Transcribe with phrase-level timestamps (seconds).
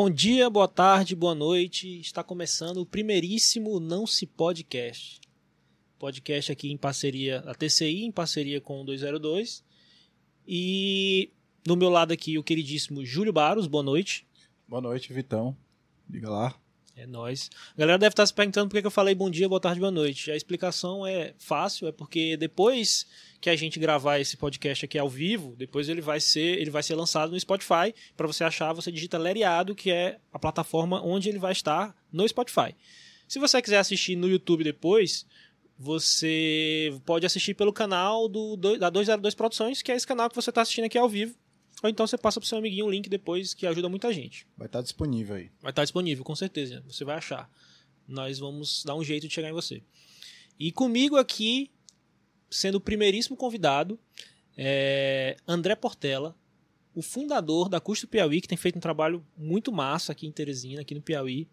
[0.00, 1.98] Bom dia, boa tarde, boa noite.
[1.98, 5.20] Está começando o primeiríssimo Não Se Podcast.
[5.98, 9.64] Podcast aqui em parceria, a TCI em parceria com o 202.
[10.46, 11.32] E
[11.66, 14.24] no meu lado aqui o queridíssimo Júlio Baros, boa noite.
[14.68, 15.56] Boa noite, Vitão.
[16.08, 16.54] Liga lá.
[17.00, 17.48] É nóis.
[17.76, 19.92] A galera deve estar se perguntando por que eu falei bom dia, boa tarde, boa
[19.92, 20.32] noite.
[20.32, 23.06] A explicação é fácil, é porque depois
[23.40, 26.82] que a gente gravar esse podcast aqui ao vivo, depois ele vai ser, ele vai
[26.82, 27.94] ser lançado no Spotify.
[28.16, 32.28] Para você achar, você digita Leriado, que é a plataforma onde ele vai estar no
[32.28, 32.74] Spotify.
[33.28, 35.24] Se você quiser assistir no YouTube depois,
[35.78, 40.50] você pode assistir pelo canal do, da 202 Produções, que é esse canal que você
[40.50, 41.32] está assistindo aqui ao vivo.
[41.82, 44.46] Ou então você passa pro seu amiguinho o link depois, que ajuda muita gente.
[44.56, 45.50] Vai estar disponível aí.
[45.60, 46.82] Vai estar disponível, com certeza.
[46.86, 47.50] Você vai achar.
[48.06, 49.82] Nós vamos dar um jeito de chegar em você.
[50.58, 51.70] E comigo aqui,
[52.50, 53.98] sendo o primeiríssimo convidado,
[54.56, 56.36] é André Portela,
[56.94, 60.80] o fundador da Custo Piauí, que tem feito um trabalho muito massa aqui em Teresina,
[60.80, 61.48] aqui no Piauí.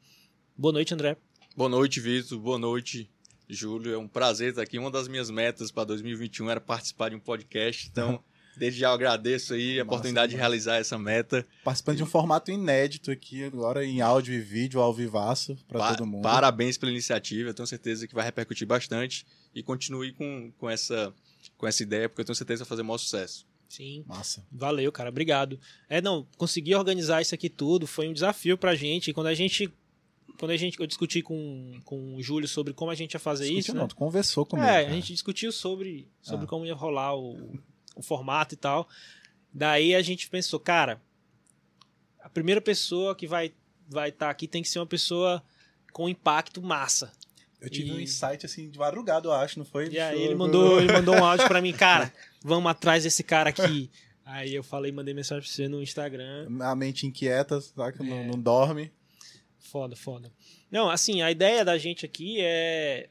[0.57, 1.17] Boa noite, André.
[1.55, 2.39] Boa noite, Vitor.
[2.39, 3.11] Boa noite,
[3.47, 3.93] Júlio.
[3.93, 4.79] É um prazer estar aqui.
[4.79, 8.23] Uma das minhas metas para 2021 era participar de um podcast, então
[8.57, 11.45] Desde já eu agradeço aí a oportunidade de realizar essa meta.
[11.63, 15.95] Participando de um formato inédito aqui agora em áudio e vídeo ao vivaço para pa
[15.95, 16.23] todo mundo.
[16.23, 21.13] Parabéns pela iniciativa, eu tenho certeza que vai repercutir bastante e continue com, com, essa,
[21.57, 23.45] com essa ideia, porque eu tenho certeza que vai fazer maior sucesso.
[23.67, 24.03] Sim.
[24.07, 24.45] Massa.
[24.51, 25.09] Valeu, cara.
[25.09, 25.59] Obrigado.
[25.89, 29.09] É, não, conseguir organizar isso aqui tudo foi um desafio pra gente.
[29.09, 29.73] E quando a gente
[30.37, 33.45] quando a gente eu discuti com, com o Júlio sobre como a gente ia fazer
[33.45, 33.87] Discutiu isso, não, né?
[33.87, 34.67] tu conversou comigo.
[34.67, 34.87] É, cara.
[34.87, 36.47] a gente discutiu sobre, sobre ah.
[36.47, 37.57] como ia rolar o,
[37.95, 38.87] o formato e tal.
[39.53, 41.01] Daí a gente pensou, cara,
[42.19, 43.53] a primeira pessoa que vai
[43.87, 45.43] vai estar tá aqui tem que ser uma pessoa
[45.93, 47.11] com impacto massa.
[47.61, 47.93] Eu tive e...
[47.93, 49.89] um insight assim de madrugada, eu acho, não foi?
[49.89, 53.49] E aí ele mandou, ele mandou um áudio para mim, cara, vamos atrás desse cara
[53.49, 53.89] aqui.
[54.25, 56.47] Aí eu falei, mandei mensagem pra você no Instagram.
[56.61, 57.59] A mente inquieta?
[57.95, 58.05] Que é.
[58.05, 58.91] não, não dorme.
[59.59, 60.31] Foda, foda.
[60.71, 63.09] Não, assim, a ideia da gente aqui é.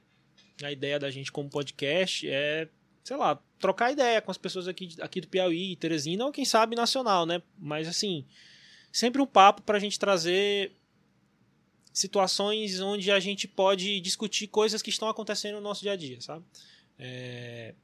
[0.62, 2.68] A ideia da gente como podcast é,
[3.04, 6.74] sei lá, trocar ideia com as pessoas aqui, aqui do Piauí, Teresina, ou quem sabe
[6.74, 7.42] nacional, né?
[7.58, 8.24] Mas assim,
[8.90, 10.72] sempre um papo para a gente trazer
[11.92, 16.18] situações onde a gente pode discutir coisas que estão acontecendo no nosso dia a dia,
[16.20, 16.44] sabe?
[16.98, 17.74] É...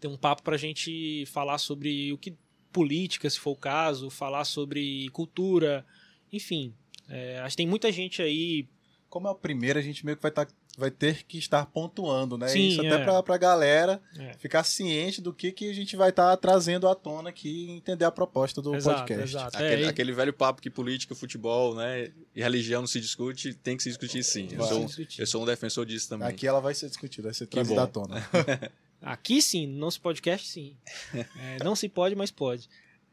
[0.00, 2.36] Tem um papo para a gente falar sobre o que
[2.72, 5.86] política, se for o caso, falar sobre cultura,
[6.32, 6.74] enfim.
[7.08, 7.38] É...
[7.38, 8.68] Acho que tem muita gente aí.
[9.08, 11.64] Como é o primeiro, a gente meio que vai estar tá vai ter que estar
[11.66, 12.48] pontuando, né?
[12.48, 13.04] Sim, Isso até é.
[13.04, 14.34] para pra galera é.
[14.34, 17.70] ficar ciente do que, que a gente vai estar tá trazendo à tona aqui e
[17.70, 19.36] entender a proposta do exato, podcast.
[19.36, 19.56] Exato.
[19.56, 22.12] Aquele, é, aquele, velho papo que política, futebol, né?
[22.34, 24.48] E religião não se discute, tem que se discutir sim.
[24.52, 24.86] Eu sou,
[25.18, 26.28] eu sou, um defensor disso também.
[26.28, 28.28] Aqui ela vai ser discutida, vai ser trazida à tona.
[29.00, 30.76] Aqui sim, não se podcast sim.
[31.14, 32.68] É, não se pode, mas pode.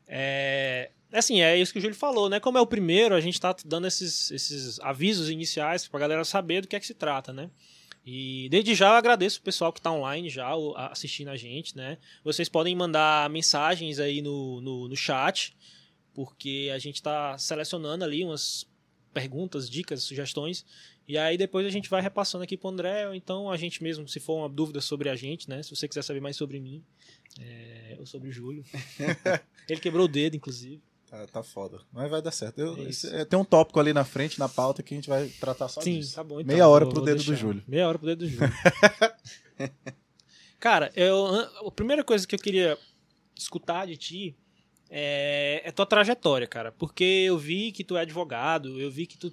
[0.07, 2.39] É, assim, é isso que o Júlio falou, né?
[2.39, 6.61] Como é o primeiro, a gente tá dando esses, esses avisos iniciais pra galera saber
[6.61, 7.49] do que é que se trata, né?
[8.05, 10.49] E desde já eu agradeço o pessoal que está online já
[10.91, 11.97] assistindo a gente, né?
[12.23, 15.55] Vocês podem mandar mensagens aí no, no, no chat,
[16.13, 18.67] porque a gente está selecionando ali umas
[19.13, 20.65] perguntas, dicas, sugestões.
[21.07, 24.07] E aí depois a gente vai repassando aqui pro André, ou então a gente mesmo,
[24.07, 25.63] se for uma dúvida sobre a gente, né?
[25.63, 26.83] Se você quiser saber mais sobre mim,
[27.39, 28.65] é, ou sobre o Júlio.
[29.69, 30.81] Ele quebrou o dedo, inclusive.
[31.13, 31.79] Tá, tá foda.
[31.91, 32.59] Mas vai dar certo.
[32.59, 32.75] Eu,
[33.11, 35.79] é tem um tópico ali na frente, na pauta, que a gente vai tratar só
[35.79, 36.15] Sim, disso.
[36.15, 36.41] tá bom.
[36.41, 37.33] Então, Meia hora pro dedo deixar.
[37.33, 37.63] do Júlio.
[37.67, 38.51] Meia hora pro dedo do Júlio.
[40.59, 42.79] Cara, eu, a primeira coisa que eu queria
[43.35, 44.35] escutar de ti
[44.89, 46.71] é, é tua trajetória, cara.
[46.71, 49.31] Porque eu vi que tu é advogado, eu vi que tu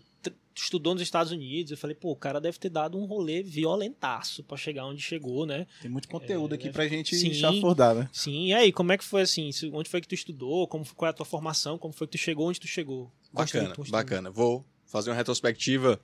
[0.55, 1.71] estudou nos Estados Unidos.
[1.73, 5.47] Eu falei, pô, o cara deve ter dado um rolê violentaço para chegar onde chegou,
[5.47, 5.67] né?
[5.81, 8.11] Tem muito conteúdo é, aqui pra gente sim, chafurdar, né?
[8.13, 9.51] Sim, e aí, como é que foi assim?
[9.73, 10.67] Onde foi que tu estudou?
[10.67, 11.79] Como, qual é a tua formação?
[11.79, 13.11] Como foi que tu chegou onde tu chegou?
[13.33, 14.31] Bacana, bacana.
[14.31, 16.01] Vou fazer uma retrospectiva.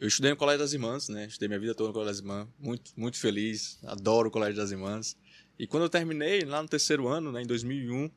[0.00, 1.26] Eu estudei no Colégio das Irmãs, né?
[1.26, 2.48] Estudei minha vida toda no Colégio das Irmãs.
[2.58, 3.78] Muito, muito feliz.
[3.84, 5.16] Adoro o Colégio das Irmãs.
[5.58, 8.10] E quando eu terminei, lá no terceiro ano, né, em 2001,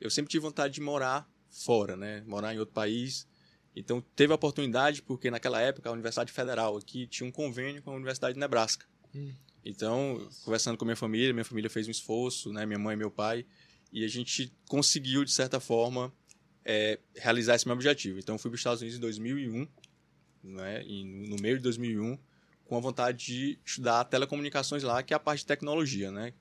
[0.00, 2.22] eu sempre tive vontade de morar fora, né?
[2.26, 3.26] Morar em outro país.
[3.78, 7.90] Então teve a oportunidade porque naquela época a Universidade Federal aqui tinha um convênio com
[7.90, 8.86] a Universidade de Nebraska.
[9.14, 9.32] Hum.
[9.64, 13.10] Então, conversando com minha família, minha família fez um esforço, né, minha mãe e meu
[13.10, 13.44] pai,
[13.92, 16.12] e a gente conseguiu de certa forma
[16.64, 18.18] é, realizar esse meu objetivo.
[18.18, 19.68] Então, fui para os Estados Unidos em 2001,
[20.44, 20.82] né,
[21.28, 22.18] no meio de 2001,
[22.64, 26.32] com a vontade de estudar telecomunicações lá, que é a parte de tecnologia, né?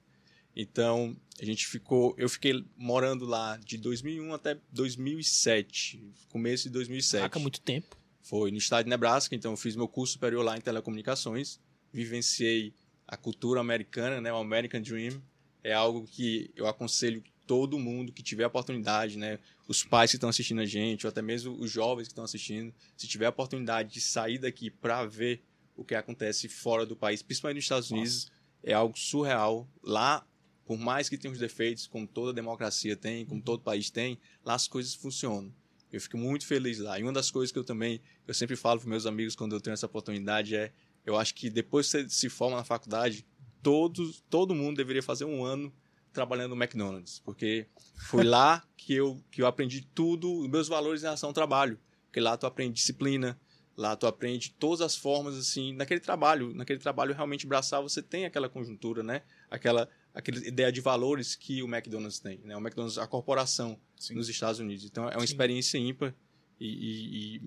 [0.60, 7.22] Então, a gente ficou, eu fiquei morando lá de 2001 até 2007, começo de 2007.
[7.22, 7.96] Caraca, muito tempo.
[8.24, 11.60] Foi no estado de Nebraska, então eu fiz meu curso superior lá em telecomunicações,
[11.94, 12.74] vivenciei
[13.08, 15.22] a cultura americana, né, o American Dream.
[15.64, 19.38] É algo que eu aconselho todo mundo que tiver oportunidade, né?
[19.68, 22.74] Os pais que estão assistindo a gente, ou até mesmo os jovens que estão assistindo,
[22.96, 25.44] se tiver a oportunidade de sair daqui para ver
[25.76, 28.32] o que acontece fora do país, principalmente nos Estados Unidos, Nossa.
[28.64, 29.68] é algo surreal.
[29.84, 30.26] Lá,
[30.68, 34.54] por mais que tenha os defeitos, como toda democracia tem, como todo país tem, lá
[34.54, 35.52] as coisas funcionam.
[35.92, 37.00] Eu fico muito feliz lá.
[37.00, 39.62] E uma das coisas que eu também, eu sempre falo para meus amigos quando eu
[39.62, 40.74] tenho essa oportunidade é,
[41.06, 43.26] eu acho que depois que você se forma na faculdade,
[43.64, 45.74] todos, todo mundo deveria fazer um ano
[46.12, 47.68] trabalhando no McDonald's, porque
[48.10, 51.80] foi lá que eu, que eu aprendi tudo, os meus valores em relação ao trabalho.
[52.08, 53.40] Porque lá tu aprende disciplina,
[53.78, 58.26] lá tu aprende todas as formas, assim, naquele trabalho, naquele trabalho realmente braçal, você tem
[58.26, 59.22] aquela conjuntura, né?
[59.50, 59.88] Aquela,
[60.18, 62.58] aquela ideia de valores que o McDonald's tem, né?
[62.58, 64.16] O McDonald's, a corporação Sim.
[64.16, 64.84] nos Estados Unidos.
[64.84, 65.26] Então, é uma Sim.
[65.26, 66.14] experiência ímpar
[66.60, 67.42] e, e, e,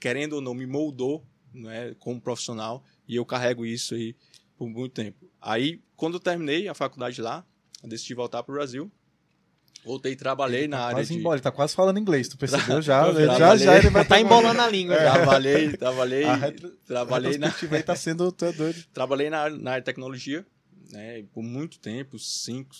[0.00, 4.16] querendo ou não, me moldou, né, como profissional, e eu carrego isso aí
[4.56, 5.30] por muito tempo.
[5.40, 7.44] Aí, quando eu terminei a faculdade lá,
[7.84, 8.90] decidi voltar para o Brasil.
[9.84, 11.14] Voltei e trabalhei tá na área de...
[11.14, 12.80] Embora, ele tá quase falando inglês, tu percebeu?
[12.82, 14.94] Já, já, já ele vai tá embolando a língua.
[14.94, 15.10] É.
[15.10, 16.70] Trabalhei, trabalhei, retro...
[16.86, 17.52] trabalhei na...
[17.70, 18.84] aí tá sendo tu doido.
[18.94, 20.46] Trabalhei na, na área de tecnologia,
[20.90, 22.74] né, por muito tempo, 5,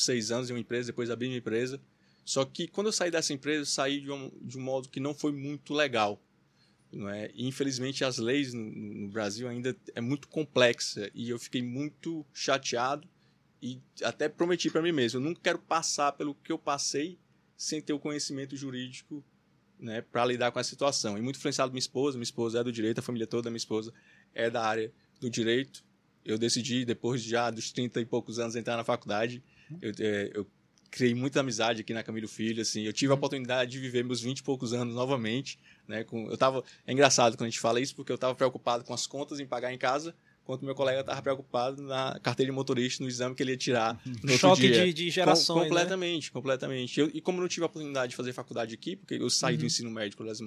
[0.00, 1.80] 6 anos em uma empresa, depois abri minha empresa.
[2.24, 5.00] Só que quando eu saí dessa empresa, eu saí de um, de um modo que
[5.00, 6.20] não foi muito legal.
[6.92, 7.30] Não é?
[7.36, 13.08] Infelizmente, as leis no, no Brasil ainda é muito complexa e eu fiquei muito chateado
[13.60, 17.18] e até prometi para mim mesmo, eu nunca quero passar pelo que eu passei
[17.56, 19.24] sem ter o conhecimento jurídico
[19.78, 21.16] né, para lidar com a situação.
[21.16, 23.56] E muito influenciado minha esposa, minha esposa é do direito, a família toda da minha
[23.56, 23.92] esposa
[24.34, 25.84] é da área do direito.
[26.26, 29.42] Eu decidi, depois já dos 30 e poucos anos, entrar na faculdade.
[29.80, 30.46] Eu, é, eu
[30.90, 32.82] criei muita amizade aqui na Camilo Filho, assim.
[32.82, 36.04] Eu tive a oportunidade de viver meus 20 e poucos anos novamente, né?
[36.04, 38.94] Com, eu tava, é engraçado quando a gente fala isso, porque eu estava preocupado com
[38.94, 43.02] as contas em pagar em casa, enquanto meu colega estava preocupado na carteira de motorista,
[43.02, 44.68] no exame que ele ia tirar no Choque.
[44.68, 46.30] De, de gerações, Com, completamente, né?
[46.32, 47.00] completamente.
[47.00, 49.60] Eu, e como não tive a oportunidade de fazer faculdade aqui, porque eu saí uhum.
[49.60, 50.40] do ensino médico das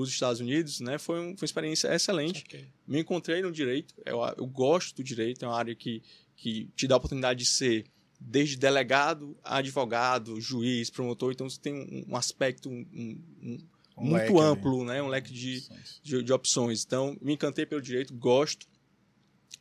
[0.00, 0.98] para os Estados Unidos, né?
[0.98, 2.44] Foi, um, foi uma experiência excelente.
[2.44, 2.66] Okay.
[2.86, 6.02] Me encontrei no direito, eu, eu gosto do direito, é uma área que,
[6.36, 7.84] que te dá a oportunidade de ser
[8.20, 13.58] desde delegado a advogado, juiz, promotor, então você tem um, um aspecto um, um,
[13.96, 14.94] muito leque, amplo, né?
[14.94, 15.02] né?
[15.02, 15.62] Um leque de,
[16.02, 16.84] de, de, opções.
[16.84, 18.66] Então, me encantei pelo direito, gosto.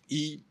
[0.10, 0.44] E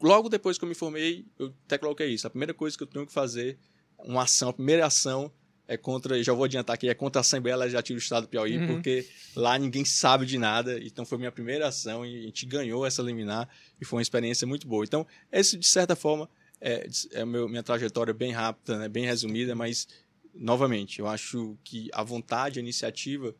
[0.00, 2.26] logo depois que eu me formei, eu até coloquei isso.
[2.26, 3.58] A primeira coisa que eu tenho que fazer,
[3.98, 5.32] uma ação, a primeira ação
[5.68, 8.58] é contra, já vou adiantar aqui, é contra a Assembleia Legislativa do Estado do Piauí,
[8.58, 8.66] uhum.
[8.68, 10.78] porque lá ninguém sabe de nada.
[10.80, 13.48] Então foi minha primeira ação e a gente ganhou essa liminar
[13.80, 14.84] e foi uma experiência muito boa.
[14.84, 16.28] Então, esse, de certa forma,
[16.60, 19.88] é, é meu, minha trajetória bem rápida, né, bem resumida, mas,
[20.34, 23.34] novamente, eu acho que a vontade, a iniciativa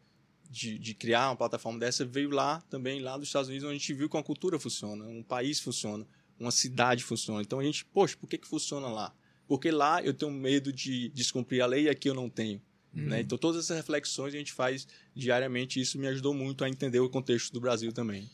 [0.50, 3.78] de, de, criar uma plataforma dessa veio lá também, lá dos Estados Unidos, onde a
[3.78, 6.06] gente viu que uma cultura funciona, um país funciona,
[6.38, 7.40] uma cidade funciona.
[7.40, 9.14] Então a gente, poxa, por que, que funciona lá?
[9.46, 12.60] Porque lá eu tenho medo de descumprir a lei e aqui eu não tenho.
[12.94, 13.06] Uhum.
[13.06, 13.20] Né?
[13.20, 17.00] Então todas essas reflexões a gente faz diariamente e isso me ajudou muito a entender
[17.00, 18.28] o contexto do Brasil também.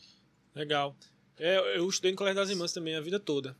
[0.55, 0.95] Legal.
[1.37, 3.55] É, eu estudei no Colégio das Irmãs também a vida toda.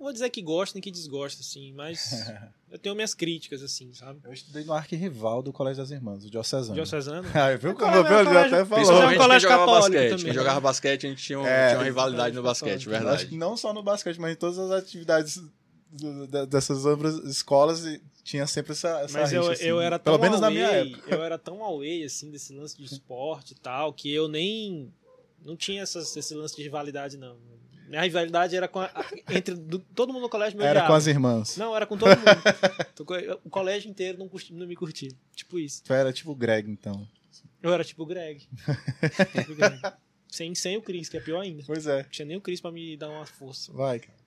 [0.00, 2.26] Não vou dizer que gosta nem que desgosta, assim, mas
[2.72, 4.18] eu tenho minhas críticas, assim, sabe?
[4.24, 6.74] Eu estudei no arquirrival do Colégio das Irmãs, o Diocesano.
[6.74, 7.28] Diocesano?
[7.36, 9.02] ah, viu como eu até falou.
[9.02, 10.10] É um colégio jogava basquete.
[10.10, 10.24] Também.
[10.24, 13.16] Quem jogava basquete, a gente tinha, um, é, tinha uma rivalidade no basquete, verdade.
[13.16, 15.42] Acho que não só no basquete, mas em todas as atividades
[16.48, 17.84] dessas outras escolas
[18.22, 20.68] tinha sempre essa, essa Mas rixa, eu, assim, eu era tão Pelo menos away, na
[20.68, 21.14] minha época.
[21.14, 24.92] Eu era tão away, assim, desse lance de esporte e tal, que eu nem...
[25.44, 27.36] Não tinha essas, esse lance de rivalidade, não.
[27.88, 28.90] Minha rivalidade era com a,
[29.30, 31.56] entre do, todo mundo no colégio meu Era com as irmãs.
[31.56, 33.40] Não, era com todo mundo.
[33.42, 35.10] o colégio inteiro não, curti, não me curtia.
[35.34, 35.82] Tipo isso.
[35.82, 37.08] Tu era tipo o Greg, então.
[37.60, 38.46] Eu era tipo o Greg.
[39.34, 39.80] tipo Greg.
[40.28, 41.64] Sem, sem o Cris, que é pior ainda.
[41.66, 42.04] Pois é.
[42.04, 43.72] Não tinha nem o Cris pra me dar uma força.
[43.72, 44.19] Vai, cara.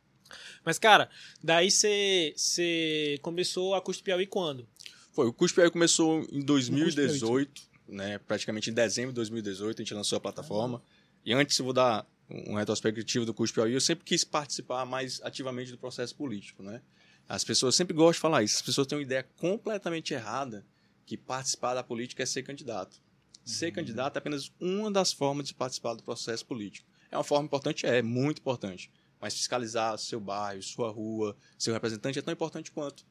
[0.66, 1.10] Mas, cara,
[1.44, 4.68] daí você começou a Custo Piauí quando?
[5.12, 8.18] Foi, o Custo Piauí começou em 2018, né?
[8.20, 10.82] Praticamente em dezembro de 2018 a gente lançou a plataforma.
[10.84, 11.20] Ah.
[11.26, 15.22] E antes eu vou dar um retrospectivo do curso Piauí, eu sempre quis participar mais
[15.24, 16.82] ativamente do processo político, né?
[17.28, 18.58] As pessoas sempre gostam de falar isso.
[18.58, 20.66] As pessoas têm uma ideia completamente errada
[21.06, 23.02] que participar da política é ser candidato.
[23.46, 23.74] Ser uhum.
[23.74, 26.88] candidato é apenas uma das formas de participar do processo político.
[27.12, 27.86] É uma forma importante?
[27.86, 28.90] É, muito importante.
[29.24, 33.06] Mas fiscalizar seu bairro, sua rua, seu representante é tão importante quanto.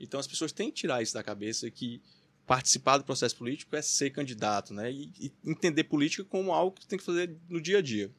[0.00, 2.00] Então as pessoas têm que tirar isso da cabeça que
[2.46, 4.90] participar do processo político é ser candidato, né?
[4.90, 8.10] E, e entender política como algo que tem que fazer no dia a dia.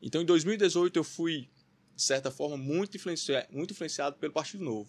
[0.00, 1.50] Então, em 2018, eu fui,
[1.94, 4.88] de certa forma, muito, influenciado, muito influenciado pelo Partido Novo.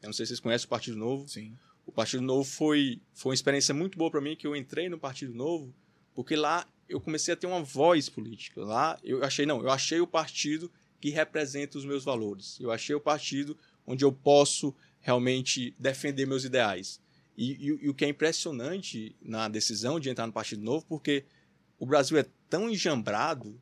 [0.00, 1.28] Eu não sei se vocês conhecem o Partido Novo.
[1.28, 1.54] Sim.
[1.84, 4.98] O Partido Novo foi, foi uma experiência muito boa para mim, que eu entrei no
[4.98, 5.74] Partido Novo,
[6.14, 8.64] porque lá eu comecei a ter uma voz política.
[8.64, 10.72] Lá eu achei, não, eu achei o partido
[11.06, 12.58] que representa os meus valores.
[12.58, 17.00] Eu achei o partido onde eu posso realmente defender meus ideais.
[17.38, 21.24] E, e, e, o que é impressionante na decisão de entrar no Partido Novo, porque
[21.78, 23.56] o Brasil é tão enjambrado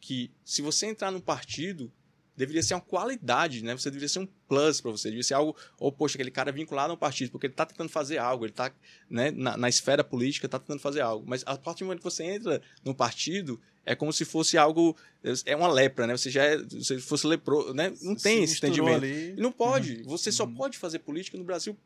[0.00, 1.92] que se você entrar num partido,
[2.38, 3.76] deveria ser uma qualidade, né?
[3.76, 6.92] Você deveria ser um plus para você, deveria ser algo, ou poxa, aquele cara vinculado
[6.92, 8.72] ao partido, porque ele está tentando fazer algo, ele está
[9.10, 11.24] né, na, na, esfera política, está tentando fazer algo.
[11.28, 14.96] Mas a partir do momento que você entra no partido, é como se fosse algo,
[15.44, 16.16] é uma lepra, né?
[16.16, 17.92] Você já é, se fosse lepro, né?
[18.02, 19.04] Não tem esse entendimento.
[19.04, 19.34] Ali.
[19.36, 19.96] E não pode.
[19.96, 20.04] Uhum.
[20.04, 20.54] Você só uhum.
[20.54, 21.76] pode fazer política no Brasil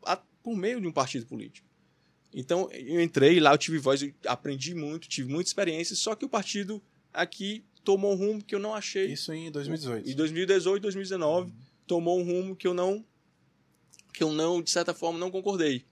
[0.42, 1.66] por meio de um partido político.
[2.34, 6.24] Então, eu entrei lá, eu tive voz, eu aprendi muito, tive muita experiência, só que
[6.24, 6.82] o partido
[7.12, 9.06] aqui tomou um rumo que eu não achei.
[9.06, 10.10] Isso em 2018.
[10.10, 11.56] Em 2018, 2019, uhum.
[11.86, 13.04] tomou um rumo que eu não
[14.12, 15.86] que eu não, de certa forma, não concordei.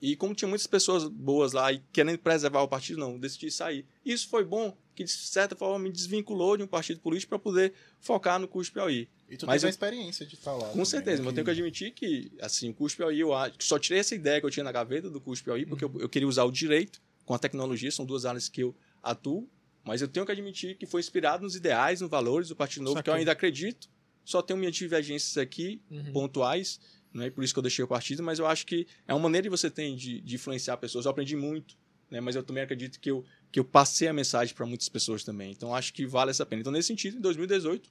[0.00, 3.86] E como tinha muitas pessoas boas lá e querendo preservar o partido, não, decidi sair.
[4.04, 7.72] Isso foi bom, que de certa forma me desvinculou de um partido político para poder
[8.00, 9.08] focar no curso Piauí.
[9.28, 10.66] E tu mas teve eu, a experiência de falar.
[10.66, 11.22] Com também, certeza, né?
[11.22, 14.40] mas eu tenho que admitir que, assim, o curso Piauí, eu só tirei essa ideia
[14.40, 15.92] que eu tinha na gaveta do curso Piauí, porque uhum.
[15.94, 19.48] eu, eu, queria usar o direito com a tecnologia, são duas áreas que eu atuo,
[19.84, 23.02] mas eu tenho que admitir que foi inspirado nos ideais, nos valores do Partido Novo,
[23.02, 23.88] que eu ainda acredito.
[24.24, 26.12] Só tenho minhas divergências aqui, uhum.
[26.12, 26.80] pontuais,
[27.12, 27.30] né?
[27.30, 29.50] por isso que eu deixei o partido, mas eu acho que é uma maneira que
[29.50, 31.04] você tem de, de influenciar pessoas.
[31.04, 31.76] Eu aprendi muito,
[32.10, 32.20] né?
[32.20, 35.50] mas eu também acredito que eu, que eu passei a mensagem para muitas pessoas também.
[35.50, 36.60] Então acho que vale essa pena.
[36.60, 37.90] Então, nesse sentido, em 2018,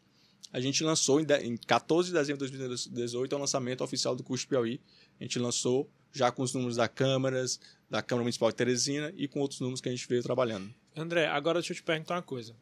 [0.54, 4.16] a gente lançou, em, de, em 14 de dezembro de 2018, é o lançamento oficial
[4.16, 4.80] do curso Piauí.
[5.20, 9.28] A gente lançou já com os números da Câmaras, da Câmara Municipal de Teresina e
[9.28, 10.74] com outros números que a gente veio trabalhando.
[10.96, 12.56] André, agora deixa eu te perguntar uma coisa.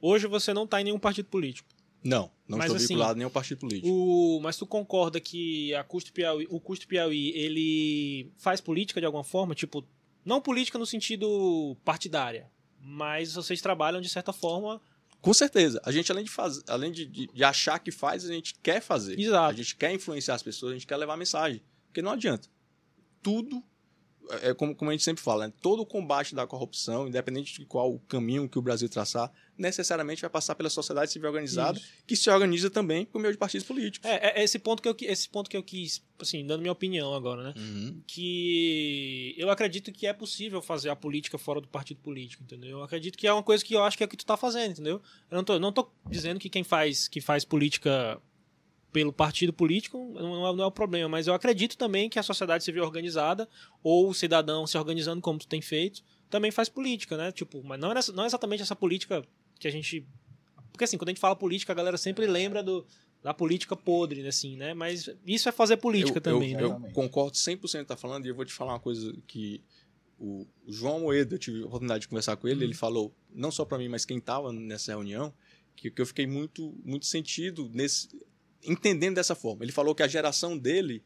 [0.00, 1.68] Hoje você não está em nenhum partido político.
[2.02, 3.88] Não, não mas, estou assim, vinculado a nenhum partido político.
[3.88, 9.06] O, mas tu concorda que a Custo Piauí, o Custo Piauí, ele faz política de
[9.06, 9.54] alguma forma?
[9.54, 9.82] Tipo,
[10.22, 14.80] não política no sentido partidária, mas vocês trabalham de certa forma
[15.24, 15.80] com certeza.
[15.82, 16.62] A gente, além de, faz...
[16.68, 19.18] além de, de, de, achar que faz, a gente quer fazer.
[19.18, 19.54] Exato.
[19.54, 21.62] A gente quer influenciar as pessoas, a gente quer levar mensagem.
[21.86, 22.46] Porque não adianta.
[23.22, 23.64] Tudo
[24.42, 25.52] é como, como a gente sempre fala, né?
[25.60, 30.30] todo o combate da corrupção, independente de qual caminho que o Brasil traçar, necessariamente vai
[30.30, 31.88] passar pela sociedade civil organizada, Isso.
[32.06, 34.08] que se organiza também por meio de partidos políticos.
[34.08, 37.14] É, é, esse ponto que eu, esse ponto que eu quis, assim, dando minha opinião
[37.14, 37.54] agora, né?
[37.56, 38.02] Uhum.
[38.06, 42.78] Que eu acredito que é possível fazer a política fora do partido político, entendeu?
[42.78, 44.36] Eu acredito que é uma coisa que eu acho que é o que tu tá
[44.36, 45.00] fazendo, entendeu?
[45.30, 48.20] Eu não tô, não tô dizendo que quem faz, que faz política
[48.94, 52.22] pelo partido político não é, não é, o problema, mas eu acredito também que a
[52.22, 53.48] sociedade civil organizada
[53.82, 57.32] ou o cidadão se organizando como tu tem feito também faz política, né?
[57.32, 59.24] Tipo, mas não é, não é exatamente essa política
[59.58, 60.06] que a gente
[60.70, 62.86] porque assim, quando a gente fala política, a galera sempre lembra do,
[63.20, 64.74] da política podre, né, assim, né?
[64.74, 66.88] Mas isso é fazer política eu, também, eu, né?
[66.88, 69.60] Eu concordo 100% com que tá falando e eu vou te falar uma coisa que
[70.20, 73.64] o João Moedo, eu tive a oportunidade de conversar com ele, ele falou, não só
[73.64, 75.34] para mim, mas quem estava nessa reunião,
[75.74, 78.08] que, que eu fiquei muito muito sentido nesse
[78.64, 79.64] entendendo dessa forma.
[79.64, 81.02] Ele falou que a geração dele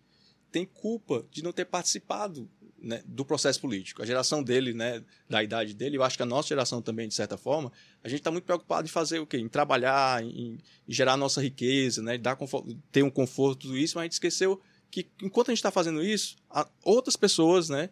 [0.50, 2.48] tem culpa de não ter participado
[2.80, 4.02] né, do processo político.
[4.02, 7.14] A geração dele, né, da idade dele, eu acho que a nossa geração também, de
[7.14, 7.72] certa forma,
[8.02, 9.36] a gente está muito preocupado em fazer o quê?
[9.36, 13.96] Em trabalhar, em, em gerar nossa riqueza, né, dar conforto, ter um conforto, tudo isso,
[13.96, 14.60] mas a gente esqueceu
[14.90, 16.36] que enquanto a gente está fazendo isso,
[16.82, 17.90] outras pessoas, né,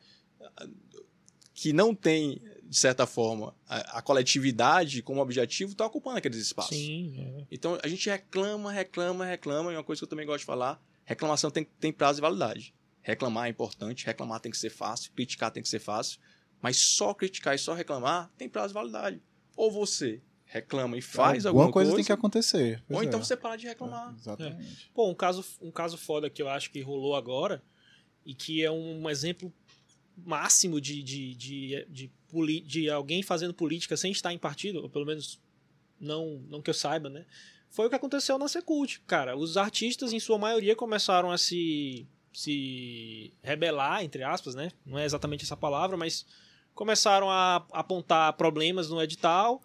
[1.52, 6.76] que não têm de certa forma, a, a coletividade como objetivo está ocupando aqueles espaços.
[6.76, 7.46] Sim, é.
[7.50, 10.82] Então a gente reclama, reclama, reclama, e uma coisa que eu também gosto de falar:
[11.04, 12.74] reclamação tem, tem prazo de validade.
[13.02, 16.18] Reclamar é importante, reclamar tem que ser fácil, criticar tem que ser fácil,
[16.60, 19.22] mas só criticar e só reclamar tem prazo de validade.
[19.56, 22.82] Ou você reclama e faz alguma, alguma coisa, coisa tem que acontecer.
[22.88, 23.04] Ou então é.
[23.04, 24.12] então você para de reclamar.
[24.12, 24.88] É, exatamente.
[24.90, 24.94] É.
[24.94, 27.62] Pô, um caso, um caso foda que eu acho que rolou agora
[28.24, 29.52] e que é um exemplo
[30.16, 32.12] máximo de, de, de, de,
[32.64, 35.40] de, alguém fazendo política sem estar em partido, ou pelo menos
[36.00, 37.24] não, não que eu saiba, né?
[37.70, 39.00] Foi o que aconteceu na Secult.
[39.06, 44.70] Cara, os artistas, em sua maioria, começaram a se, se rebelar, entre aspas, né?
[44.84, 46.26] Não é exatamente essa palavra, mas
[46.74, 49.62] começaram a apontar problemas no edital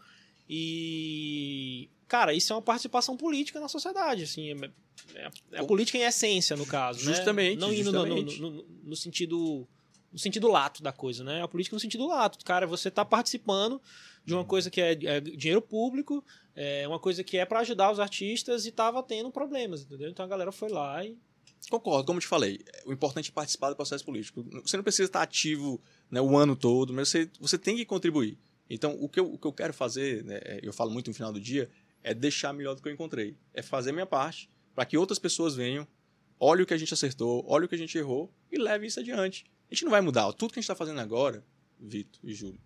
[0.50, 4.72] e cara, isso é uma participação política na sociedade, assim, é,
[5.16, 7.62] é, é a política em essência, no caso, justamente, né?
[7.62, 8.42] Não indo justamente.
[8.42, 9.66] No, no, no, no, sentido
[10.12, 11.42] no sentido lato da coisa, né?
[11.42, 12.44] A política no sentido lato.
[12.44, 13.82] Cara, você está participando
[14.26, 16.24] de uma coisa que é, é dinheiro público,
[16.56, 20.10] é uma coisa que é para ajudar os artistas e estava tendo problemas, entendeu?
[20.10, 21.18] Então a galera foi lá e.
[21.70, 24.44] Concordo, como te falei, o importante é participar do processo político.
[24.66, 28.38] Você não precisa estar ativo né, o ano todo, mas você, você tem que contribuir.
[28.68, 31.14] Então, o que eu, o que eu quero fazer, né, é, eu falo muito no
[31.14, 31.70] final do dia,
[32.04, 33.36] é deixar melhor do que eu encontrei.
[33.54, 35.88] É fazer minha parte para que outras pessoas venham,
[36.40, 39.00] olhem o que a gente acertou, olhem o que a gente errou e leve isso
[39.00, 39.46] adiante.
[39.72, 40.32] A gente não vai mudar.
[40.34, 41.46] Tudo que a gente está fazendo agora,
[41.80, 42.60] Vitor e Júlio,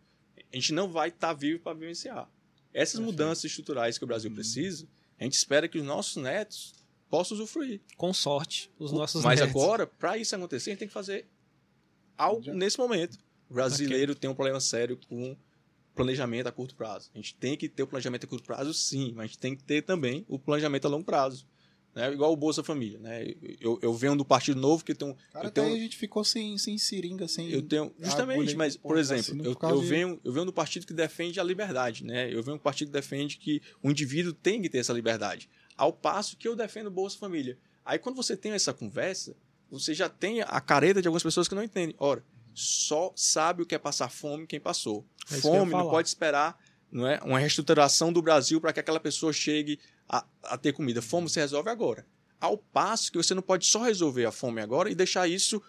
[0.52, 2.28] a gente não vai estar tá vivo para vivenciar.
[2.74, 4.36] Essas mudanças estruturais que o Brasil uhum.
[4.36, 4.88] precisa,
[5.20, 6.74] a gente espera que os nossos netos
[7.10, 7.80] possa usufruir.
[7.96, 9.56] Com sorte, os nossos Mas netos.
[9.56, 11.30] agora, para isso acontecer, a gente tem que fazer
[12.18, 13.18] algo nesse momento.
[13.50, 14.22] O brasileiro okay.
[14.22, 15.38] tem um problema sério com
[15.94, 17.10] planejamento a curto prazo.
[17.14, 19.56] A gente tem que ter o planejamento a curto prazo, sim, mas a gente tem
[19.56, 21.48] que ter também o planejamento a longo prazo.
[21.96, 22.12] Né?
[22.12, 23.00] Igual o Bolsa Família.
[23.00, 23.34] Né?
[23.60, 25.16] Eu, eu venho do Partido Novo que tem um.
[25.32, 27.50] Cara, eu tenho, a gente ficou sem, sem seringa, sem.
[27.50, 27.94] Eu tenho.
[27.98, 32.04] Justamente, mas, por exemplo, eu, eu, venho, eu venho do partido que defende a liberdade.
[32.04, 32.28] Né?
[32.32, 35.50] Eu venho do partido que defende que o indivíduo tem que ter essa liberdade.
[35.78, 37.58] Ao passo que eu defendo o Bolsa Família.
[37.86, 39.36] Aí quando você tem essa conversa,
[39.72, 41.96] você já tem a careta de algumas pessoas que não entendem.
[41.98, 42.24] Ora,
[42.54, 45.06] só sabe o que é passar fome quem passou.
[45.32, 46.60] É fome não pode esperar
[46.92, 51.02] não é, uma reestruturação do Brasil para que aquela pessoa chegue a, a ter comida.
[51.02, 52.06] Fome se resolve agora.
[52.40, 55.62] Ao passo que você não pode só resolver a fome agora e deixar isso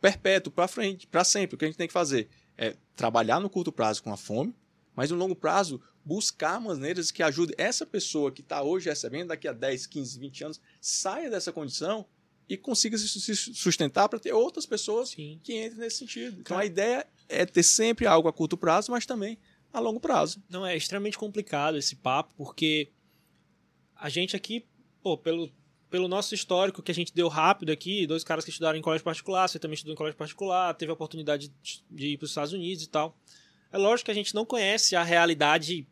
[0.00, 1.54] perpétuo para frente, para sempre.
[1.54, 4.54] O que a gente tem que fazer é trabalhar no curto prazo com a fome,
[4.94, 9.46] mas no longo prazo buscar maneiras que ajudem essa pessoa que está hoje recebendo, daqui
[9.46, 12.06] a 10, 15, 20 anos, saia dessa condição
[12.48, 15.38] e consiga se sustentar para ter outras pessoas Sim.
[15.42, 16.40] que entrem nesse sentido.
[16.40, 19.38] Então a ideia é ter sempre algo a curto prazo, mas também
[19.72, 20.42] a longo prazo.
[20.48, 22.90] Não, é extremamente complicado esse papo, porque
[24.00, 24.64] a gente aqui,
[25.02, 25.52] pô, pelo,
[25.90, 29.04] pelo nosso histórico que a gente deu rápido aqui, dois caras que estudaram em colégio
[29.04, 31.52] particular, você também estudou em colégio particular, teve a oportunidade
[31.90, 33.14] de, ir para os Estados Unidos e tal.
[33.70, 35.86] É lógico que a gente não conhece a realidade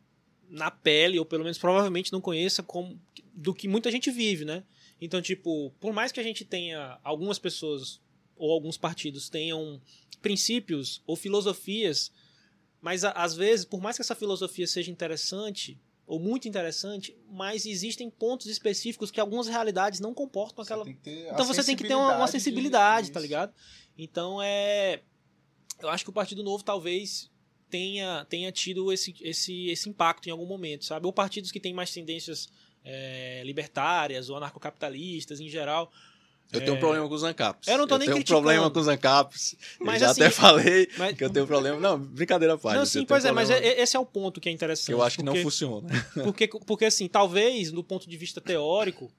[0.49, 2.99] na pele, ou pelo menos provavelmente não conheça como,
[3.35, 4.65] do que muita gente vive, né?
[5.01, 8.01] Então, tipo, por mais que a gente tenha algumas pessoas
[8.37, 9.81] ou alguns partidos tenham
[10.23, 12.11] princípios ou filosofias,
[12.81, 18.09] mas às vezes, por mais que essa filosofia seja interessante ou muito interessante, mas existem
[18.09, 20.89] pontos específicos que algumas realidades não comportam aquela.
[20.89, 23.13] Então você tem que ter uma, uma sensibilidade, de...
[23.13, 23.53] tá ligado?
[23.97, 25.03] Então é.
[25.79, 27.31] Eu acho que o Partido Novo talvez
[27.69, 31.07] tenha, tenha tido esse, esse, esse impacto em algum momento, sabe?
[31.07, 32.49] Ou partidos que têm mais tendências
[32.83, 35.93] é, libertárias ou anarcocapitalistas em geral.
[36.53, 36.65] Eu é...
[36.65, 37.69] tenho um problema com os ANCAPs.
[37.69, 38.41] Eu não tô eu nem tenho criticando.
[38.41, 39.55] um problema com os ANCAPs.
[39.81, 41.17] Mas, já assim, até falei mas...
[41.17, 41.79] que eu tenho um problema.
[41.79, 44.87] Não, brincadeira à Não, sim, pois é, mas esse é o ponto que é interessante.
[44.87, 45.89] Que eu acho porque, que não funciona.
[46.25, 49.11] Porque, porque, assim, talvez, do ponto de vista teórico,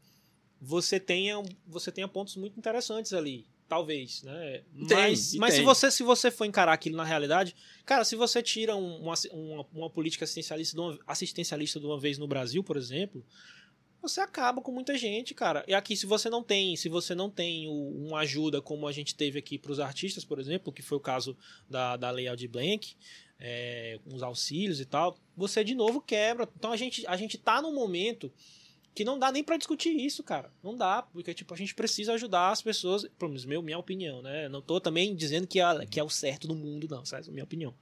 [0.62, 3.46] você tenha, você tenha pontos muito interessantes ali.
[3.68, 4.64] Talvez, né?
[4.88, 8.42] Tem, mas mas se, você, se você for encarar aquilo na realidade, cara, se você
[8.42, 12.78] tira uma, uma, uma política assistencialista de, uma, assistencialista de uma vez no Brasil, por
[12.78, 13.24] exemplo,
[14.02, 15.64] você acaba com muita gente, cara.
[15.68, 18.92] E aqui, se você não tem, se você não tem o, uma ajuda como a
[18.92, 21.38] gente teve aqui para os artistas, por exemplo, que foi o caso
[21.70, 22.96] da, da Lei Aldir Blanc,
[23.40, 26.48] é, os auxílios e tal, você de novo quebra.
[26.58, 28.32] Então a gente, a gente tá num momento
[28.94, 30.52] que não dá nem para discutir isso, cara.
[30.64, 34.22] Não dá, porque tipo, a gente precisa ajudar as pessoas, pelo menos meu, minha opinião,
[34.22, 34.50] né?
[34.50, 37.28] Não tô também dizendo que é, que é o certo do mundo, não, sabe?
[37.28, 37.74] É a minha opinião.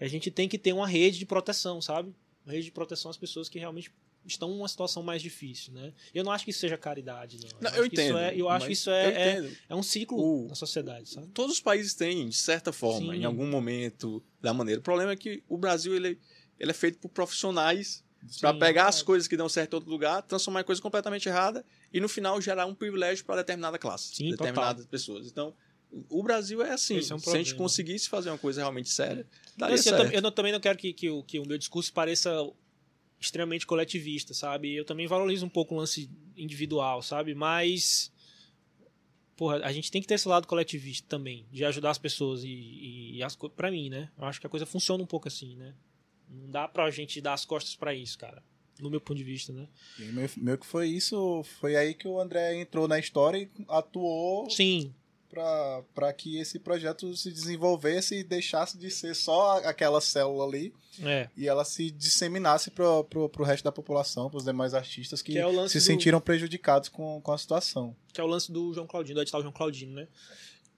[0.00, 2.14] A gente tem que ter uma rede de proteção, sabe?
[2.44, 3.90] Uma rede de proteção às pessoas que realmente
[4.26, 5.92] estão numa situação mais difícil, né?
[6.14, 7.70] Eu não acho que isso seja caridade, não.
[7.70, 8.18] não eu, entendo.
[8.18, 11.28] É, eu acho que isso é, é, é, um ciclo o, na sociedade, sabe?
[11.28, 13.20] Todos os países têm, de certa forma, Sim.
[13.20, 14.80] em algum momento da maneira.
[14.80, 16.18] O problema é que o Brasil ele,
[16.58, 18.04] ele é feito por profissionais
[18.40, 18.88] para pegar é.
[18.88, 22.08] as coisas que dão certo em outro lugar, transformar em coisa completamente errada e no
[22.08, 24.90] final gerar um privilégio para determinada classe, Sim, determinadas total.
[24.90, 25.26] pessoas.
[25.26, 25.54] Então,
[26.08, 26.94] o Brasil é assim.
[26.94, 30.12] É um se a gente conseguisse fazer uma coisa realmente séria, daria assim, certo.
[30.12, 32.30] Eu, eu, também não quero que, que, o, que o meu discurso pareça
[33.24, 34.74] extremamente coletivista, sabe?
[34.74, 37.34] Eu também valorizo um pouco o lance individual, sabe?
[37.34, 38.12] Mas
[39.36, 42.48] porra, a gente tem que ter esse lado coletivista também, de ajudar as pessoas e,
[42.48, 44.10] e, e as para mim, né?
[44.16, 45.74] Eu acho que a coisa funciona um pouco assim, né?
[46.28, 48.42] Não dá pra gente dar as costas para isso, cara.
[48.80, 49.68] No meu ponto de vista, né?
[49.98, 54.48] Meu, meu que foi isso, foi aí que o André entrou na história e atuou.
[54.50, 54.94] Sim.
[55.32, 61.30] Para que esse projeto se desenvolvesse e deixasse de ser só aquela célula ali é.
[61.34, 65.68] e ela se disseminasse pro, pro resto da população, pros demais artistas que, que é
[65.68, 65.80] se do...
[65.80, 67.96] sentiram prejudicados com, com a situação.
[68.12, 70.06] Que é o lance do João Claudino, do edital João Claudino, né?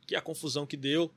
[0.06, 1.10] Que é a confusão que deu,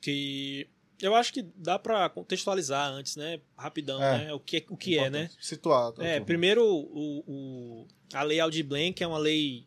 [0.00, 0.68] que
[1.02, 3.40] eu acho que dá para contextualizar antes, né?
[3.56, 4.32] Rapidão, é, né?
[4.32, 5.28] O que, o que é, né?
[5.40, 6.02] Situado.
[6.02, 9.66] É, primeiro, o, o, a Lei Aldir Blanc é uma lei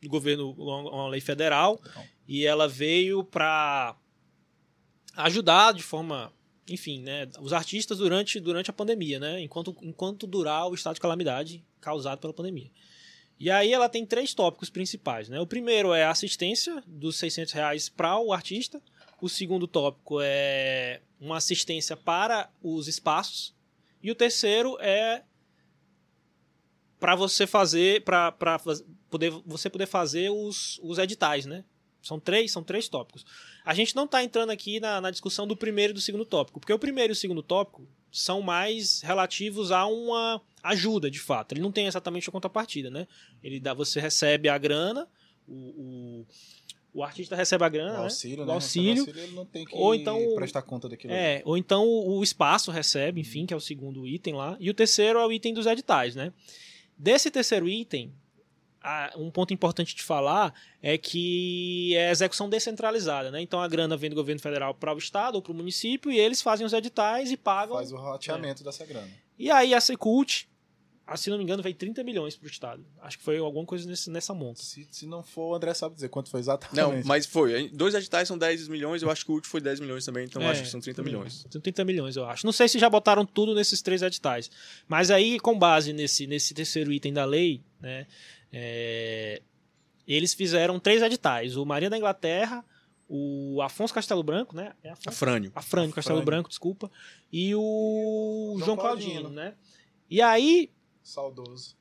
[0.00, 2.11] do governo, uma lei federal, Não.
[2.26, 3.96] E ela veio para
[5.16, 6.32] ajudar de forma,
[6.68, 7.28] enfim, né?
[7.40, 9.40] Os artistas durante, durante a pandemia, né?
[9.40, 12.70] Enquanto, enquanto durar o estado de calamidade causado pela pandemia.
[13.38, 15.40] E aí ela tem três tópicos principais, né?
[15.40, 18.80] O primeiro é a assistência dos 600 reais para o artista,
[19.20, 23.54] o segundo tópico é uma assistência para os espaços.
[24.02, 25.22] E o terceiro é
[26.98, 28.32] para você fazer, para
[29.10, 31.64] poder, você poder fazer os, os editais, né?
[32.02, 33.24] São três, são três tópicos.
[33.64, 36.58] A gente não está entrando aqui na, na discussão do primeiro e do segundo tópico,
[36.58, 41.52] porque o primeiro e o segundo tópico são mais relativos a uma, ajuda, de fato.
[41.52, 43.08] Ele não tem exatamente a contrapartida, né?
[43.42, 45.08] Ele dá, você recebe a grana,
[45.48, 46.26] o, o,
[46.94, 48.52] o artista recebe a grana, o auxílio, né?
[48.52, 51.12] O auxílio, auxílio ele não tem que ou então, prestar conta daquilo.
[51.12, 51.42] É, ali.
[51.44, 54.56] ou então o espaço recebe, enfim, que é o segundo item lá.
[54.60, 56.32] E o terceiro é o item dos editais, né?
[56.96, 58.12] Desse terceiro item,
[59.16, 63.40] um ponto importante de falar é que é a execução descentralizada, né?
[63.40, 66.18] Então a grana vem do governo federal para o estado ou para o município e
[66.18, 67.76] eles fazem os editais e pagam.
[67.76, 68.64] Faz o rateamento é.
[68.64, 69.08] dessa grana.
[69.38, 70.48] E aí a Secult,
[71.06, 72.84] ah, se não me engano, veio 30 milhões para o estado.
[73.00, 74.62] Acho que foi alguma coisa nesse, nessa monta.
[74.62, 76.76] Se, se não for, o André sabe dizer quanto foi exatamente.
[76.76, 77.68] Não, mas foi.
[77.68, 80.40] Dois editais são 10 milhões, eu acho que o último foi 10 milhões também, então
[80.42, 81.46] é, acho que são 30 milhões.
[81.50, 82.46] São 30 milhões, eu acho.
[82.46, 84.50] Não sei se já botaram tudo nesses três editais.
[84.88, 88.06] Mas aí, com base nesse, nesse terceiro item da lei, né?
[88.52, 89.40] É,
[90.06, 92.64] eles fizeram três editais: o Maria da Inglaterra,
[93.08, 94.72] o Afonso Castelo Branco, né?
[94.82, 95.08] É Afonso?
[95.08, 95.52] Afrânio.
[95.54, 96.26] Afrânio Castelo Afrânio.
[96.26, 96.90] Branco, desculpa.
[97.32, 99.54] E o João, João Claudino, Claudino, né?
[100.08, 100.70] E aí.
[101.02, 101.76] Saudoso.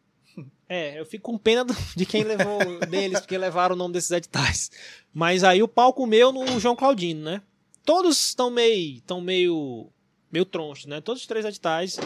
[0.68, 1.66] É, eu fico com pena
[1.98, 4.72] de quem levou deles, porque levaram o nome desses editais.
[5.14, 7.42] Mas aí o pau comeu no João Claudino, né?
[7.84, 9.90] Todos estão meio, estão meio,
[10.32, 11.02] meio tronchos, né?
[11.02, 12.00] Todos os três editais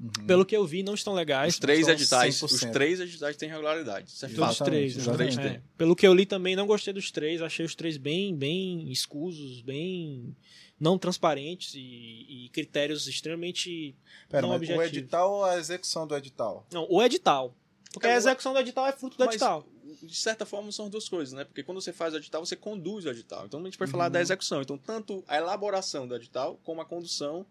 [0.00, 0.26] Uhum.
[0.26, 1.54] Pelo que eu vi, não estão legais.
[1.54, 4.10] Os três editais, os três editais têm regularidade.
[4.10, 4.96] Isso é Todos os três.
[4.96, 5.60] Os três é.
[5.76, 7.42] Pelo que eu li também, não gostei dos três.
[7.42, 10.36] Achei os três bem, bem escusos, bem
[10.78, 11.80] não transparentes e,
[12.28, 13.96] e critérios extremamente
[14.28, 14.84] Pera, não objetivos.
[14.84, 16.64] O edital ou a execução do edital?
[16.72, 17.54] Não, o edital.
[17.92, 19.66] Porque a execução do edital é fruto do mas, edital.
[20.02, 21.44] De certa forma, são duas coisas, né?
[21.44, 23.46] Porque quando você faz o edital, você conduz o edital.
[23.46, 23.92] Então, a gente vai uhum.
[23.92, 24.60] falar da execução.
[24.60, 27.46] Então, tanto a elaboração do edital, como a condução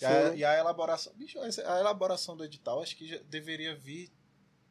[0.00, 1.12] e a, e a, elaboração.
[1.14, 4.10] Bicho, a elaboração do edital acho que deveria vir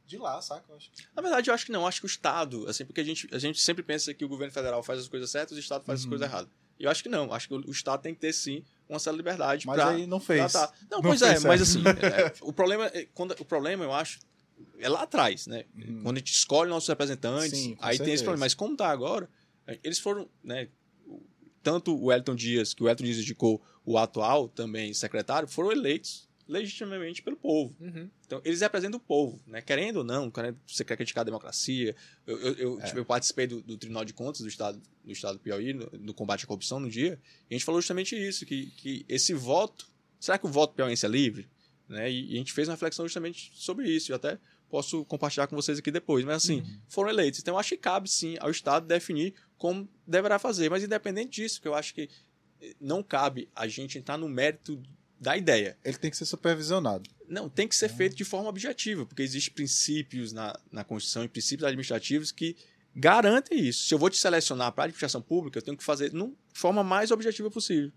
[0.06, 0.66] de lá, saca?
[0.78, 0.90] Que...
[1.16, 1.82] Na verdade, eu acho que não.
[1.82, 4.30] Eu acho que o Estado, assim, porque a gente, a gente sempre pensa que o
[4.30, 6.06] governo federal faz as coisas certas e o Estado faz uhum.
[6.06, 6.52] as coisas erradas.
[6.80, 7.32] E eu acho que não.
[7.32, 9.90] Acho que o Estado tem que ter, sim, uma certa liberdade mas pra...
[9.90, 10.54] aí não fez.
[10.54, 11.48] Não, não, pois é, certo.
[11.48, 14.20] mas assim, é, o, problema, é, quando, o problema, eu acho,
[14.80, 15.66] é lá atrás, né?
[15.76, 16.02] Uhum.
[16.04, 18.04] Quando a gente escolhe nossos representantes, sim, aí certeza.
[18.04, 18.46] tem esse problema.
[18.46, 19.30] Mas como tá agora,
[19.84, 20.68] eles foram, né?
[21.62, 26.30] Tanto o Elton Dias, que o Elton Dias indicou o atual também secretário, foram eleitos
[26.52, 27.74] legitimamente pelo povo.
[27.80, 28.10] Uhum.
[28.26, 29.62] Então, eles representam o povo, né?
[29.62, 31.96] Querendo ou não, querendo, você quer criticar a democracia.
[32.28, 32.86] Eu, eu, eu, é.
[32.86, 35.90] tipo, eu participei do, do, Tribunal de Contas do Estado do, estado do Piauí, no,
[35.94, 37.18] no, combate à corrupção no dia,
[37.50, 39.88] e a gente falou justamente isso, que, que esse voto,
[40.20, 41.48] será que o voto piauiense é livre?
[41.88, 42.12] Né?
[42.12, 44.38] E, e, a gente fez uma reflexão justamente sobre isso, e até
[44.70, 46.26] posso compartilhar com vocês aqui depois.
[46.26, 46.80] Mas assim, uhum.
[46.88, 47.40] foram eleitos.
[47.40, 50.72] Então, eu acho que cabe sim ao Estado definir como deverá fazer.
[50.72, 52.10] Mas independente disso, que eu acho que
[52.80, 54.82] não cabe a gente entrar no mérito
[55.20, 55.78] da ideia.
[55.86, 57.08] Ele tem que ser supervisionado.
[57.28, 61.28] Não, tem que ser feito de forma objetiva, porque existem princípios na, na Constituição e
[61.28, 62.58] princípios administrativos que
[62.96, 63.86] garantem isso.
[63.86, 66.84] Se eu vou te selecionar para a administração pública, eu tenho que fazer de forma
[66.84, 67.92] mais objetiva possível.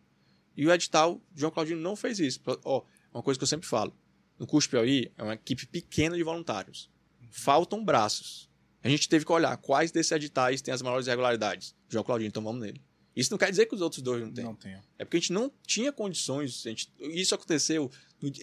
[0.55, 2.41] E o edital, João Claudino não fez isso.
[2.63, 3.97] Ó, uma coisa que eu sempre falo.
[4.39, 6.91] No curso Piauí é uma equipe pequena de voluntários.
[7.31, 8.51] Faltam braços.
[8.85, 11.75] A gente teve que olhar quais desses editais têm as maiores irregularidades.
[11.89, 12.83] João Claudino, então vamos nele.
[13.17, 14.45] Isso não quer dizer que os outros dois não têm.
[14.45, 14.77] Não tem.
[14.99, 16.61] É porque a gente não tinha condições.
[16.63, 17.91] Gente, isso aconteceu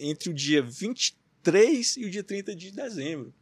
[0.00, 3.32] entre o dia 23 e o dia 30 de dezembro.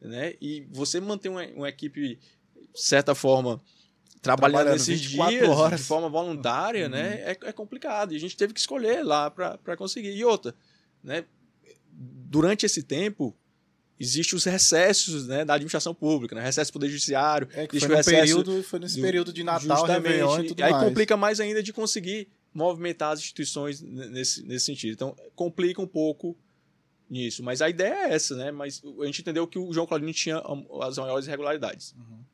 [0.00, 0.34] Né?
[0.40, 2.20] E você manter uma, uma equipe,
[2.72, 3.60] de certa forma,
[4.22, 5.80] trabalhando, trabalhando nesses dias horas.
[5.80, 7.02] de forma voluntária, né?
[7.02, 7.10] uhum.
[7.10, 7.22] né?
[7.22, 8.12] É, é, complicado.
[8.12, 10.12] E a gente teve que escolher lá para conseguir.
[10.12, 10.54] E outra,
[11.02, 11.24] né?
[11.90, 13.36] durante esse tempo,
[13.98, 16.42] existem os recessos né, da administração pública, né?
[16.42, 17.48] recesso do Poder Judiciário.
[17.52, 20.72] É, que foi, no período, foi nesse do, período de Natal, Réveillon e tudo aí
[20.72, 20.84] mais.
[20.84, 24.92] complica mais ainda de conseguir movimentar as instituições nesse, nesse sentido.
[24.92, 26.36] Então, complica um pouco
[27.08, 27.42] nisso.
[27.42, 28.50] Mas a ideia é essa, né?
[28.50, 30.42] Mas a gente entendeu que o João Claudino tinha
[30.82, 31.94] as maiores irregularidades.
[31.96, 32.24] Uhum.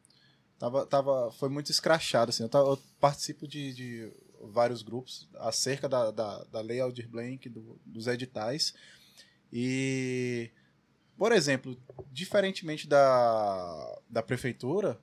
[0.59, 2.43] Tava, tava, foi muito escrachado, assim.
[2.43, 7.49] Eu, tava, eu participo de, de, vários grupos acerca da, da, da lei Aldir Blanc,
[7.49, 8.75] do, dos editais.
[9.53, 10.51] E
[11.21, 11.77] por exemplo,
[12.11, 14.99] diferentemente da, da prefeitura,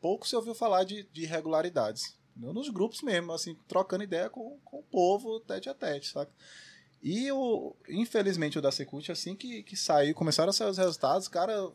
[0.00, 2.18] pouco se ouviu falar de, de irregularidades.
[2.34, 6.32] Nos grupos mesmo, assim, trocando ideia com, com o povo tete a tete, saca?
[7.02, 11.28] E o, infelizmente o da Secult, assim que, que saiu, começaram a sair os resultados,
[11.28, 11.70] cara.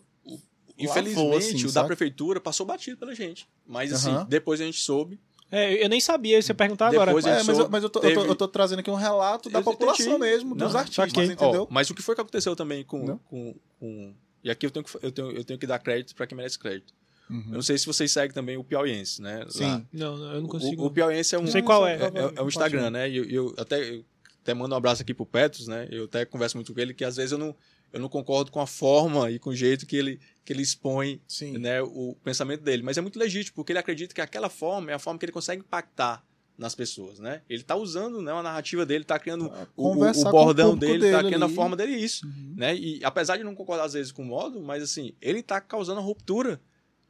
[0.75, 1.81] Infelizmente, assim, o saca?
[1.81, 3.47] da prefeitura passou batido pela gente.
[3.63, 4.25] Mas assim, uhum.
[4.25, 7.11] depois a gente soube é, eu nem sabia, você perguntar agora.
[7.11, 8.13] É, mas, eu, mas eu, tô, teve...
[8.13, 11.67] eu, tô, eu, tô, trazendo aqui um relato da população mesmo, dos não, artistas, entendeu?
[11.69, 13.17] mas o que foi que aconteceu também com.
[13.19, 14.13] com, com...
[14.43, 16.57] E aqui eu tenho que, eu tenho, eu tenho que dar crédito para quem merece
[16.57, 16.93] crédito.
[17.29, 17.43] Uhum.
[17.47, 19.45] Eu não sei se vocês seguem também o Piauiense, né?
[19.49, 19.65] Sim.
[19.65, 19.83] Lá.
[19.93, 20.83] Não, eu não consigo.
[20.83, 21.43] O, o Piauiense é um.
[21.43, 21.95] Não sei qual é.
[21.95, 23.09] É, é, é um Instagram, né?
[23.09, 24.03] E eu, eu, até, eu
[24.41, 25.87] até mando um abraço aqui pro Petros, né?
[25.91, 27.55] Eu até converso muito com ele que às vezes eu não,
[27.91, 31.21] eu não concordo com a forma e com o jeito que ele, que ele expõe
[31.59, 32.83] né, o pensamento dele.
[32.83, 35.31] Mas é muito legítimo, porque ele acredita que aquela forma é a forma que ele
[35.33, 36.23] consegue impactar
[36.57, 37.41] nas pessoas, né?
[37.49, 41.17] Ele tá usando né, a narrativa dele, tá criando o, o, o bordão dele, tá
[41.17, 41.55] dele criando a ali.
[41.55, 42.53] forma dele isso, Uhum.
[42.57, 42.75] né?
[42.75, 46.01] E apesar de não concordar às vezes com o modo, mas assim, ele tá causando
[46.01, 46.59] ruptura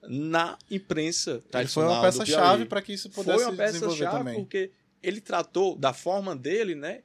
[0.04, 2.66] na imprensa Ele foi tradicional uma do peça-chave Piauí.
[2.66, 4.36] para que isso pudesse Foi uma desenvolver peça-chave também.
[4.36, 7.02] porque ele tratou da forma dele, né?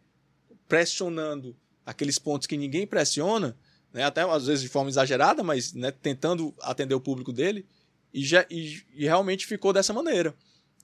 [0.68, 3.56] Pressionando aqueles pontos que ninguém pressiona,
[3.94, 4.02] né?
[4.02, 7.64] Até às vezes de forma exagerada, mas né, tentando atender o público dele
[8.12, 10.34] e, já, e, e realmente ficou dessa maneira.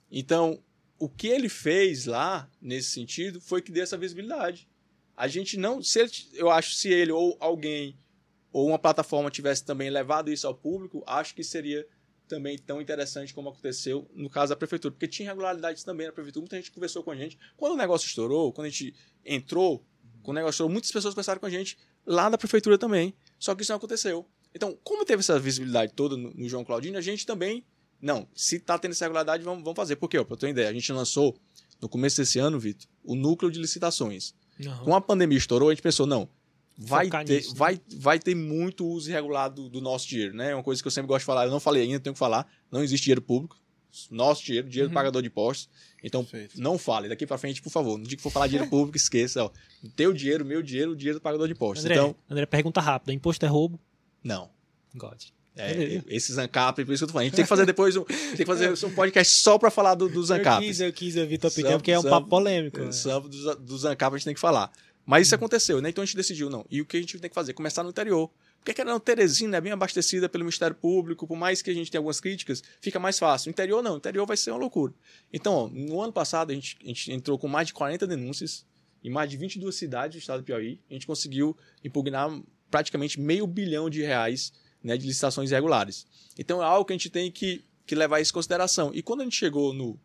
[0.09, 0.63] Então,
[0.97, 4.67] o que ele fez lá nesse sentido foi que deu essa visibilidade.
[5.15, 7.97] A gente não, se ele, eu acho, se ele ou alguém
[8.51, 11.85] ou uma plataforma tivesse também levado isso ao público, acho que seria
[12.27, 16.41] também tão interessante como aconteceu no caso da prefeitura, porque tinha irregularidades também na prefeitura,
[16.41, 17.37] muita gente conversou com a gente.
[17.57, 18.93] Quando o negócio estourou, quando a gente
[19.25, 19.85] entrou,
[20.21, 23.61] quando o negócio muitas pessoas conversaram com a gente lá da prefeitura também, só que
[23.61, 24.25] isso não aconteceu.
[24.53, 27.63] Então, como teve essa visibilidade toda no, no João Claudino, a gente também,
[28.01, 29.95] não, se tá tendo essa irregularidade, vamos, vamos fazer.
[29.95, 30.17] Por quê?
[30.17, 31.35] Eu ter uma ideia, a gente lançou,
[31.81, 34.33] no começo desse ano, Vitor, o núcleo de licitações.
[34.83, 36.29] Com a pandemia estourou, a gente pensou, não,
[36.77, 37.55] vai Focar ter, nisso, né?
[37.57, 40.51] vai, vai ter muito uso irregular do, do nosso dinheiro, né?
[40.51, 42.19] É uma coisa que eu sempre gosto de falar, eu não falei ainda, tenho que
[42.19, 43.57] falar, não existe dinheiro público,
[44.09, 44.95] nosso dinheiro, dinheiro do Uhum.
[44.95, 45.69] pagador de impostos.
[46.03, 46.59] Então, Perfeito.
[46.61, 47.07] não fale.
[47.09, 49.51] Daqui pra frente, por favor, no dia que for falar dinheiro público, esqueça, ó.
[49.95, 51.85] Teu dinheiro, meu dinheiro, o dinheiro do pagador de impostos.
[51.85, 53.13] André, Então, André, pergunta rápida.
[53.13, 53.79] Imposto é roubo?
[54.23, 54.49] não.
[54.95, 55.21] God.
[55.55, 56.05] É, Beleza.
[56.07, 57.23] esses ANCAP, por isso que eu tô falando.
[57.23, 59.95] A gente tem que fazer depois um, tem que fazer um podcast só pra falar
[59.95, 60.65] do, dos Eu ANCAP.
[60.65, 62.79] quis, eu quis ouvir tua opinião, porque é um papo polêmico.
[62.79, 62.91] né?
[62.93, 64.71] Samba dos, dos ANCAP a gente tem que falar.
[65.05, 65.89] Mas isso aconteceu, né?
[65.89, 66.65] Então a gente decidiu, não.
[66.71, 67.53] E o que a gente tem que fazer?
[67.53, 68.29] Começar no interior.
[68.61, 71.99] Porque querendo Teresina é bem abastecida pelo Ministério Público, por mais que a gente tenha
[71.99, 73.49] algumas críticas, fica mais fácil.
[73.49, 74.93] O interior não, o interior vai ser uma loucura.
[75.33, 78.63] Então, ó, no ano passado a gente, a gente entrou com mais de 40 denúncias
[79.03, 80.79] em mais de 22 cidades do estado do Piauí.
[80.89, 82.29] A gente conseguiu impugnar
[82.69, 86.05] praticamente meio bilhão de reais né, de licitações irregulares.
[86.37, 88.91] Então é algo que a gente tem que, que levar isso em consideração.
[88.93, 89.99] E quando a gente chegou no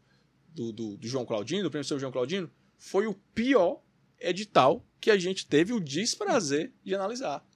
[0.55, 3.83] do, do, do João Claudino, do professor João Claudino, foi o pior
[4.19, 7.47] edital que a gente teve o desprazer de analisar.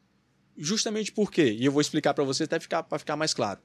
[0.57, 1.53] Justamente por quê?
[1.53, 3.61] E eu vou explicar para você até ficar para ficar mais claro.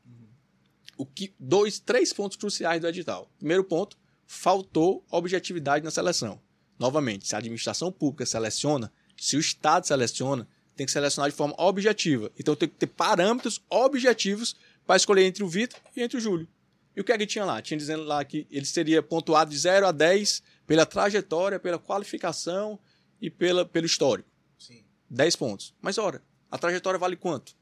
[0.97, 3.29] O que dois, três pontos cruciais do edital.
[3.37, 6.39] Primeiro ponto, faltou objetividade na seleção.
[6.79, 11.55] Novamente, se a administração pública seleciona, se o Estado seleciona, tem que selecionar de forma
[11.57, 12.31] objetiva.
[12.37, 16.47] Então tem que ter parâmetros objetivos para escolher entre o Vitor e entre o Júlio.
[16.95, 17.61] E o que é que tinha lá?
[17.61, 22.79] Tinha dizendo lá que ele seria pontuado de 0 a 10 pela trajetória, pela qualificação
[23.21, 24.29] e pela, pelo histórico.
[24.57, 24.83] Sim.
[25.09, 25.73] 10 pontos.
[25.81, 26.21] Mas ora,
[26.51, 27.55] a trajetória vale quanto?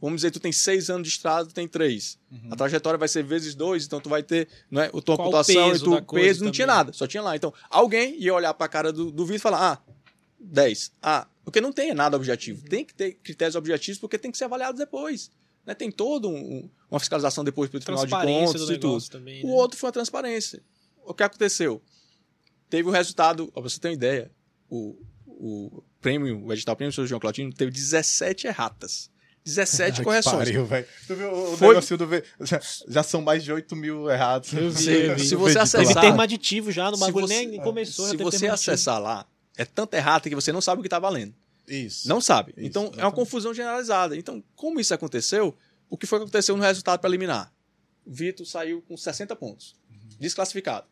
[0.00, 2.18] Vamos dizer, tu tem 6 anos de estrada, tu tem 3.
[2.50, 5.14] A trajetória vai ser vezes 2, então tu vai ter não é, a tua Qual
[5.14, 7.34] o pontuação e peso tu peso, não tinha nada, só tinha lá.
[7.34, 9.92] Então, alguém ia olhar pra cara do, do Vitor e falar, ah,
[10.38, 10.92] 10.
[11.02, 12.62] Ah, porque não tem nada objetivo.
[12.62, 12.68] Uhum.
[12.68, 15.30] Tem que ter critérios objetivos porque tem que ser avaliado depois.
[15.64, 15.74] Né?
[15.74, 19.08] Tem todo um- um- uma fiscalização depois pelo Tribunal de Contas e tudo.
[19.08, 19.42] também.
[19.44, 19.52] O né?
[19.54, 20.62] outro foi a transparência.
[21.04, 21.82] O que aconteceu?
[22.68, 24.30] Teve o resultado, pra você ter uma ideia,
[24.68, 24.96] o,
[25.38, 29.10] o prêmio, o edital prêmio do João Claudino teve 17 erratas.
[29.44, 30.36] 17 Ai, correções.
[30.38, 30.66] Pariu.
[31.06, 32.08] Tu viu o Foi- negocinho do...
[32.40, 34.52] Já, já são mais de 8 mil errados.
[34.52, 35.24] Eu vi, Se- eu vi.
[35.28, 36.00] se você acessar- Teve lá.
[36.00, 38.08] termo aditivo já no bagulho, você- nem começou.
[38.08, 41.34] Se você acessar lá, é tanta errata que você não sabe o que está valendo.
[41.68, 42.08] Isso.
[42.08, 42.52] Não sabe.
[42.56, 43.14] Isso, então é uma exatamente.
[43.16, 44.16] confusão generalizada.
[44.16, 45.56] Então, como isso aconteceu,
[45.90, 47.52] o que foi que aconteceu no resultado preliminar?
[48.04, 49.74] O Vitor saiu com 60 pontos,
[50.18, 50.86] desclassificado.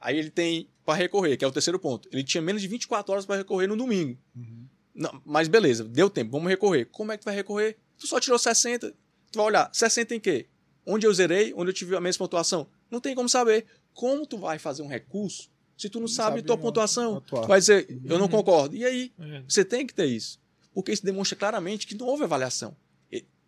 [0.00, 2.08] Aí ele tem para recorrer, que é o terceiro ponto.
[2.12, 4.16] Ele tinha menos de 24 horas para recorrer no domingo.
[4.34, 4.66] Uhum.
[4.94, 6.86] Não, mas beleza, deu tempo, vamos recorrer.
[6.86, 7.76] Como é que tu vai recorrer?
[7.98, 8.90] Tu só tirou 60.
[9.30, 10.46] Tu vai olhar, 60 em quê?
[10.86, 12.68] Onde eu zerei, onde eu tive a mesma pontuação?
[12.90, 13.66] Não tem como saber.
[13.92, 17.16] Como tu vai fazer um recurso se tu não, Não sabe, sabe tua não pontuação?
[17.16, 17.42] atuar.
[17.42, 18.30] Tu vai dizer, eu não Uhum.
[18.30, 18.74] concordo.
[18.76, 19.12] E aí?
[19.18, 19.42] É.
[19.46, 20.40] Você tem que ter isso.
[20.72, 22.74] Porque isso demonstra claramente que não houve avaliação.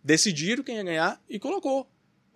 [0.02, 1.88] Decidiram quem ia ganhar e colocou.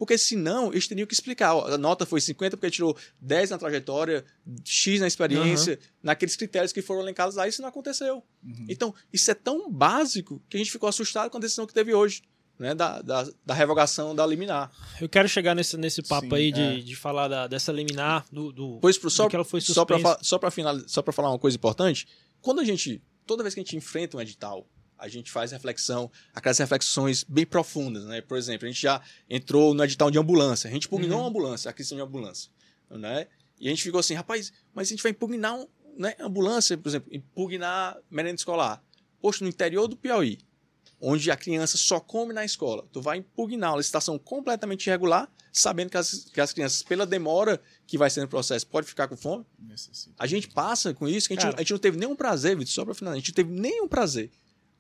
[0.02, 1.54] Porque senão, eles teriam que explicar.
[1.54, 4.24] ó, a nota foi 50 porque tirou 10 na trajetória,
[4.64, 7.46] X na experiência, naqueles critérios que foram elencados lá.
[7.46, 8.16] Isso não aconteceu.
[8.42, 8.66] Uhum.
[8.68, 11.94] Então, isso é tão básico que a gente ficou assustado com a decisão que teve
[11.94, 12.22] hoje.
[12.58, 14.70] Né, da, da, da revogação da liminar.
[15.00, 16.76] Eu quero chegar nesse, nesse papo Sim, aí de, é.
[16.78, 19.96] de falar da- dessa liminar, do, do, Pois, pro- só, que ela foi só para
[19.98, 20.84] suspensa.
[20.88, 22.06] só pra falar uma coisa importante,
[22.40, 24.68] quando a gente, toda vez que a gente enfrenta um edital,
[25.02, 28.20] a gente faz reflexão, aquelas reflexões bem profundas, né?
[28.20, 31.24] Por exemplo, a gente já entrou no edital de ambulância, a gente impugnou Uhum.
[31.24, 32.50] uma ambulância, a questão de ambulância,
[32.88, 33.26] né?
[33.60, 35.66] E a gente ficou assim, rapaz, mas a gente vai impugnar um,
[35.98, 38.82] né, ambulância, por exemplo, impugnar merenda escolar.
[39.20, 40.38] Poxa, no interior do Piauí,
[41.00, 45.90] onde a criança só come na escola, tu vai impugnar uma licitação completamente irregular, sabendo
[45.90, 49.16] que as, que as crianças, pela demora que vai ser no processo, pode ficar com
[49.16, 49.44] fome.
[49.58, 50.14] Necessita.
[50.18, 51.56] A gente passa com isso que a gente, Cara.
[51.56, 53.86] a gente não teve nenhum prazer, Vitor, só pra finalizar, a gente não teve nenhum
[53.88, 54.30] prazer,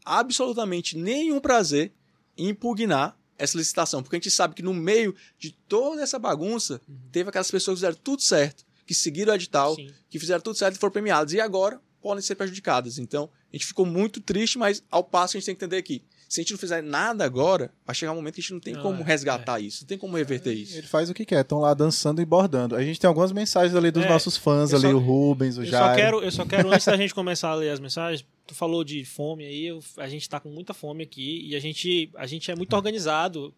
[0.04, 1.92] absolutamente nenhum prazer
[2.36, 6.80] em impugnar essa licitação, porque a gente sabe que no meio de toda essa bagunça,
[7.10, 8.64] teve aquelas pessoas que fizeram tudo certo.
[8.86, 9.90] que seguiram o edital, Sim.
[10.10, 11.32] que fizeram tudo certo e foram premiadas.
[11.32, 12.98] E agora podem ser prejudicadas.
[12.98, 16.02] Então, a gente ficou muito triste, mas ao passo a gente tem que entender que
[16.28, 18.60] se a gente não fizer nada agora, vai chegar um momento que a gente não
[18.60, 20.76] tem Não, como é, resgatar isso, não tem como reverter isso.
[20.78, 22.74] Ele faz o que quer, estão lá dançando e bordando.
[22.74, 25.56] A gente tem algumas mensagens ali dos É, nossos fãs eu ali, só- o Rubens,
[25.58, 25.86] o Eu Jairo.
[25.88, 28.82] só, quero, eu só quero, antes da gente começar a ler as mensagens, tu falou
[28.84, 32.26] de fome aí, eu- a gente tá com muita fome aqui e a gente, a
[32.26, 33.54] gente é muito organizado.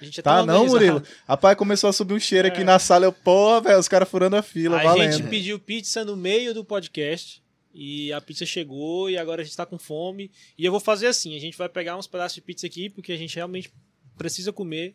[0.00, 0.66] A gente é Tá não.
[0.66, 1.02] Murilo?
[1.28, 2.64] Rapaz, começou a subir um cheiro aqui É.
[2.64, 3.04] na sala.
[3.04, 5.12] Eu, porra, velho, os caras furando a fila, A valendo.
[5.12, 7.42] gente pediu pizza no meio do podcast
[7.74, 10.30] e a pizza chegou e agora a gente tá com fome.
[10.56, 13.12] E eu vou fazer assim, a gente vai pegar uns pedaços de pizza aqui porque
[13.12, 13.70] a gente realmente
[14.16, 14.94] precisa comer.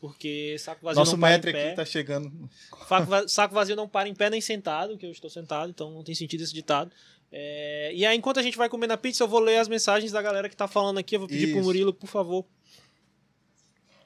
[0.00, 1.66] Porque saco vazio Nosso não para em pé.
[1.66, 2.48] aqui tá chegando.
[3.26, 6.14] Saco vazio não para em pé nem sentado, que eu estou sentado, então não tem
[6.14, 6.90] sentido esse ditado.
[7.30, 10.10] É, e aí, enquanto a gente vai comer na pizza, eu vou ler as mensagens
[10.12, 11.16] da galera que tá falando aqui.
[11.16, 11.64] Eu vou pedir pro Isso.
[11.64, 12.44] Murilo, por favor,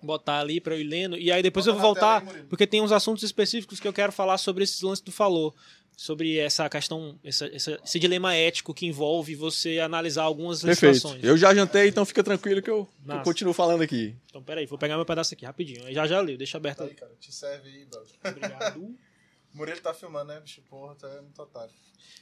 [0.03, 1.17] botar ali pra eu ir lendo.
[1.17, 3.93] E aí depois Bota eu vou voltar, aí, porque tem uns assuntos específicos que eu
[3.93, 5.55] quero falar sobre esses lances que tu falou.
[5.95, 10.91] Sobre essa questão, essa- essa- esse dilema ético que envolve você analisar algumas Perfeito.
[10.91, 11.23] legislações.
[11.23, 14.17] Eu já jantei, então fica tranquilo que eu, que eu continuo falando aqui.
[14.27, 15.93] Então, peraí, vou pegar meu pedaço aqui rapidinho.
[15.93, 16.97] Já já leio, deixa aberto Tá aí, aí.
[16.97, 17.13] cara.
[17.21, 18.11] Te serve aí, brother.
[18.25, 18.95] Obrigado.
[19.55, 20.61] Murilo tá filmando, né, bicho?
[20.69, 21.71] Porra, tá muito otário.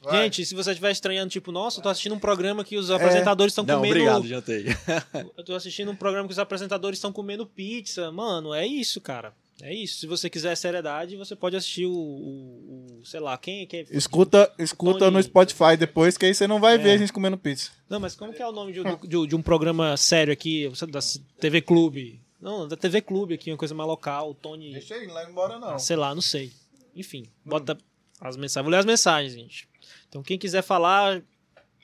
[0.02, 0.24] Vai.
[0.24, 3.52] Gente, se você estiver estranhando, tipo, nossa, eu tô assistindo um programa que os apresentadores
[3.52, 3.94] estão Não, comendo.
[3.94, 4.64] obrigado, jantei.
[5.36, 8.10] Eu tô assistindo um programa que os apresentadores estão comendo pizza.
[8.10, 9.34] Mano, é isso, cara.
[9.62, 9.98] É isso.
[9.98, 11.92] Se você quiser seriedade, você pode assistir o.
[11.92, 13.86] o- o- sei lá, quem que é.
[13.90, 16.78] Escuta, escuta Tony- no Spotify depois, que aí você não vai É.
[16.78, 17.70] ver a gente comendo pizza.
[17.88, 20.70] Não, mas como que é o nome de, um- de- de um programa sério aqui?
[20.90, 21.00] Da
[21.38, 22.20] TV Clube.
[22.40, 24.32] Não, da TV Clube aqui, uma coisa mais local.
[24.34, 24.72] Tony.
[24.72, 25.78] Deixa ele, não leva embora não.
[25.78, 26.50] Sei lá, não sei.
[26.94, 27.76] Enfim, bota
[28.20, 28.64] as mensagens.
[28.64, 29.68] Vou ler as mensagens, gente.
[30.08, 31.22] Então, quem quiser falar,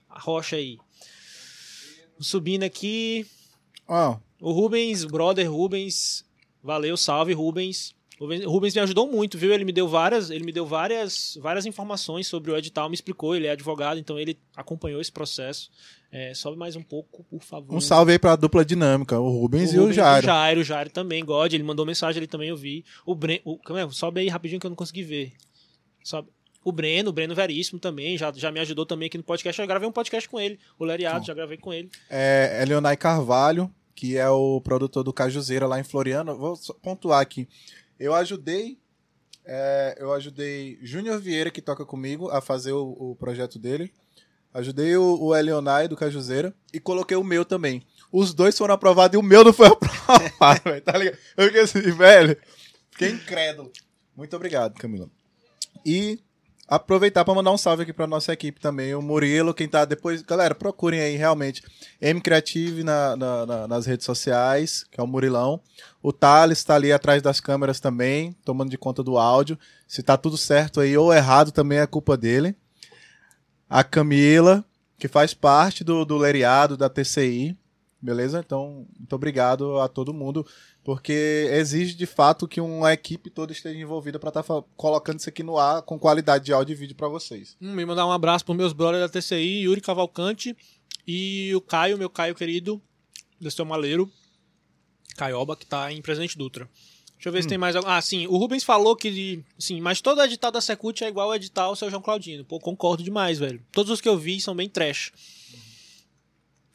[0.09, 0.79] arrocha aí.
[2.21, 3.27] Subindo aqui.
[3.88, 6.25] Ó, O Rubens, o brother Rubens,
[6.62, 7.95] valeu, salve Rubens.
[8.18, 8.44] Rubens.
[8.44, 9.52] Rubens me ajudou muito, viu?
[9.52, 13.37] Ele me deu várias, ele me deu várias, várias informações sobre o edital, me explicou,
[13.37, 15.70] ele é advogado, então ele acompanhou esse processo.
[16.11, 17.74] É, sobe mais um pouco, por favor.
[17.76, 20.24] um salve aí pra dupla dinâmica, o Rubens e o Rubens Jairo.
[20.24, 22.85] O Jairo, o Jairo também, God, ele mandou mensagem ali também, eu vi.
[23.05, 25.33] O Breno, o, aí, sobe aí rapidinho que eu não consegui ver.
[26.02, 26.31] Sobe.
[26.64, 29.61] O Breno, o Breno Veríssimo também, já, já me ajudou também aqui no podcast.
[29.61, 31.90] Eu gravei um podcast com ele, o Leriado, já gravei com ele.
[32.09, 36.37] É, é Leonai Carvalho, que é o produtor do Cajuzeira lá em Floriano.
[36.37, 37.46] Vou pontuar aqui.
[37.98, 38.78] Eu ajudei.
[39.44, 43.92] é, eu ajudei Júnior Vieira, que toca comigo, a fazer o, o projeto dele.
[44.52, 47.87] Ajudei o, o Elionai do Cajuzeira e coloquei o meu também.
[48.11, 51.18] Os dois foram aprovados e o meu não foi aprovado, velho, tá ligado?
[51.37, 52.37] Eu fiquei assim, velho.
[52.90, 53.70] Fiquei incrédulo.
[54.16, 55.11] Muito obrigado, Camila.
[55.85, 56.18] E
[56.68, 60.22] aproveitar para mandar um salve aqui para nossa equipe também, o Murilo, quem tá depois.
[60.22, 61.62] Galera, procurem aí realmente
[62.00, 65.61] M Creative na, na- na- nas redes sociais, que é o Murilão.
[66.02, 69.59] O Thales tá ali atrás das câmeras também, tomando de conta do áudio.
[69.87, 72.57] Se tá tudo certo aí ou errado, também é culpa dele.
[73.68, 74.64] A Camila,
[74.98, 77.57] que faz parte do, do Leriado, da TCI.
[78.00, 78.42] Beleza?
[78.44, 80.46] Então, muito obrigado a todo mundo,
[80.87, 85.42] porque exige de fato que uma equipe toda esteja envolvida para estar colocando isso aqui
[85.42, 87.57] no ar com qualidade de áudio e vídeo para vocês.
[87.61, 90.57] Hum, me mandar um abraço pros meus brothers da TCI, Yuri Cavalcante
[91.05, 92.81] e o Caio, meu Caio querido,
[93.40, 94.09] do seu maleiro,
[95.16, 96.70] Caioba, que tá em Presidente Dutra.
[97.14, 97.88] Deixa eu ver se tem mais algum.
[97.88, 99.42] Ah, sim, o Rubens falou que.
[99.59, 102.44] Sim, mas todo edital da Secult é igual ao edital do seu João Claudino.
[102.44, 103.61] Pô, concordo demais, velho.
[103.72, 105.12] Todos os que eu vi são bem trash.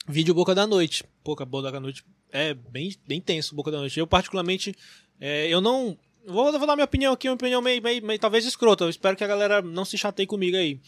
[0.06, 1.06] Vídeo Boca da Noite.
[1.24, 4.00] Boca, Boca da Noite é bem, bem tenso, Boca da Noite.
[4.00, 4.76] Eu, particularmente,
[5.20, 5.98] é, eu não.
[6.26, 8.84] Vou, vou dar minha opinião aqui, uma opinião meio, meio, meio talvez escrota.
[8.84, 10.80] Eu espero que a galera não se chateie comigo aí.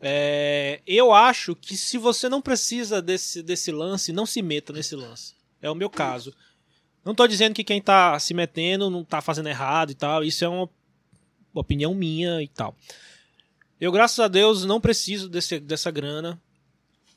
[0.00, 4.96] É, eu acho que se você não precisa desse, desse lance, não se meta nesse
[4.96, 5.34] lance.
[5.60, 6.34] É o meu caso.
[7.04, 10.22] Não tô dizendo que quem tá se metendo não tá fazendo errado e tal.
[10.24, 10.68] Isso é uma
[11.54, 12.76] opinião minha e tal.
[13.80, 16.40] Eu, graças a Deus, não preciso desse, dessa grana.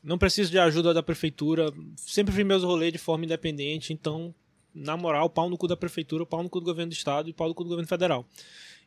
[0.06, 1.74] Não preciso de ajuda da prefeitura.
[1.98, 3.92] Sempre fiz meus rolês de forma independente.
[3.92, 4.34] Então,
[4.74, 7.34] na moral, pau no cu da prefeitura, pau no cu do governo do estado e
[7.34, 8.24] pau no cu do governo federal.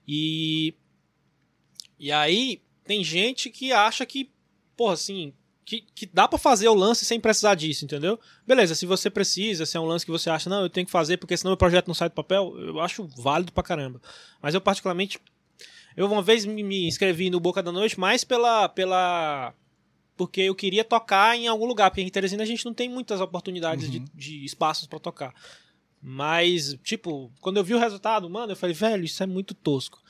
[0.07, 0.73] E.
[1.99, 4.31] E aí, tem gente que acha que,
[4.77, 5.33] porra, assim,
[5.65, 8.19] que, que dá pra fazer o lance sem precisar disso, entendeu?
[8.47, 10.93] Beleza, se você precisa, se é um lance que você acha, não, eu tenho que
[10.93, 14.01] fazer porque senão meu projeto não sai do papel, eu acho válido pra caramba.
[14.41, 15.19] Mas eu, particularmente,
[15.97, 18.69] eu uma vez me, me inscrevi no Boca da Noite mais pela.
[18.69, 19.53] pela
[20.19, 23.21] porque eu queria tocar em algum lugar, porque em Teresina a gente não tem muitas
[23.21, 25.33] oportunidades de, de espaços pra tocar.
[26.03, 30.03] Mas, tipo, quando eu vi o resultado, mano, eu falei, velho, isso é muito tosco.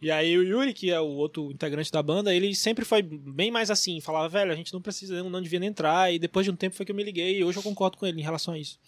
[0.00, 3.50] E aí o Yuri, que é o outro integrante da banda, ele sempre foi bem
[3.50, 6.12] mais assim, falava, velho, a gente não precisa, não devia nem entrar.
[6.12, 8.06] E depois de um tempo foi que eu me liguei e hoje eu concordo com
[8.06, 8.78] ele em relação a isso.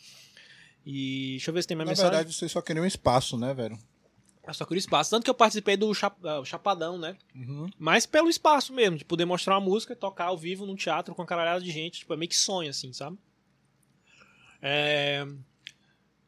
[0.85, 2.11] E deixa eu ver se tem mais Na mensagem.
[2.11, 3.79] verdade, vocês só queriam um espaço, né, velho?
[4.47, 5.11] É só queria espaço.
[5.11, 7.17] Tanto que eu participei do o Chapadão, né?
[7.35, 7.69] Uhum.
[7.77, 11.15] Mas pelo espaço mesmo, de poder mostrar uma música e tocar ao vivo num teatro
[11.15, 12.01] com uma caralhada de gente.
[12.01, 13.19] Tipo, é meio que sonho, assim, sabe?
[14.63, 15.27] É...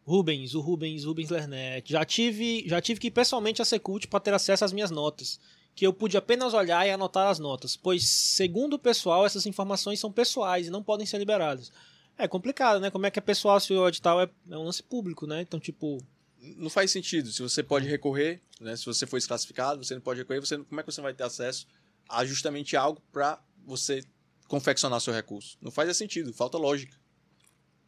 [0.05, 1.93] Rubens, o Rubens, Rubens Lernet.
[1.93, 5.39] Já tive, já tive que ir pessoalmente a Secult para ter acesso às minhas notas.
[5.77, 7.77] Que eu pude apenas olhar e anotar as notas.
[7.77, 11.71] Pois, segundo o pessoal, essas informações são pessoais e não podem ser liberadas.
[12.17, 12.91] É complicado, né?
[12.91, 15.43] Como é que é pessoal se o edital é, é um lance público, né?
[15.43, 15.99] Então, tipo,
[16.41, 17.31] Não faz sentido.
[17.33, 18.77] Se você pode recorrer, né?
[18.77, 21.25] Se você for desclassificado, você não pode recorrer, você, como é que você vai ter
[21.25, 21.67] acesso
[22.09, 24.03] a justamente algo para você
[24.47, 25.59] confeccionar seu recurso?
[25.61, 26.97] Não faz sentido, falta lógica.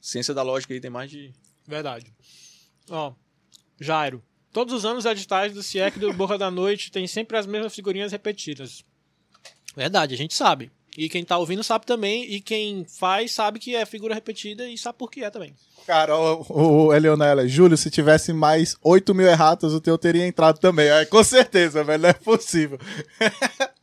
[0.00, 1.32] Ciência da lógica aí tem mais de.
[1.66, 2.12] Verdade.
[2.88, 3.14] Ó,
[3.78, 4.22] Jairo.
[4.52, 7.72] Todos os anos os editais do CIEC do Borra da Noite tem sempre as mesmas
[7.72, 8.84] figurinhas repetidas.
[9.76, 10.72] Verdade, a gente sabe.
[11.00, 12.30] E quem tá ouvindo sabe também.
[12.30, 15.54] E quem faz sabe que é figura repetida e sabe por que é também.
[15.86, 20.58] Cara, o, o Eleonela, Júlio, se tivesse mais 8 mil erratas, o teu teria entrado
[20.58, 20.90] também.
[20.90, 22.78] É, com certeza, velho, não é possível.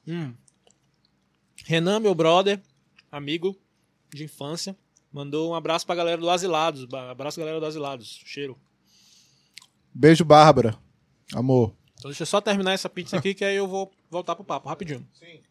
[1.65, 2.61] Renan, meu brother,
[3.11, 3.57] amigo
[4.13, 4.77] de infância,
[5.11, 6.87] mandou um abraço pra galera do Asilados.
[6.93, 8.21] Abraço galera do Asilados.
[8.27, 8.55] Cheiro.
[9.91, 10.77] Beijo, Bárbara.
[11.33, 11.73] Amor.
[11.95, 14.69] Então deixa eu só terminar essa pizza aqui que aí eu vou voltar pro papo,
[14.69, 15.03] rapidinho.
[15.15, 15.41] Sim.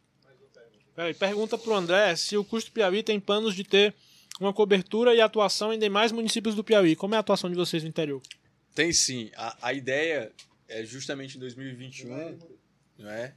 [0.96, 3.94] Peraí, pergunta pro André se o custo Piauí tem planos de ter
[4.40, 6.96] uma cobertura e atuação em demais municípios do Piauí.
[6.96, 8.22] Como é a atuação de vocês no interior?
[8.74, 9.30] Tem sim.
[9.36, 10.32] A, a ideia
[10.66, 12.38] é justamente em 2021,
[12.98, 13.34] não é?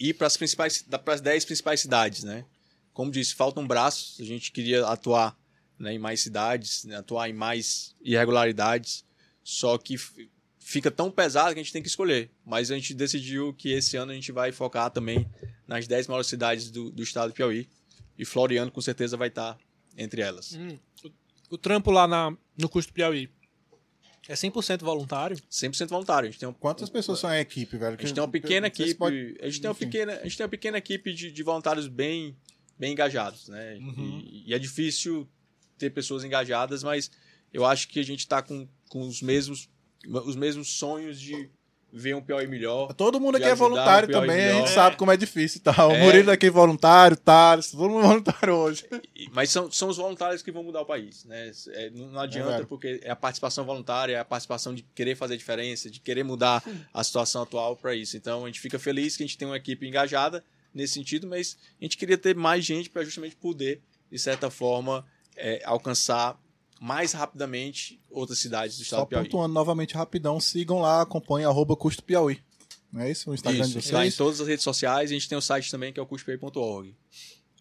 [0.00, 2.44] Ir para as principais, para as 10 principais cidades, né?
[2.92, 4.20] Como disse, faltam braços.
[4.20, 5.38] A gente queria atuar
[5.78, 9.04] né, em mais cidades, né, atuar em mais irregularidades.
[9.44, 9.94] Só que
[10.58, 12.32] fica tão pesado que a gente tem que escolher.
[12.44, 15.24] Mas a gente decidiu que esse ano a gente vai focar também
[15.68, 17.68] nas 10 maiores cidades do, do estado do Piauí.
[18.18, 19.56] E Floriano com certeza vai estar
[19.96, 20.54] entre elas.
[20.54, 23.30] Hum, o, o trampo lá na, no custo Piauí
[24.28, 25.36] é 100% voluntário?
[25.50, 26.28] 100% voluntário.
[26.28, 27.96] A gente tem um, Quantas pessoas são em equipe, velho?
[27.98, 28.94] A gente tem uma pequena equipe.
[28.94, 31.86] pode- A gente tem uma pequena, a gente tem uma pequena equipe de, de voluntários
[31.88, 32.36] bem,
[32.78, 33.76] bem engajados, né?
[33.76, 34.20] Uhum.
[34.24, 35.28] E, e é difícil
[35.78, 37.10] ter pessoas engajadas, mas
[37.52, 39.68] eu acho que a gente está com, com os mesmos
[40.06, 41.50] os mesmos sonhos de
[41.92, 42.92] ver um Piauí melhor.
[42.92, 44.68] Todo mundo aqui é o voluntário também, a gente melhor.
[44.68, 45.88] sabe como é difícil e tal.
[45.88, 46.02] O É.
[46.04, 48.84] Murilo aqui é voluntário, Thales, todo mundo voluntário hoje.
[49.32, 51.50] Mas são, são os voluntários que vão mudar o país, né?
[51.68, 52.66] É, não, adianta, velho.
[52.66, 56.62] porque é a participação voluntária, é a participação de querer fazer diferença, de querer mudar
[56.92, 58.16] a situação atual para isso.
[58.16, 61.56] Então a gente fica feliz que a gente tem uma equipe engajada nesse sentido, mas
[61.80, 63.80] a gente queria ter mais gente para justamente poder,
[64.12, 65.04] de certa forma,
[65.36, 66.38] é, alcançar
[66.80, 69.24] mais rapidamente outras cidades do estado Só do Piauí.
[69.24, 72.40] pontuando novamente rapidão, sigam lá, acompanhem arroba custo Piauí.
[72.92, 73.30] Não é isso?
[73.30, 74.16] O Instagram Isso, de está em vocês?
[74.16, 76.94] todas as redes sociais, a gente tem o site também que é o custopiauí.org.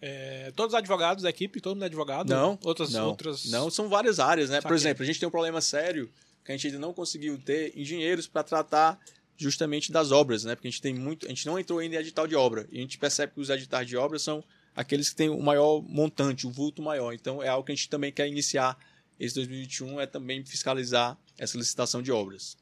[0.01, 2.30] É, todos os advogados da equipe, todo mundo é advogado?
[2.30, 3.45] Não, Outras, não, outras...
[3.45, 4.57] não, são várias áreas, né?
[4.57, 4.78] Por Saquei.
[4.78, 6.09] exemplo, a gente tem um problema sério
[6.45, 8.99] que a gente ainda não conseguiu ter engenheiros para tratar
[9.36, 10.55] justamente das obras, né?
[10.55, 12.78] Porque a gente tem muito, a gente não entrou ainda em edital de obra e
[12.78, 14.43] a gente percebe que os editais de obra são
[14.76, 17.11] aqueles que têm o maior montante, o vulto maior.
[17.13, 18.78] Então é algo que a gente também quer iniciar
[19.20, 22.57] esse 2021 é também fiscalizar essa licitação de obras.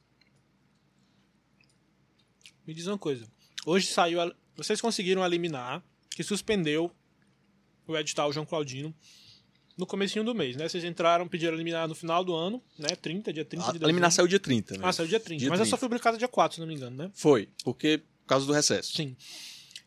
[2.65, 3.27] Me diz uma coisa.
[3.65, 4.21] Hoje saiu.
[4.21, 4.33] A...
[4.55, 6.91] Vocês conseguiram eliminar que suspendeu
[7.87, 8.95] o edital João Claudino
[9.77, 10.67] no comecinho do mês, né?
[10.67, 12.95] Vocês entraram, pediram eliminar no final do ano, né?
[12.95, 14.11] 30, dia 30 A de eliminar dezembro.
[14.11, 14.79] saiu dia 30, né?
[14.83, 15.39] Ah, saiu dia 30.
[15.39, 15.69] Dia mas ela 30.
[15.69, 17.11] só foi publicada dia 4, se não me engano, né?
[17.13, 18.95] Foi, porque por causa do recesso.
[18.95, 19.15] Sim.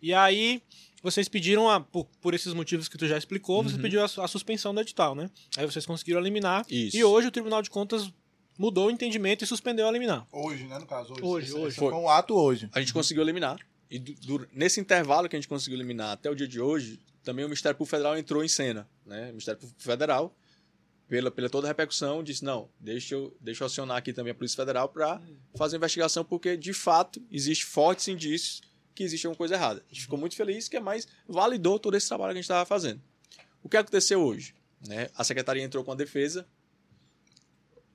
[0.00, 0.62] E aí,
[1.02, 3.68] vocês pediram, a, por, por esses motivos que tu já explicou, Uhum.
[3.68, 5.30] você pediu a, a suspensão do edital, né?
[5.56, 6.64] Aí vocês conseguiram eliminar.
[6.70, 6.96] Isso.
[6.96, 8.10] E hoje o Tribunal de Contas
[8.58, 10.26] mudou o entendimento e suspendeu a eliminar.
[10.32, 11.12] Hoje, né, no caso?
[11.12, 11.22] Hoje.
[11.22, 11.76] Hoje, Esse- hoje.
[11.76, 11.92] Foi.
[11.94, 12.68] Um ato hoje.
[12.72, 13.58] A gente conseguiu eliminar.
[13.90, 16.98] E du- du- nesse intervalo que a gente conseguiu eliminar até o dia de hoje,
[17.22, 18.88] também o Ministério Público Federal entrou em cena.
[19.06, 19.24] Né?
[19.24, 20.36] O Ministério Público Federal,
[21.08, 24.34] pela, pela toda a repercussão, disse: não, deixa eu, deixa eu acionar aqui também a
[24.34, 25.20] Polícia Federal para
[25.56, 28.60] fazer uma investigação, porque de fato existe fortes indícios
[28.98, 29.80] que existe alguma coisa errada.
[29.88, 32.46] A gente ficou muito feliz que é mais validou todo esse trabalho que a gente
[32.46, 33.00] estava fazendo.
[33.62, 34.56] O que aconteceu hoje?
[34.84, 35.08] Né?
[35.14, 36.44] A secretaria entrou com a defesa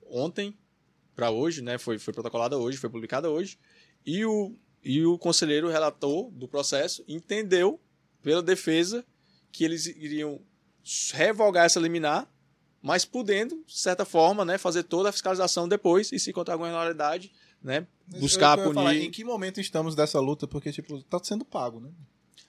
[0.06, 0.56] ontem
[1.14, 1.76] para hoje, né?
[1.76, 3.58] Foi, foi protocolada hoje, foi publicada hoje.
[4.04, 7.78] E o, e o conselheiro relator do processo entendeu
[8.22, 9.04] pela defesa
[9.52, 10.40] que eles iriam
[11.12, 12.26] revogar essa liminar,
[12.80, 16.68] mas podendo, de certa forma, né, fazer toda a fiscalização depois e se encontrar alguma
[16.68, 17.30] irregularidade,
[17.62, 19.02] né, buscar ia falar, punir.
[19.04, 20.46] em que momento estamos dessa luta?
[20.46, 21.90] Porque, tipo, tá sendo pago, né?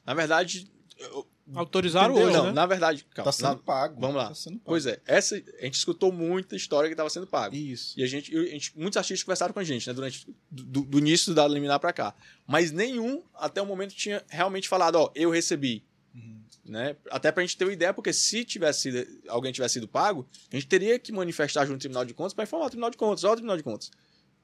[0.06, 2.30] Na verdade, eu- Autorizaram entendeu?
[2.30, 2.52] hoje, não, né?
[2.54, 4.02] na verdade, calma, Tá sendo na- pago.
[4.02, 4.30] vamos lá.
[4.30, 4.64] Tá sendo pago.
[4.66, 7.56] Pois é, essa a gente escutou muita história que estava sendo pago.
[7.56, 7.94] Isso.
[8.00, 10.98] E a gente, a gente- muitos artistas conversaram com a gente, né, durante do, do
[10.98, 12.16] início da liminar para cá.
[12.48, 15.84] Mas nenhum até o momento tinha realmente falado, ó, eu recebi,
[16.16, 16.42] Uhum.
[16.66, 16.96] né?
[17.12, 20.56] Até pra gente ter uma ideia, porque se tivesse sido, alguém tivesse sido pago, a
[20.56, 23.24] gente teria que manifestar junto ao Tribunal de Contas para informar o Tribunal de Contas,
[23.24, 23.92] ó, Tribunal de Contas.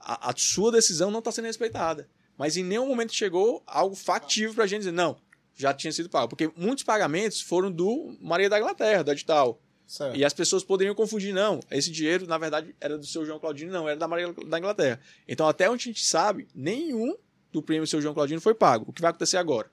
[0.04, 2.10] A, a sua decisão não está sendo respeitada.
[2.38, 5.18] Mas em nenhum momento chegou algo factível para a gente dizer, não,
[5.56, 6.30] já tinha sido pago.
[6.30, 9.62] Porque muitos pagamentos foram do Maria da Inglaterra, da edital.
[9.86, 10.16] Certo.
[10.16, 13.72] E as pessoas poderiam confundir, não, esse dinheiro, na verdade, era do seu João Claudino,
[13.72, 15.00] não, era da Maria da Inglaterra.
[15.28, 17.16] Então, até onde a gente sabe, nenhum
[17.52, 18.86] do prêmio seu João Claudino foi pago.
[18.88, 19.70] O que vai acontecer agora?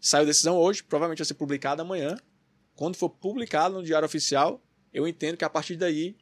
[0.00, 2.16] Saiu a decisão hoje, provavelmente vai ser publicada amanhã.
[2.74, 4.62] Quando for publicado no Diário Oficial,
[4.94, 6.16] eu entendo que a partir daí,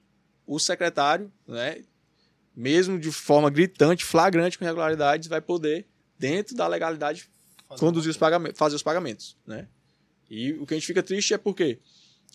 [0.45, 1.85] o secretário, né,
[2.59, 5.87] mesmo de forma gritante, flagrante, com irregularidades, vai poder,
[6.19, 7.31] dentro da legalidade,
[7.69, 9.69] Fazer conduzir os pagamentos, fazer os pagamentos, né?
[10.29, 11.79] E o que a gente fica triste é porque,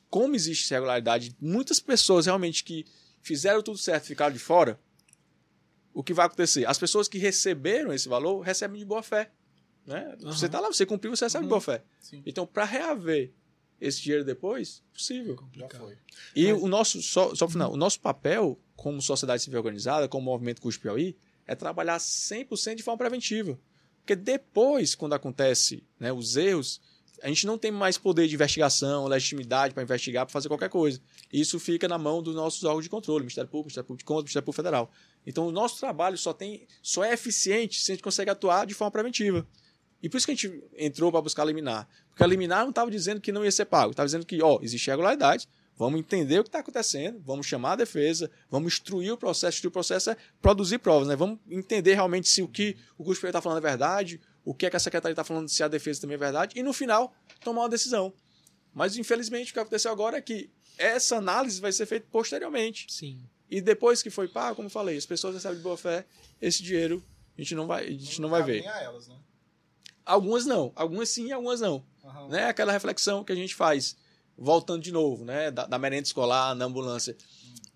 [0.10, 2.86] como existe irregularidade, muitas pessoas realmente que
[3.22, 4.80] fizeram tudo certo ficaram de fora,
[5.94, 6.66] o que vai acontecer?
[6.68, 9.30] As pessoas que receberam esse valor recebem de boa fé,
[9.86, 10.16] né?
[10.22, 10.52] Você Aham.
[10.52, 11.50] tá lá, você cumpriu, você recebe de Uhum.
[11.50, 11.84] boa fé.
[12.00, 12.24] Sim.
[12.26, 13.34] Então, para reaver
[13.86, 15.38] esse dinheiro depois, possível.
[15.54, 15.98] Já foi.
[16.36, 20.26] E Mas- o nosso, só, só final, o nosso papel como sociedade civil organizada, como
[20.26, 21.16] movimento Custo Piauí,
[21.46, 23.60] é trabalhar 100% de forma preventiva.
[24.00, 26.82] Porque depois, quando acontece né, os erros,
[27.22, 31.02] a gente não tem mais poder de investigação, legitimidade para investigar, para fazer qualquer coisa.
[31.32, 34.24] Isso fica na mão dos nossos órgãos de controle, Ministério Público, Ministério Público de Contas,
[34.24, 34.92] Ministério Público Federal.
[35.26, 38.74] Então, o nosso trabalho só, tem, só é eficiente se a gente consegue atuar de
[38.74, 39.48] forma preventiva.
[40.04, 41.88] E por isso que a gente entrou para buscar liminar.
[42.10, 44.60] Porque a liminar não estava dizendo que não ia ser pago, estava dizendo que, ó,
[44.62, 45.47] existe irregularidade,
[45.78, 49.56] vamos entender o que está acontecendo, vamos chamar a defesa, vamos instruir o processo.
[49.56, 51.16] Instruir o processo é produzir provas, né?
[51.16, 54.70] Vamos entender realmente se o que o Custo está falando é verdade, o que, é
[54.70, 57.62] que a secretaria está falando, se a defesa também é verdade, e no final, tomar
[57.62, 58.14] uma decisão.
[58.74, 62.88] Mas, infelizmente, o que aconteceu agora é que essa análise vai ser feita posteriormente.
[62.89, 63.22] Sim.
[63.49, 66.06] E depois que foi pago, como eu falei, as pessoas recebem de boa fé,
[66.41, 67.01] esse dinheiro
[67.38, 68.60] a gente não vai, a gente não vai cabe ver.
[68.62, 69.16] nem a elas, né?
[70.06, 72.28] Algumas não, algumas sim, algumas não Aham.
[72.28, 72.45] né?
[72.45, 73.95] Aquela reflexão que a gente faz,
[74.38, 75.49] voltando de novo, né?
[75.51, 77.16] Da, da merenda escolar, na ambulância.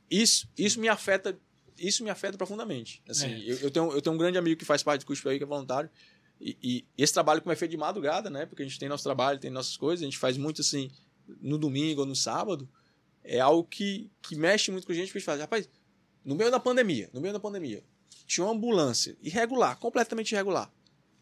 [0.09, 1.38] Isso, isso me afeta,
[1.78, 3.01] isso me afeta profundamente.
[3.07, 3.51] Assim, É.
[3.51, 5.43] eu, eu tenho, eu tenho um grande amigo que faz parte do curso aí, que
[5.43, 5.89] é voluntário.
[6.39, 8.45] E, e esse trabalho como é feito de madrugada, né?
[8.45, 10.91] Porque a gente tem nosso trabalho, tem nossas coisas, a gente faz muito assim
[11.41, 12.69] no domingo ou no sábado.
[13.23, 15.69] É algo que, que mexe muito com a gente, porque a gente faz, rapaz,
[16.23, 17.84] no meio da pandemia, no meio da pandemia,
[18.25, 20.71] tinha uma ambulância irregular, completamente irregular.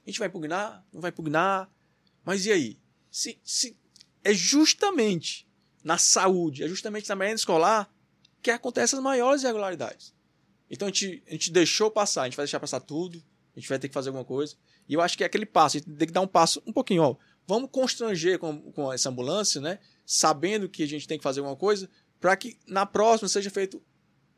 [0.06, 0.86] A gente vai impugnar?
[0.93, 1.70] Não vai impugnar?
[2.24, 2.80] Mas e aí?
[3.10, 3.78] Se, se
[4.24, 5.47] é justamente
[5.84, 7.89] na saúde, é justamente na merenda escolar
[8.41, 10.14] que acontecem as maiores irregularidades.
[10.70, 13.24] Então a gente, a gente deixou passar, a gente vai deixar passar tudo,
[13.56, 14.56] a gente vai ter que fazer alguma coisa.
[14.88, 16.74] E eu acho que é aquele passo, a gente tem que dar um passo um
[16.74, 17.16] pouquinho, ó.
[17.47, 19.80] Vamos constranger com, com essa ambulância, né?
[20.06, 21.89] Sabendo que a gente tem que fazer alguma coisa,
[22.20, 23.82] para que na próxima seja feito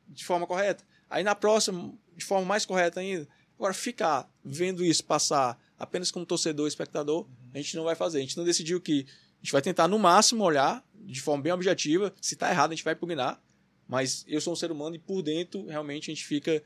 [0.07, 0.83] de forma correta.
[1.09, 3.27] Aí na próxima, de forma mais correta ainda.
[3.57, 8.19] Agora, ficar vendo isso passar apenas como torcedor, espectador, a gente não vai fazer.
[8.19, 11.51] A gente não decidiu que a gente vai tentar, no máximo, olhar de forma bem
[11.51, 12.13] objetiva.
[12.21, 13.41] Se tá errado, a gente vai impugnar.
[13.87, 16.61] Mas eu sou um ser humano e por dentro, realmente, a gente fica.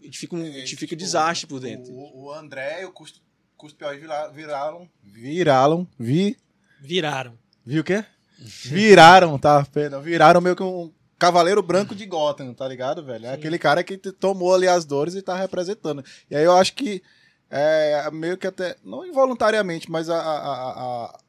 [0.00, 1.92] A gente fica um, a gente É, fica tipo, desastre por dentro.
[1.92, 3.20] O, o André e o Custo,
[3.56, 4.88] Custo Piauí viraram.
[5.02, 5.88] Viraram.
[5.98, 6.36] Vi.
[6.80, 7.38] Viraram.
[7.64, 8.04] Viu o quê?
[8.38, 9.64] Viraram, tá?
[9.64, 10.02] Perdão.
[10.02, 13.26] Viraram meio que um cavaleiro branco de Gotham, tá ligado, velho?
[13.26, 13.34] É Sim.
[13.34, 16.02] aquele cara que tomou ali as dores e tá representando.
[16.30, 17.02] E aí eu acho que
[17.50, 18.76] é meio que até.
[18.82, 20.16] Não involuntariamente, mas a.
[20.16, 21.20] a- a- a-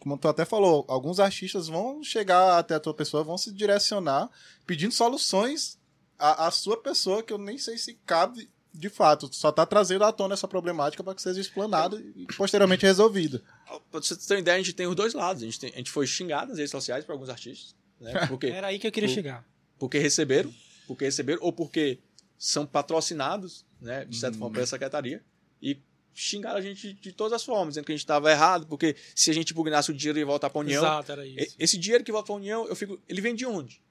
[0.00, 4.30] como tu até falou, alguns artistas vão chegar até a tua pessoa, vão se direcionar
[4.66, 5.78] pedindo soluções
[6.18, 9.28] à, à sua pessoa, que eu nem sei se cabe de fato.
[9.32, 13.42] Só tá trazendo à tona essa problemática para que seja explanada e posteriormente resolvida.
[13.90, 15.42] Pra você ter uma ideia, a gente tem os dois lados.
[15.42, 17.74] A gente, tem- a gente foi xingado nas redes sociais por alguns artistas.
[18.00, 18.12] Né?
[18.28, 19.46] Porque, Era aí que eu queria O- chegar.
[19.78, 20.52] porque receberam,
[20.86, 21.98] porque receberam, ou porque
[22.38, 25.22] são patrocinados, né, de certa forma, pela secretaria,
[25.62, 25.78] e
[26.14, 29.30] xingaram a gente de todas as formas, dizendo que a gente estava errado, porque se
[29.30, 30.82] a gente impugnasse o dinheiro ia voltar para a União.
[30.82, 31.54] Exato, era isso.
[31.58, 33.82] Esse dinheiro que volta para a União, eu fico, ele vem de onde?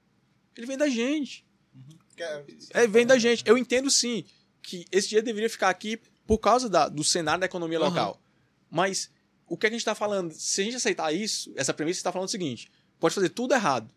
[0.56, 1.46] Ele vem da gente.
[2.16, 2.44] Que é-
[2.74, 3.42] É, vem da gente.
[3.46, 4.24] Eu entendo sim
[4.62, 7.88] que esse dinheiro deveria ficar aqui por causa da- do cenário da economia Aham.
[7.88, 8.22] local.
[8.70, 9.10] Mas
[9.46, 12.28] o que a gente está falando, se a gente aceitar isso, essa premissa está falando
[12.28, 13.92] o seguinte: pode fazer tudo errado.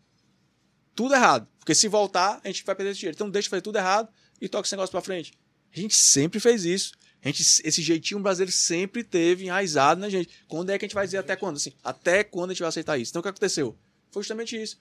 [0.94, 1.48] Tudo errado.
[1.58, 3.14] Porque se voltar, a gente vai perder esse dinheiro.
[3.16, 4.08] Então deixa fazer tudo errado
[4.40, 5.32] e toca esse negócio para frente.
[5.74, 6.92] A gente sempre fez isso.
[7.22, 10.28] A gente, esse jeitinho brasileiro sempre teve enraizado na gente.
[10.46, 11.56] Quando é que a gente vai dizer até quando?
[11.56, 13.10] Assim, até quando a gente vai aceitar isso?
[13.12, 13.76] Então o que aconteceu?
[14.10, 14.78] Foi justamente isso.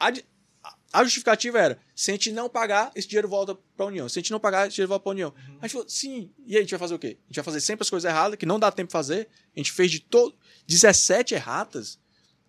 [0.00, 0.10] A,
[0.94, 4.08] a- justificativa era: se a gente não pagar, esse dinheiro volta para a União.
[4.08, 5.34] Se a gente não pagar, esse dinheiro volta para a União.
[5.60, 6.30] A gente falou: sim.
[6.46, 7.18] E aí a gente vai fazer o quê?
[7.24, 9.28] A gente vai fazer sempre as coisas erradas, que não dá tempo de fazer.
[9.54, 10.34] A gente fez de todo.
[10.66, 11.98] 17 erratas.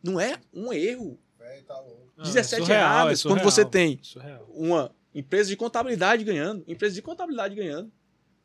[0.02, 1.20] Não é um erro.
[1.44, 2.12] Véi, tá louco.
[2.18, 4.46] Ah, 17 é surreal, erradas, é quando você tem surreal.
[4.50, 7.92] uma empresa de contabilidade ganhando, empresa de contabilidade ganhando,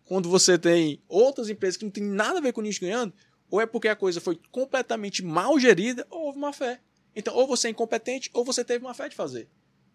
[0.05, 3.13] quando você tem outras empresas que não tem nada a ver com nisso ganhando,
[3.51, 6.81] ou é porque a coisa foi completamente mal gerida, ou houve má fé.
[7.15, 9.49] Então, ou você é incompetente, ou você teve má fé de fazer.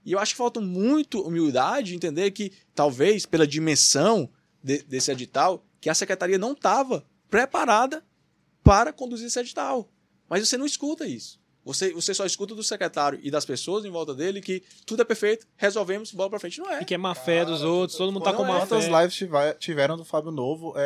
[0.06, 4.30] E eu acho que falta muito humildade de entender que, talvez, pela dimensão
[4.64, 8.04] de- desse edital que a secretaria não estava preparada
[8.64, 9.90] para conduzir esse edital.
[10.30, 11.40] Mas você não escuta isso.
[11.66, 15.06] Você, você só escuta do secretário e das pessoas em volta dele que tudo é
[15.06, 16.60] perfeito, resolvemos, bola pra frente.
[16.60, 16.82] Não é.
[16.82, 18.48] E que é má fé dos outros, todo mundo tá com é.
[18.48, 19.02] má Quantas fé.
[19.02, 20.86] lives tive- tiveram do Fábio Novo é, é,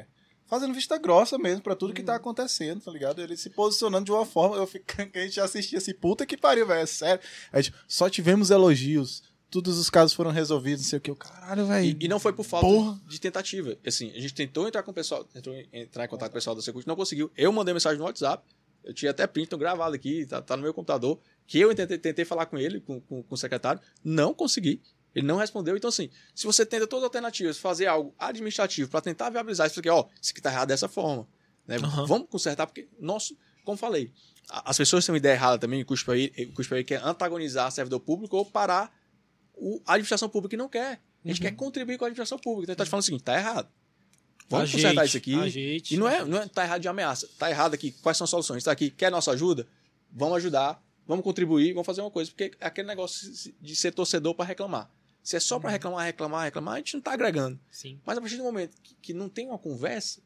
[0.00, 0.06] é,
[0.46, 3.22] fazendo vista grossa mesmo pra tudo que tá acontecendo, tá ligado?
[3.22, 6.36] Ele se posicionando de uma forma, eu fico, que a gente assistia assim, puta que
[6.36, 7.20] pariu, velho, é sério.
[7.50, 11.16] A gente, só tivemos elogios, todos os casos foram resolvidos, não sei o que, o
[11.16, 11.96] caralho, velho.
[12.00, 13.00] E, e não foi por falta Porra.
[13.08, 13.76] de tentativa.
[13.86, 16.54] Assim, a gente tentou entrar com o pessoal, tentou entrar em contato com o pessoal
[16.54, 17.30] da Secult, não conseguiu.
[17.34, 18.44] Eu mandei mensagem no WhatsApp,
[18.86, 21.98] eu tinha até print então, gravado aqui, tá, tá no meu computador, que eu tentei,
[21.98, 24.80] tentei falar com ele, com, com, com o secretário, não consegui.
[25.14, 25.76] Ele não respondeu.
[25.76, 29.74] Então, assim, se você tenta todas as alternativas, fazer algo administrativo para tentar viabilizar isso,
[29.74, 31.26] porque, ó, isso aqui tá errado dessa forma.
[31.66, 31.76] Né?
[31.76, 32.06] Aham.
[32.06, 34.12] Vamos consertar, porque, nosso, como falei,
[34.48, 36.30] as pessoas têm uma ideia errada também, o custo aí,
[36.86, 38.94] quer antagonizar servidor público ou parar
[39.54, 41.00] o, a administração pública que não quer.
[41.24, 41.48] A gente Uhum.
[41.48, 42.64] quer contribuir com a administração pública.
[42.64, 43.68] Então, ele tá te falando o seguinte, tá errado.
[44.48, 45.34] Vamos Ajeite, consertar isso aqui.
[45.34, 45.94] ajeite.
[45.94, 47.28] E não é, não é tá errado de ameaça.
[47.38, 47.90] Tá errado aqui.
[48.02, 48.62] Quais são as soluções?
[48.62, 48.90] Tá aqui.
[48.90, 49.66] Quer nossa ajuda?
[50.12, 50.80] Vamos ajudar.
[51.06, 51.72] Vamos contribuir.
[51.72, 52.30] Vamos fazer uma coisa.
[52.30, 53.28] Porque é aquele negócio
[53.60, 54.90] de ser torcedor para reclamar.
[55.22, 55.62] Se é só Uhum.
[55.62, 57.58] para reclamar, reclamar, reclamar, a gente não tá agregando.
[57.70, 58.00] Sim.
[58.06, 60.20] Mas a partir do momento que, que não tem uma conversa,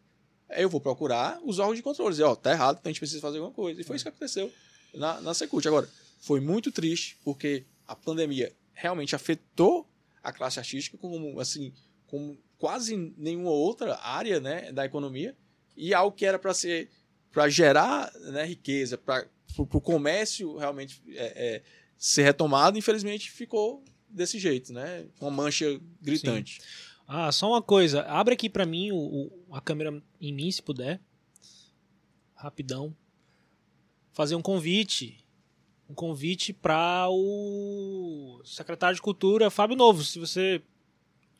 [0.50, 2.10] eu vou procurar os órgãos de controle.
[2.10, 3.80] Dizer, ó, tá errado, então a gente precisa fazer alguma coisa.
[3.80, 4.52] E foi isso que aconteceu
[4.92, 5.66] na, na Secult.
[5.66, 5.88] Agora,
[6.20, 9.88] foi muito triste, porque a pandemia realmente afetou
[10.22, 11.72] a classe artística como, assim,
[12.06, 15.36] como quase nenhuma outra área né, da economia.
[15.76, 16.88] E algo que era para ser
[17.32, 21.62] para gerar né, riqueza, para o comércio realmente é, é,
[21.96, 25.06] ser retomado, infelizmente ficou desse jeito, né?
[25.20, 26.61] Uma mancha gritante.
[27.06, 28.02] Ah, só uma coisa.
[28.02, 31.00] Abre aqui pra mim o, o- a câmera em mim, se puder.
[32.34, 32.94] Rapidão.
[34.12, 35.24] Fazer um convite.
[35.88, 40.04] Um convite para o secretário de Cultura, Fábio Novo.
[40.04, 40.62] Se você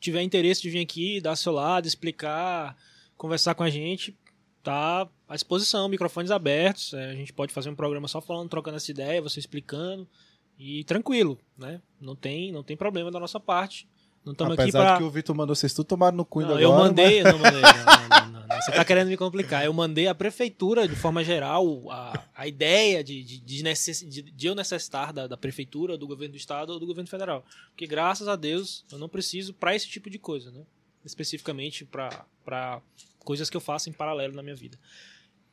[0.01, 2.75] tiver interesse de vir aqui, dar seu lado, explicar,
[3.15, 4.17] conversar com a gente,
[4.63, 6.93] tá à disposição, microfones abertos.
[6.93, 10.09] É, a gente pode fazer um programa só falando, trocando essa ideia, você explicando.
[10.57, 11.81] E tranquilo, né?
[11.99, 13.87] Não tem, não tem problema da nossa parte.
[14.23, 16.41] Não estamos aqui Apesar para de que o Vitor mandou vocês tudo tomaram no cu
[16.41, 17.61] não, ainda eu agora, mandei, eu não mandei.
[18.11, 18.61] Não, não, não.
[18.61, 19.65] Você tá querendo me complicar.
[19.65, 24.21] Eu mandei a prefeitura, de forma geral, a, a ideia de, de, de, necess- de-
[24.21, 27.43] de eu necessitar da, da prefeitura, do governo do estado ou do governo federal.
[27.69, 30.61] Porque graças a Deus eu não preciso para esse tipo de coisa, né?
[31.03, 32.81] Especificamente para
[33.19, 34.77] coisas que eu faço em paralelo na minha vida.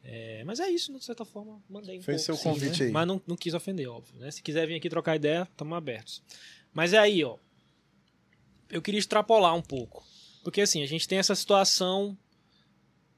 [0.05, 2.87] É, mas é isso, de certa forma, mandei um Fez pouco, seu sim, convite né?
[2.87, 2.93] aí.
[2.93, 4.19] Mas não, não quis ofender, óbvio.
[4.19, 4.31] Né?
[4.31, 6.23] Se quiser vir aqui trocar ideia, estamos abertos.
[6.75, 7.37] Mas é aí, ó
[8.71, 10.05] eu queria extrapolar um pouco.
[10.43, 12.17] Porque assim, a gente tem essa situação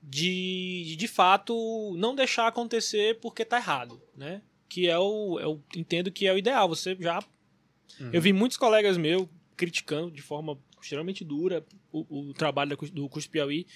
[0.03, 4.42] de, de, fato, não deixar acontecer porque tá errado, né?
[4.68, 6.68] Que é o, eu entendo que é o ideal.
[6.68, 7.22] Você já.
[8.12, 13.09] Eu vi muitos colegas meus criticando de forma extremamente dura o, o trabalho da do
[13.09, 13.66] Cuspe Piauí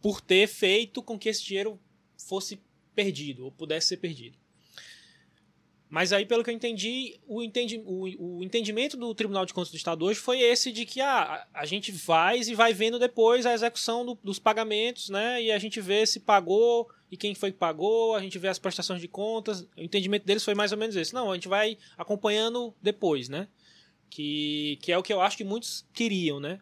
[0.00, 1.78] por ter feito com que esse dinheiro
[2.16, 2.58] fosse
[2.94, 4.38] perdido, ou pudesse ser perdido.
[5.88, 9.70] Mas aí, pelo que eu entendi, o, entendi, o, o entendimento do Tribunal de Contas
[9.70, 13.46] do Estado hoje foi esse de que ah, a, gente faz e vai vendo depois
[13.46, 15.40] a execução do- dos pagamentos, né?
[15.40, 18.58] E a gente vê se pagou e quem foi que pagou, a gente vê as
[18.58, 19.60] prestações de contas.
[19.76, 21.14] O entendimento deles foi mais ou menos esse.
[21.14, 23.46] Não, a gente vai acompanhando depois, né?
[24.10, 26.60] Que, que é o que eu acho que muitos queriam, né?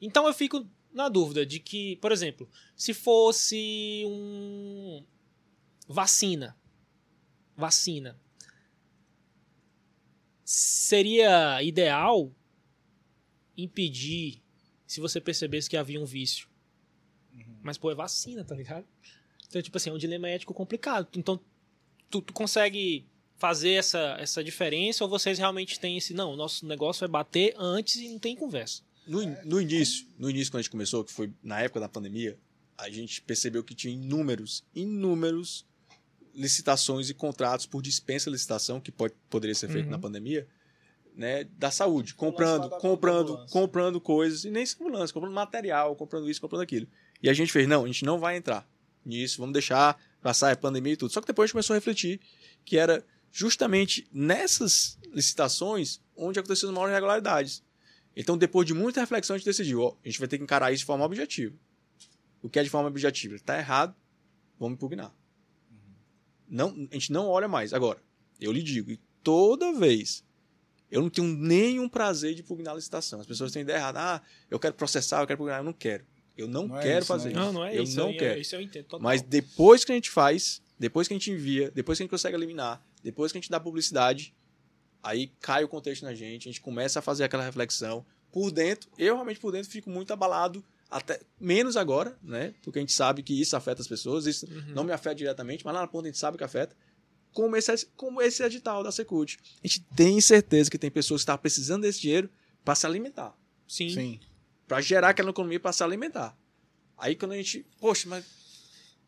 [0.00, 5.04] Então eu fico na dúvida de que, por exemplo, se fosse um
[5.86, 6.56] vacina,
[7.60, 8.18] vacina,
[10.44, 12.34] seria ideal
[13.56, 14.42] impedir
[14.86, 16.48] se você percebesse que havia um vício.
[17.62, 18.84] Mas pô, é vacina, tá ligado?
[19.46, 21.08] Então, tipo assim, é um dilema ético complicado.
[21.16, 21.38] Então,
[22.08, 23.06] tu, tu consegue
[23.36, 27.54] fazer essa, essa diferença ou vocês realmente têm esse, não, o nosso negócio é bater
[27.56, 28.82] antes e não tem conversa.
[29.06, 32.38] No, no início, no início quando a gente começou, que foi na época da pandemia,
[32.76, 35.66] a gente percebeu que tinha inúmeros, inúmeros
[36.34, 39.90] licitações e contratos por dispensa de licitação que pode, poderia ser feito Uhum.
[39.92, 40.46] na pandemia,
[41.14, 43.52] né, da saúde, comprando, comprando, ambulância.
[43.52, 46.86] comprando coisas e nem ambulância, comprando material, comprando isso, comprando aquilo.
[47.22, 48.66] E a gente fez, não, a gente não vai entrar
[49.04, 51.12] nisso, vamos deixar passar a pandemia e tudo.
[51.12, 52.20] Só que depois a gente começou a refletir
[52.64, 57.62] que era justamente nessas licitações onde aconteciam as maiores irregularidades.
[58.16, 60.72] Então, depois de muita reflexão, a gente decidiu, ó, a gente vai ter que encarar
[60.72, 61.54] isso de forma objetiva.
[62.42, 63.34] O que é de forma objetiva?
[63.36, 63.94] Está errado,
[64.58, 65.14] vamos impugnar.
[66.50, 67.72] Não, a gente não olha mais.
[67.72, 68.02] Agora,
[68.40, 70.24] eu lhe digo, e toda vez,
[70.90, 73.20] eu não tenho nenhum prazer de impugnar a licitação.
[73.20, 74.00] As pessoas têm ideia errada.
[74.00, 75.60] Ah, eu quero processar, eu quero impugnar.
[75.60, 76.04] Eu não quero.
[76.36, 77.52] Eu não, Não é quero isso, fazer não é isso.
[77.52, 77.96] Não, não é eu isso.
[77.98, 78.40] não eu, quero.
[78.40, 79.00] Isso eu entendo total.
[79.00, 82.10] Mas depois que a gente faz, depois que a gente envia, depois que a gente
[82.10, 84.34] consegue eliminar, depois que a gente dá publicidade,
[85.02, 88.88] aí cai o contexto na gente, a gente começa a fazer aquela reflexão, por dentro,
[88.96, 92.54] eu realmente por dentro fico muito abalado, até menos agora, né?
[92.62, 94.74] Porque a gente sabe que isso afeta as pessoas, isso Uhum.
[94.74, 96.76] não me afeta diretamente, mas lá na ponta a gente sabe que afeta.
[97.32, 99.38] Como esse, como esse edital da Secult.
[99.62, 102.28] A gente tem certeza que tem pessoas que estão precisando desse dinheiro
[102.64, 103.36] para se alimentar
[103.68, 103.88] Sim.
[103.90, 104.20] Sim.
[104.66, 106.36] para gerar aquela economia para se alimentar.
[106.98, 108.24] Aí quando a gente, poxa, mas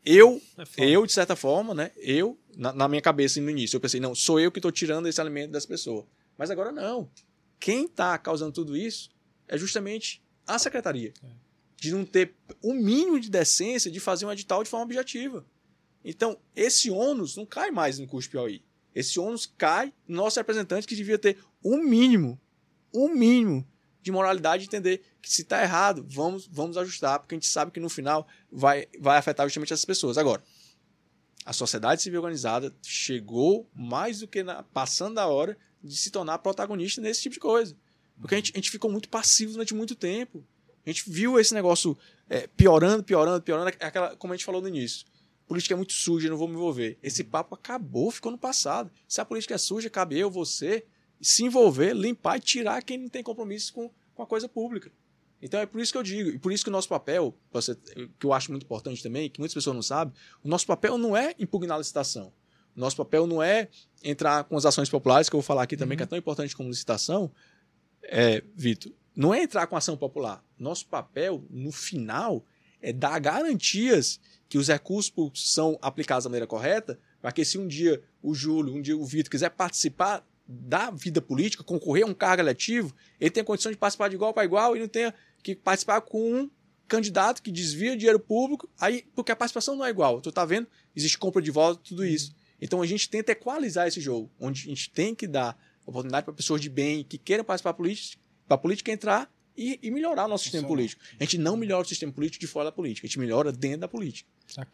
[0.05, 0.41] eu,
[0.79, 1.91] É eu de certa forma, né?
[1.97, 5.09] Eu na, na minha cabeça no início eu pensei, não, sou eu que estou tirando
[5.09, 6.05] esse alimento das pessoas.
[6.39, 7.11] Mas agora não.
[7.59, 9.11] Quem está causando tudo isso
[9.49, 11.13] é justamente a secretaria.
[11.83, 15.45] De não ter o mínimo de decência de fazer um edital de forma objetiva.
[16.05, 18.63] Então, esse ônus não cai mais no custo Piauí.
[18.95, 22.41] Esse ônus cai no nosso representante que devia ter um mínimo,
[22.95, 23.67] um mínimo
[24.01, 27.73] de moralidade de entender que se está errado, vamos, vamos ajustar, porque a gente sabe
[27.73, 30.17] que no final vai, vai afetar justamente essas pessoas.
[30.17, 30.41] Agora,
[31.45, 36.39] a sociedade civil organizada chegou mais do que na, passando da hora de se tornar
[36.39, 37.77] protagonista nesse tipo de coisa.
[38.21, 40.47] Porque a gente, a gente ficou muito passivo durante muito tempo.
[40.85, 41.97] A gente viu esse negócio
[42.29, 43.69] é, piorando, piorando, piorando.
[43.81, 45.07] Aquela, como a gente falou no início.
[45.47, 46.99] Política é muito suja, não vou me envolver.
[47.03, 48.91] Esse papo acabou, ficou no passado.
[49.07, 50.85] Se a política é suja, cabe eu, você,
[51.21, 54.91] se envolver, limpar e tirar quem não tem compromisso com, com a coisa pública.
[55.43, 57.37] Então é por isso que eu digo, e por isso que o nosso papel,
[58.19, 61.17] que eu acho muito importante também, que muitas pessoas não sabem, o nosso papel não
[61.17, 62.33] é impugnar a licitação.
[62.77, 63.69] O nosso papel não é
[64.03, 66.57] entrar com as ações populares, que eu vou falar aqui também, que é tão importante
[66.57, 67.31] como licitação,
[68.05, 70.43] é, Vitor, não é entrar com ação popular.
[70.63, 72.45] Nosso papel, no final,
[72.81, 77.59] é dar garantias que os recursos públicos são aplicados da maneira correta, para que se
[77.59, 82.07] um dia o Júlio, um dia o Vitor quiser participar da vida política, concorrer a
[82.07, 85.15] um cargo eletivo, ele tenha condição de participar de igual para igual e não tenha
[85.43, 86.51] que participar com um
[86.87, 90.21] candidato que desvia dinheiro público, aí porque a participação não é igual.
[90.21, 90.67] Tu tá vendo?
[90.95, 92.35] Existe compra de voto, tudo isso.
[92.61, 96.35] Então a gente tenta equalizar esse jogo, onde a gente tem que dar oportunidade para
[96.35, 100.25] pessoas de bem que queiram participar da política, para a política entrar e, e melhorar
[100.25, 101.03] o nosso sistema político.
[101.19, 103.81] A gente não melhora o sistema político de fora da política, a gente melhora dentro
[103.81, 104.29] da política.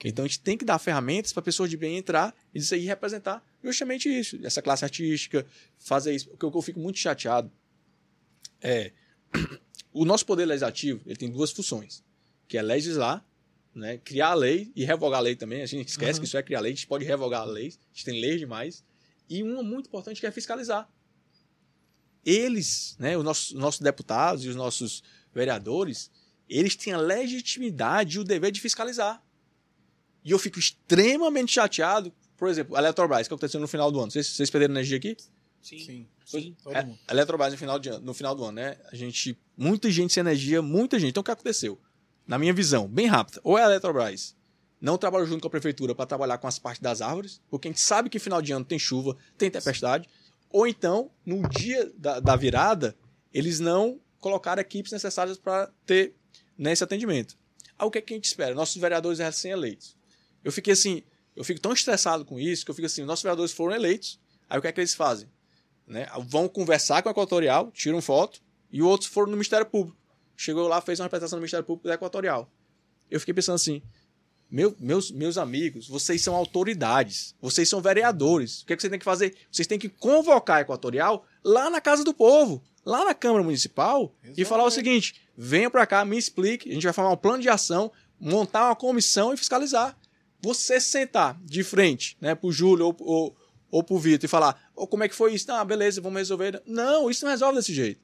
[0.08, 3.44] Então a gente tem que dar ferramentas para pessoas de bem entrar e aí representar
[3.62, 5.46] justamente isso, essa classe artística,
[5.78, 6.30] fazer isso.
[6.32, 7.50] O que eu, fico muito chateado
[8.60, 8.92] é
[9.92, 12.04] o nosso poder legislativo, ele tem duas funções,
[12.46, 13.24] que é legislar,
[13.74, 15.62] né, criar a lei e revogar a lei também.
[15.62, 16.22] A gente esquece Uhum.
[16.22, 18.40] que isso é criar lei, a gente pode revogar a lei, a gente tem leis
[18.40, 18.84] demais.
[19.28, 20.88] E uma muito importante que é fiscalizar.
[22.28, 25.02] Eles, né, os nossos, os nossos deputados e os nossos
[25.34, 26.10] vereadores,
[26.48, 29.22] eles têm a legitimidade e o dever de fiscalizar.
[30.24, 34.10] E eu fico extremamente chateado, por exemplo, a Eletrobras, que aconteceu no final do ano.
[34.10, 35.16] Vocês, vocês perderam energia aqui?
[35.62, 35.78] Sim.
[35.78, 36.06] Sim.
[36.24, 36.56] Sim.
[36.62, 36.98] Todo É, mundo.
[37.08, 38.76] a Eletrobras no final, de, ano- no final do ano, né?
[38.92, 39.38] A gente.
[39.56, 41.10] Muita gente sem energia, muita gente.
[41.10, 41.80] Então o que aconteceu?
[42.26, 44.36] Na minha visão, bem rápida, ou é a Eletrobras
[44.80, 47.70] não trabalhou junto com a prefeitura para trabalhar com as partes das árvores, porque a
[47.70, 50.08] gente sabe que final de ano tem chuva, tem tempestade,
[50.51, 52.96] ou então, no dia da, da virada,
[53.32, 56.14] eles não colocaram equipes necessárias para ter
[56.57, 57.36] nesse atendimento.
[57.78, 58.55] Aí o que, é que a gente espera?
[58.55, 59.96] Nossos vereadores recém-eleitos.
[60.42, 61.03] Eu fiquei assim,
[61.36, 64.18] eu fico tão estressado com isso que eu fico assim, nossos vereadores foram eleitos,
[64.49, 65.28] aí o que é que eles fazem?
[65.88, 66.07] né?
[66.26, 68.40] Vão conversar com a Equatorial, tiram foto,
[68.70, 69.96] e outros foram no Ministério Público.
[70.36, 72.53] Chegou lá, fez uma representação no Ministério Público da Equatorial.
[73.11, 73.82] Eu fiquei pensando assim,
[74.51, 78.62] meu- meus, meus amigos, vocês são autoridades, vocês são vereadores.
[78.62, 79.34] O que, é que vocês têm que fazer?
[79.51, 84.14] Vocês têm que convocar a Equatorial lá na Casa do Povo, lá na Câmara Municipal,
[84.36, 87.42] e falar o seguinte: venha para cá, me explique, a gente vai formar um plano
[87.42, 89.96] de ação, montar uma comissão e fiscalizar.
[90.40, 93.36] Você sentar de frente né, pro Júlio ou, ou,
[93.70, 95.51] ou pro Vitor e falar: "Ô, como é que foi isso?
[95.51, 96.62] Ah, beleza, vamos resolver.
[96.64, 98.01] Não, isso não resolve desse jeito.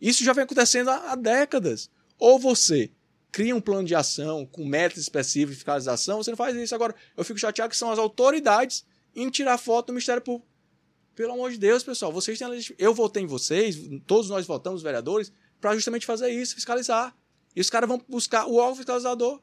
[0.00, 1.90] Isso já vem acontecendo há, há décadas.
[2.18, 2.90] Ou você
[3.36, 6.74] cria um plano de ação com metas específicas de fiscalização, você não faz isso.
[6.74, 8.82] Agora, eu fico chateado que são as autoridades
[9.14, 10.48] em tirar foto do Ministério Público.
[11.14, 13.76] Pelo amor de Deus, pessoal, vocês têm Eu votei em vocês,
[14.06, 15.30] todos nós votamos, os vereadores,
[15.60, 17.14] para justamente fazer isso, fiscalizar.
[17.54, 19.38] E os caras vão buscar o órgão fiscalizador.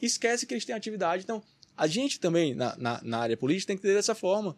[0.00, 1.22] Esquece que eles têm atividade.
[1.22, 1.42] Então,
[1.76, 4.56] a gente também, na, na, na área política, tem que ter dessa forma.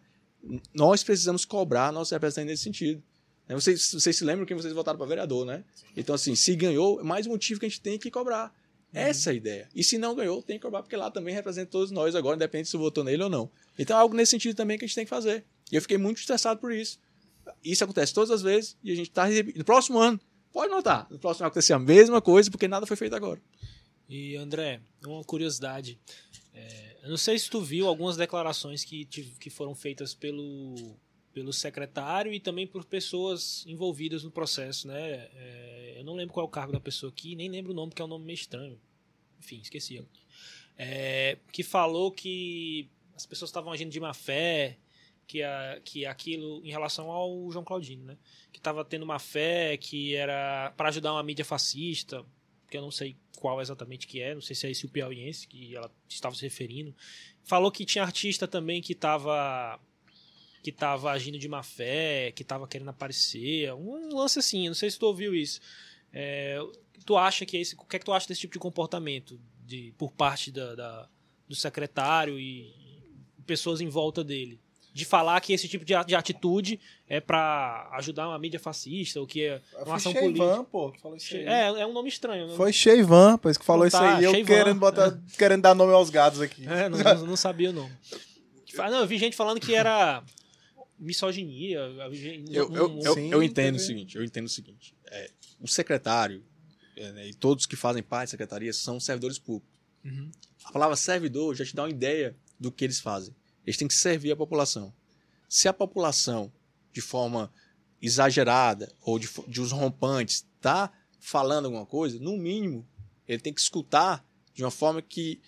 [0.72, 3.02] Nós precisamos cobrar nossos representantes nesse sentido.
[3.48, 5.64] Né, Vocês, vocês se lembram que vocês votaram para vereador, né?
[5.96, 8.56] Então, assim, se ganhou, é mais um motivo que a gente tem que cobrar.
[8.92, 9.68] Essa é a ideia.
[9.74, 12.70] E se não ganhou, tem que cobrar, porque lá também representa todos nós agora, independente
[12.70, 13.50] se votou nele ou não.
[13.78, 15.44] Então é algo nesse sentido também que a gente tem que fazer.
[15.70, 16.98] E eu fiquei muito estressado por isso.
[17.62, 20.18] Isso acontece todas as vezes e a gente está No próximo ano,
[20.52, 23.40] pode notar, no próximo ano acontecer a mesma coisa, porque nada foi feito agora.
[24.08, 25.98] E André, uma curiosidade.
[26.54, 30.96] É, eu não sei se tu viu algumas declarações que, que foram feitas pelo,
[31.38, 35.28] pelo secretário e também por pessoas envolvidas no processo, né?
[35.36, 37.90] É, eu não lembro qual é o cargo da pessoa aqui, nem lembro o nome,
[37.90, 38.76] porque é um nome meio estranho.
[39.38, 40.04] Enfim, esqueci.
[40.76, 44.78] É, que falou que as pessoas estavam agindo de má fé,
[45.28, 48.18] que, a, que aquilo em relação ao João Claudino, né?
[48.52, 52.24] Que estava tendo uma fé que era para ajudar uma mídia fascista,
[52.68, 55.46] que eu não sei qual exatamente que é, não sei se é esse o piauiense
[55.46, 56.92] que ela estava se referindo.
[57.44, 59.78] Falou que tinha artista também que estava
[60.62, 64.90] que tava agindo de má fé, que estava querendo aparecer, um lance assim, não sei
[64.90, 65.60] se tu ouviu isso.
[66.12, 66.58] É,
[67.04, 69.38] tu acha que é esse, o que é que tu acha desse tipo de comportamento
[69.64, 71.08] de por parte da, da
[71.46, 72.72] do secretário e
[73.46, 74.60] pessoas em volta dele?
[74.98, 79.28] de falar que esse tipo de, de atitude é para ajudar uma mídia fascista, ou
[79.28, 80.64] que é uma ação Cheivan, política.
[80.64, 81.44] pô, que falou isso aí.
[81.44, 82.48] É, é um nome estranho.
[82.48, 82.56] Né?
[82.56, 84.24] Foi Cheivan, pois que falou Não, isso tá, aí.
[84.24, 86.66] Eu querendo, botar, querendo dar nome aos gados aqui.
[86.66, 87.92] É, não, não, não sabia o nome.
[88.80, 90.22] Ah, Não, eu vi gente falando que era
[90.98, 91.78] misoginia.
[92.50, 94.94] Eu, eu, eu, eu entendo o seguinte, eu entendo o seguinte.
[95.06, 95.30] É,
[95.60, 96.44] o secretário
[96.96, 99.78] é, né, e todos que fazem parte da secretaria são servidores públicos.
[100.04, 100.30] Uhum.
[100.64, 103.34] A palavra servidor já te dá uma ideia do que eles fazem.
[103.64, 104.92] Eles têm que servir a população.
[105.48, 106.52] Se a população,
[106.92, 107.52] de forma
[108.00, 112.86] exagerada ou de, de os rompantes, está falando alguma coisa, no mínimo,
[113.26, 114.24] ele tem que escutar
[114.54, 115.40] de uma forma que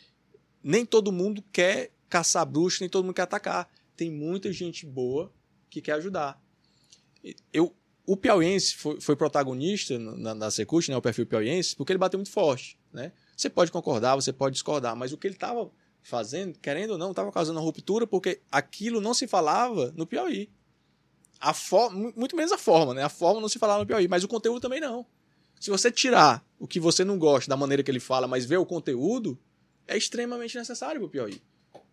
[0.62, 3.68] nem todo mundo quer caçar bruxo, nem todo mundo quer atacar.
[3.96, 5.32] Tem muita gente boa
[5.70, 6.42] que quer ajudar.
[7.52, 7.74] Eu,
[8.06, 12.18] o piauiense foi, foi protagonista na, na Secult, né, o perfil piauiense, porque ele bateu
[12.18, 12.78] muito forte.
[12.92, 13.12] Né?
[13.36, 15.70] Você pode concordar, você pode discordar, mas o que ele estava
[16.02, 20.50] fazendo, querendo ou não, estava causando ruptura porque aquilo não se falava no Piauí.
[21.38, 21.54] A
[21.92, 23.02] muito menos a forma, né?
[23.02, 25.06] A forma não se falava no Piauí, mas o conteúdo também não.
[25.58, 28.58] Se você tirar o que você não gosta da maneira que ele fala, mas ver
[28.58, 29.38] o conteúdo,
[29.86, 31.42] é extremamente necessário para o Piauí.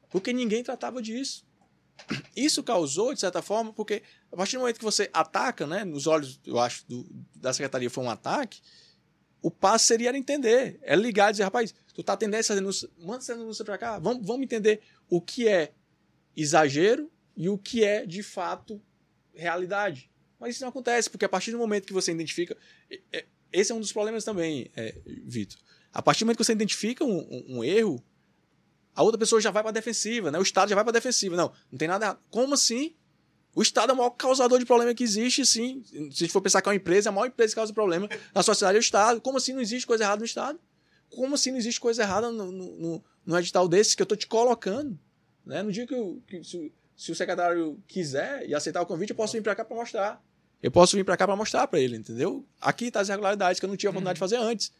[0.09, 1.45] Porque ninguém tratava disso.
[2.35, 6.07] Isso causou, de certa forma, porque a partir do momento que você ataca, né, nos
[6.07, 8.61] olhos, eu acho, do- da secretaria foi um ataque,
[9.41, 13.19] o passo seria entender, é ligar e dizer, rapaz, tu tá atendendo essa denúncia, manda
[13.19, 15.71] essa denúncia pra cá, vamos, vamos entender o que é
[16.35, 18.81] exagero e o que é, de fato,
[19.33, 20.09] realidade.
[20.39, 22.55] Mas isso não acontece, porque a partir do momento que você identifica.
[23.51, 24.95] Esse é um dos problemas também, é,
[25.25, 25.57] Vitor.
[25.93, 28.03] A partir do momento que você identifica um, um- um erro,
[28.97, 30.39] a outra pessoa já vai para defensiva, né?
[30.39, 31.35] O Estado já vai para defensiva.
[31.35, 32.19] Não, não tem nada errado.
[32.31, 32.95] Como assim?
[33.53, 35.83] O Estado é o maior causador de problema que existe, sim.
[35.85, 38.09] Se a gente for pensar que é uma empresa, a maior empresa que causa problema
[38.33, 39.21] na sociedade é o Estado.
[39.21, 40.59] Como assim não existe coisa errada no Estado?
[41.11, 44.25] Como assim não existe coisa errada no, no, no, edital desse que eu estou te
[44.25, 44.97] colocando?
[45.45, 45.61] Né?
[45.61, 49.11] No dia que, eu, que se, o- se o secretário quiser e aceitar o convite,
[49.11, 50.23] eu posso vir para cá para mostrar.
[50.61, 52.43] Eu posso vir para cá para mostrar para ele, entendeu?
[52.59, 54.73] Aqui tá as irregularidades que eu não tinha a oportunidade de fazer antes.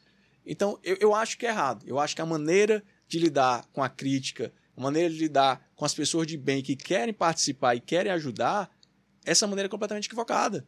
[0.43, 1.84] Então, eu, eu acho que é errado.
[1.86, 5.86] Eu acho que a maneira de lidar com a crítica, a maneira de lidar com
[5.86, 8.70] as pessoas de bem que querem participar e querem ajudar,
[9.26, 10.66] essa maneira é completamente equivocada.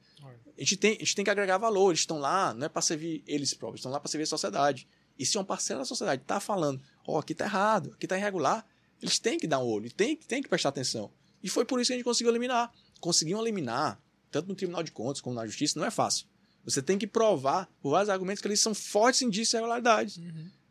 [0.58, 1.92] A gente tem, a gente tem que agregar valor.
[1.92, 4.88] Eles estão lá, não é para servir eles próprios, estão lá para servir a sociedade.
[5.18, 8.66] E se uma parcela da sociedade está falando, ó, aqui tá errado, aqui tá irregular,
[9.02, 11.12] eles têm que dar um olho, têm, têm que prestar atenção.
[11.42, 12.72] E foi por isso que a gente conseguiu eliminar.
[13.00, 16.26] Conseguiam eliminar, tanto no Tribunal de Contas como na Justiça, não é fácil.
[16.66, 20.18] Você tem que provar por vários argumentos que eles são fortes indícios de irregularidades.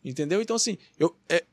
[0.05, 0.41] Entendeu?
[0.41, 1.45] Então, assim, eu, é,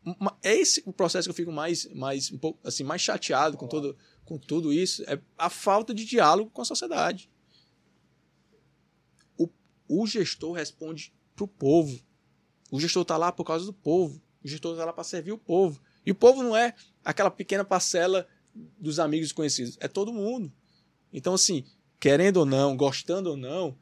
[0.43, 3.67] é esse o processo que eu fico mais, mais, um pouco, assim, mais chateado com,
[3.67, 7.29] todo, com tudo isso, é a falta de diálogo com a sociedade.
[9.37, 9.49] O,
[9.87, 11.99] o gestor responde pro povo.
[12.71, 14.21] O gestor está lá por causa do povo.
[14.43, 15.81] O gestor está lá para servir o povo.
[16.05, 18.27] E o povo não é aquela pequena parcela
[18.79, 20.51] dos amigos conhecidos, é todo mundo.
[21.11, 21.65] Então, assim,
[21.99, 23.77] querendo ou não, gostando ou não,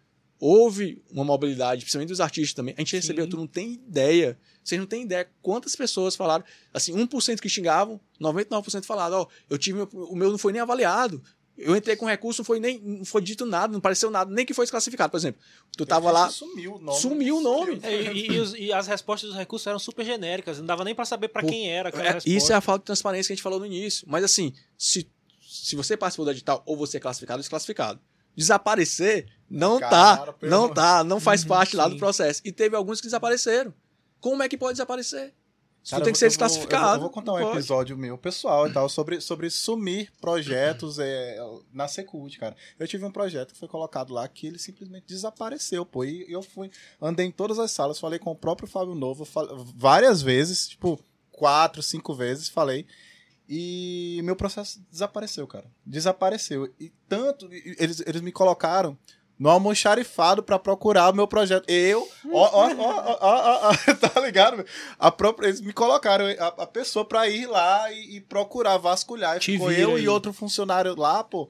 [0.46, 2.74] houve uma mobilidade, principalmente dos artistas também.
[2.78, 4.38] A gente recebeu, tu não tem ideia.
[4.64, 9.58] Vocês não têm ideia quantas pessoas falaram, assim, 1% que xingavam, 99% falaram, ó, eu
[9.58, 11.24] tive, o meu não foi nem avaliado.
[11.58, 14.44] Eu entrei com recurso, não foi nem, não foi dito nada, não apareceu nada, nem
[14.46, 15.12] que foi desclassificado.
[15.12, 15.40] Por exemplo,
[15.78, 17.00] tu tava lá, Sumiu o nome.
[17.00, 17.80] Sumiu o nome.
[17.84, 20.96] É, e, e os- e as respostas dos recursos eram super genéricas, não dava nem
[20.96, 22.30] pra saber pra Pô, quem era aquela É, resposta.
[22.30, 24.06] isso é a falta de transparência que a gente falou no início.
[24.10, 25.08] Mas assim, se,
[25.48, 28.00] se você participou do edital ou você é classificado, desclassificado.
[28.36, 29.90] Desaparecer não Cara,
[30.34, 32.00] tá, não amor- tá, não faz Uhum, parte lá do sim.
[32.00, 32.42] processo.
[32.44, 33.74] E teve alguns que desapareceram.
[34.20, 35.34] Como é que pode desaparecer?
[35.84, 36.84] Isso Cara, tem que ser desclassificado.
[36.84, 37.58] Eu vou, eu vou contar um pode.
[37.58, 41.38] episódio meu pessoal e tal sobre, sobre sumir projetos é,
[41.74, 42.56] na Secult, cara.
[42.80, 46.06] Eu tive um projeto que foi colocado lá que ele simplesmente desapareceu, pô.
[46.06, 46.72] E eu fui,
[47.02, 50.98] andei em todas as salas, falei com o próprio Fábio Novo fal- várias vezes, tipo,
[51.34, 52.86] quatro, cinco vezes, falei.
[53.56, 55.66] E meu processo desapareceu, cara.
[55.86, 56.74] Desapareceu.
[56.80, 58.98] E tanto, eles, eles me colocaram
[59.38, 61.70] no almoxarifado pra procurar o meu projeto.
[61.70, 64.66] Eu, ó, ó, ó, ó, ó, ó, tá ligado?
[64.98, 69.38] A própria, eles me colocaram a, a pessoa pra ir lá e, e procurar, vasculhar.
[69.38, 70.06] E ficou eu aí.
[70.06, 71.48] e outro funcionário lá, pô,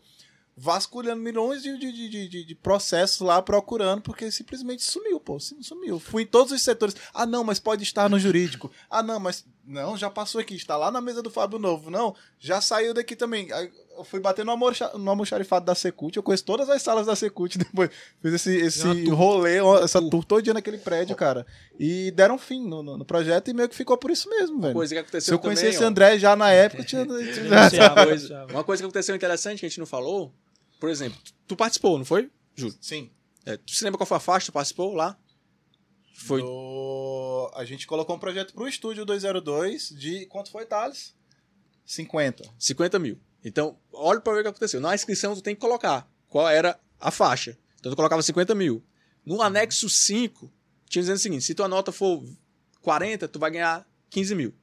[0.55, 5.99] vasculhando milhões de, de, de, de, de processos lá procurando, porque simplesmente sumiu, pô, sumiu.
[5.99, 6.95] Fui em todos os setores.
[7.13, 8.71] Ah, não, mas pode estar no jurídico.
[8.89, 9.45] Ah, não, mas.
[9.65, 11.89] Não, já passou aqui, está lá na mesa do Fábio Novo.
[11.89, 13.49] Não, já saiu daqui também.
[13.53, 17.05] Aí, eu fui bater no, almoxa, no almoxarifado da Secult, eu conheço todas as salas
[17.05, 17.89] da Secult depois.
[18.21, 21.45] Fiz esse, esse rolê, essa tour todinha naquele prédio, cara.
[21.79, 24.73] E deram fim no, no, no, projeto e meio que ficou por isso mesmo, velho.
[24.73, 25.87] Coisa que aconteceu Se eu conhecesse ó.
[25.87, 27.03] André já na época, tinha.
[28.49, 30.33] uma coisa que aconteceu interessante que a gente não falou,
[30.83, 31.17] por exemplo,
[31.47, 32.77] tu participou, não foi, Júlio?
[32.81, 33.09] Sim.
[33.45, 35.17] É, tu se lembra qual foi a faixa que tu participou lá?
[36.13, 36.41] Foi.
[36.41, 37.49] Do...
[37.55, 40.25] A gente colocou um projeto pro estúdio 202 de.
[40.25, 41.15] Quanto foi, Thales?
[41.85, 42.43] 50.
[42.59, 43.17] 50 mil.
[43.45, 44.81] Então, olha para ver o que aconteceu.
[44.81, 47.57] Na inscrição, tu tem que colocar qual era a faixa.
[47.79, 48.83] Então, tu colocava 50 mil.
[49.25, 50.51] No anexo 5,
[50.89, 52.25] tinha dizendo o seguinte: se tua nota for
[52.81, 54.53] 40, tu vai ganhar 15 mil.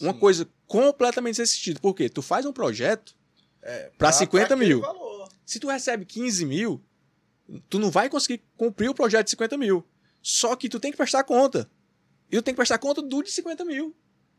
[0.00, 0.18] Uma Sim.
[0.18, 1.78] coisa completamente sem sentido.
[1.78, 2.08] Por quê?
[2.08, 3.14] Tu faz um projeto
[3.66, 4.80] É, para 50 aquele mil.
[4.80, 5.28] valor.
[5.44, 6.82] Se tu recebe 15 mil,
[7.68, 9.84] tu não vai conseguir cumprir o projeto de 50 mil.
[10.22, 11.68] Só que tu tem que prestar conta.
[12.30, 13.94] E tu tem que prestar conta do de 50 mil.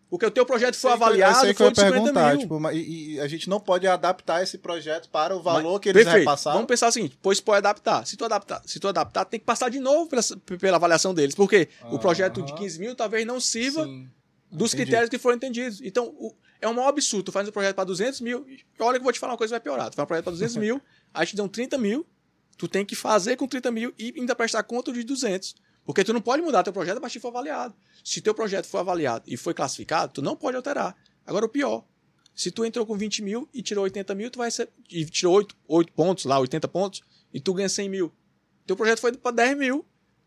[0.10, 2.40] Porque o teu projeto foi avaliado, que foi de ia 50 perguntar, mil.
[2.40, 5.90] tipo, e, e a gente não pode adaptar esse projeto para o valor Mas- que
[5.90, 6.20] eles perfeito.
[6.24, 6.56] repassaram.
[6.58, 8.08] Vamos pensar o seguinte, pois pode adaptar.
[8.08, 10.22] Se tu adaptar, se tu adaptar, tem que passar de novo pela,
[10.60, 11.36] pela avaliação deles.
[11.36, 12.62] Porque o projeto de Aham.
[12.62, 14.10] 15 mil talvez não sirva Sim.
[14.50, 14.84] dos Entendi.
[14.84, 15.82] critérios que foram entendidos.
[15.82, 17.26] Então, o- é um maior absurdo.
[17.26, 19.38] Tu faz um projeto para 200 mil, e olha que eu vou te falar uma
[19.38, 19.90] coisa vai piorar.
[19.90, 20.82] Tu faz um projeto para 200 mil,
[21.14, 22.06] aí te dão 30 mil,
[22.58, 25.56] tu tem que fazer com 30 mil e ainda prestar conta de 200.
[25.86, 27.74] Porque tu não pode mudar teu projeto a partir for avaliado.
[28.04, 30.96] Se teu projeto for avaliado e foi classificado, tu não pode alterar.
[31.26, 31.86] Agora, o pior,
[32.36, 35.36] se tu entrou com 20 mil e tirou 80 mil, tu vai ser, e tirou
[35.36, 37.02] 8, 8 pontos lá, 80 pontos,
[37.34, 38.14] e tu ganha 100 mil.
[38.66, 39.86] Teu projeto foi para 10 mil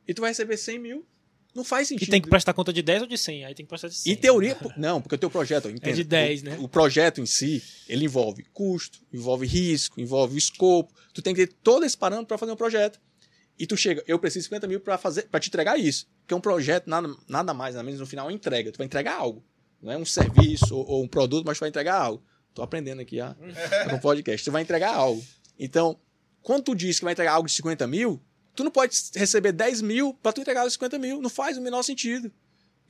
[0.08, 1.06] e tu vai receber 100 mil.
[1.54, 2.10] Não faz E sentido.
[2.10, 3.44] tem que prestar conta de 10 ou de 100?
[3.44, 4.12] Aí tem que prestar de 100.
[4.12, 6.58] Em teoria, não, porque o teu projeto, ó, entenda, de 10, o, né?
[6.60, 10.92] O projeto em si, ele envolve custo, envolve risco, envolve escopo.
[11.12, 13.00] Tu tem que ter todo esse parâmetro para fazer um projeto.
[13.58, 16.06] E tu chega, eu preciso de 50 mil para fazer, para te entregar isso.
[16.22, 18.72] Porque um projeto, nada, nada mais, nada menos, no final, é entrega.
[18.72, 19.44] Tu vai entregar algo.
[19.82, 22.22] Não é um serviço ou, ou um produto, mas tu vai entregar algo.
[22.54, 23.36] Tô aprendendo aqui ah,
[23.90, 24.44] no podcast.
[24.44, 25.22] Tu vai entregar algo.
[25.58, 25.98] Então,
[26.42, 28.20] quando tu diz que vai entregar algo de 50 mil,
[28.60, 31.22] tu não pode receber 10 mil para tu entregar os 50 mil.
[31.22, 32.30] Não faz o menor sentido.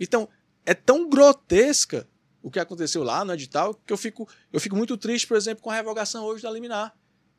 [0.00, 0.28] Então,
[0.66, 2.08] é tão grotesca
[2.42, 5.62] o que aconteceu lá no edital que eu fico, eu fico muito triste, por exemplo,
[5.62, 6.92] com a revogação hoje da liminar.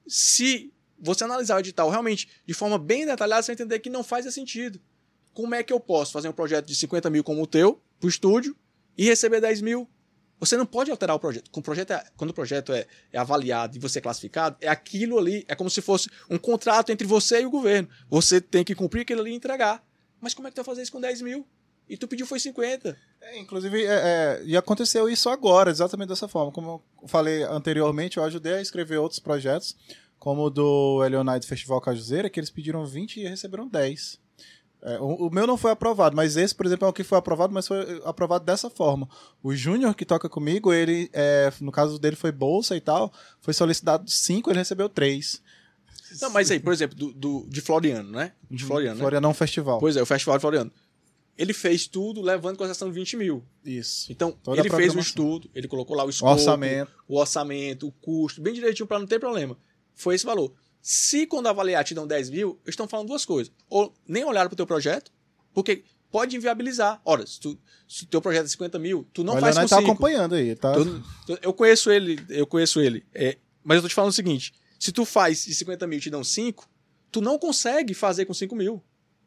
[0.07, 4.03] Se você analisar o edital realmente de forma bem detalhada, você vai entender que não
[4.03, 4.79] faz sentido.
[5.33, 8.07] Como é que eu posso fazer um projeto de 50 mil como o teu, pro
[8.07, 8.55] estúdio,
[8.97, 9.89] e receber 10 mil?
[10.41, 11.51] Você não pode alterar o projeto.
[11.51, 14.67] Quando o projeto é, quando o projeto é, é avaliado e você é classificado, é
[14.67, 17.87] aquilo ali, é como se fosse um contrato entre você e o governo.
[18.09, 19.83] Você tem que cumprir aquilo ali e entregar.
[20.19, 21.45] Mas como é que tu vai fazer isso com 10 mil?
[21.87, 22.97] E tu pediu foi 50.
[23.21, 26.51] É, inclusive, é, é, e aconteceu isso agora, exatamente dessa forma.
[26.51, 29.77] Como eu falei anteriormente, eu ajudei a escrever outros projetos,
[30.17, 34.19] como o do Eleonide Festival Cajuzeira, que eles pediram 20 e receberam 10.
[34.83, 37.17] É, o, o meu não foi aprovado, mas esse, por exemplo, é o que foi
[37.17, 39.07] aprovado, mas foi aprovado dessa forma.
[39.43, 43.53] O Júnior que toca comigo, ele, é, no caso dele foi bolsa e tal, foi
[43.53, 45.41] solicitado 5, ele recebeu 3.
[46.21, 48.33] Não, mas aí, por exemplo, do, do- de Floriano, né?
[48.49, 49.01] De Floriano, né?
[49.01, 49.79] Florianão Festival.
[49.79, 50.71] Pois é, o Festival de Floriano.
[51.37, 53.43] Ele fez tudo levando em consideração 20 mil.
[53.63, 54.11] Isso.
[54.11, 56.91] Então, Toda ele fez o estudo, ele colocou lá o O escopo, orçamento.
[57.07, 59.55] o orçamento, o custo, bem direitinho para não ter problema.
[59.95, 60.51] Foi esse valor.
[60.81, 63.53] Se quando avaliar te dão 10 mil, eles estão falando duas coisas.
[63.69, 65.11] Ou nem olharam para o teu projeto,
[65.53, 66.99] porque pode inviabilizar.
[67.05, 67.57] Ora, se, tu,
[67.87, 69.91] se o teu projeto é 50 mil, tu não o faz com tá 5.
[69.91, 70.73] acompanhando aí, tá?
[70.73, 73.05] Tu- tu- eu conheço ele, eu conheço ele.
[73.13, 76.01] É, mas eu tô te falando o seguinte: se tu faz de 50 mil e
[76.01, 76.67] te dão 5,
[77.11, 78.81] tu não consegue fazer com 5 mil.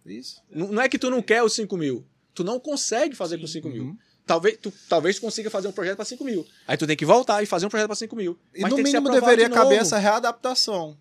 [0.04, 0.42] Isso.
[0.50, 2.04] Não não é que tu não quer os 5 mil.
[2.34, 3.84] Tu não consegue fazer com 5 mil.
[3.84, 3.98] Uhum.
[4.26, 6.44] Talvez tu, talvez tu consiga fazer um projeto para 5 mil.
[6.66, 8.38] Aí tu tem que voltar e fazer um projeto para 5 mil.
[8.54, 10.96] E Mas no mínimo deveria de caber essa readaptação.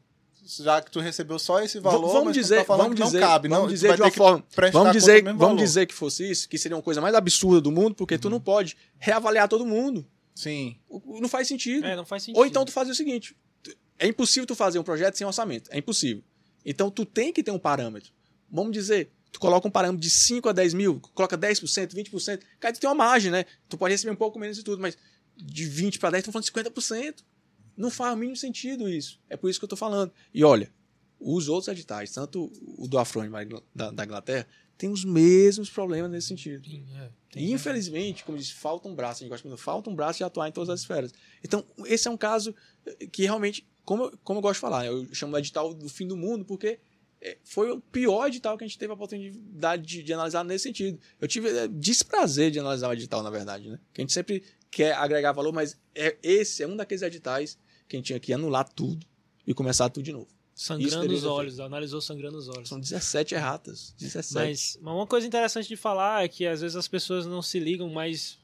[0.45, 2.99] Já que tu recebeu só esse V- valor, vamos mas tu dizer, tá falando vamos
[2.99, 3.47] que dizer, não cabe.
[3.47, 5.57] vamos não, dizer de uma forma, vamos dizer, vamos valor.
[5.57, 8.39] dizer que fosse isso, que seria uma coisa mais absurda do mundo, porque tu não
[8.39, 10.05] pode reavaliar todo mundo.
[10.35, 10.75] Sim.
[11.21, 11.85] Não faz sentido.
[11.85, 12.39] É, não faz sentido.
[12.39, 13.35] Ou então tu faz o seguinte:
[13.99, 15.69] é impossível tu fazer um projeto sem orçamento.
[15.71, 16.23] É impossível.
[16.65, 18.11] Então tu tem que ter um parâmetro.
[18.51, 22.39] Vamos dizer, tu coloca um parâmetro de 5 a 10 mil, coloca 10%, 20%.
[22.59, 23.45] Cara, tu tem uma margem, né?
[23.69, 24.97] Tu pode receber um pouco menos e tudo, mas
[25.37, 27.15] de 20 para 10, tu falando 50%.
[27.75, 29.19] Não faz o mínimo sentido isso.
[29.29, 30.11] É por isso que eu tô falando.
[30.33, 30.71] E olha,
[31.19, 33.29] os outros editais, tanto o do Afrone
[33.73, 34.47] da, da Inglaterra,
[34.77, 36.67] tem os mesmos problemas nesse sentido.
[36.67, 37.09] Sim, é.
[37.39, 40.23] E, infelizmente, como disse, falta um braço, a gente gosta muito, falta um braço de
[40.23, 41.11] atuar em todas as esferas.
[41.43, 42.53] Então, esse é um caso
[42.85, 45.87] eh, que realmente, como, eu- como eu gosto de falar, eu chamo de edital do
[45.89, 46.79] fim do mundo, porque
[47.21, 50.63] eh, foi o pior edital que a gente teve a oportunidade de, de analisar nesse
[50.63, 50.99] sentido.
[51.21, 53.79] Eu tive eh, desprazer de analisar o edital, na verdade, né?
[53.93, 57.57] Que a gente sempre quer agregar valor, mas é, esse é um daqueles editais
[57.93, 59.05] que a gente tinha que anular tudo
[59.45, 60.27] e começar tudo de novo.
[60.55, 62.69] Sangrando os olhos, analisou sangrando os olhos.
[62.69, 63.93] São 17 erratas.
[63.97, 64.33] 17.
[64.33, 67.59] Mas, mas uma coisa interessante de falar é que às vezes as pessoas não se
[67.59, 68.37] ligam, mas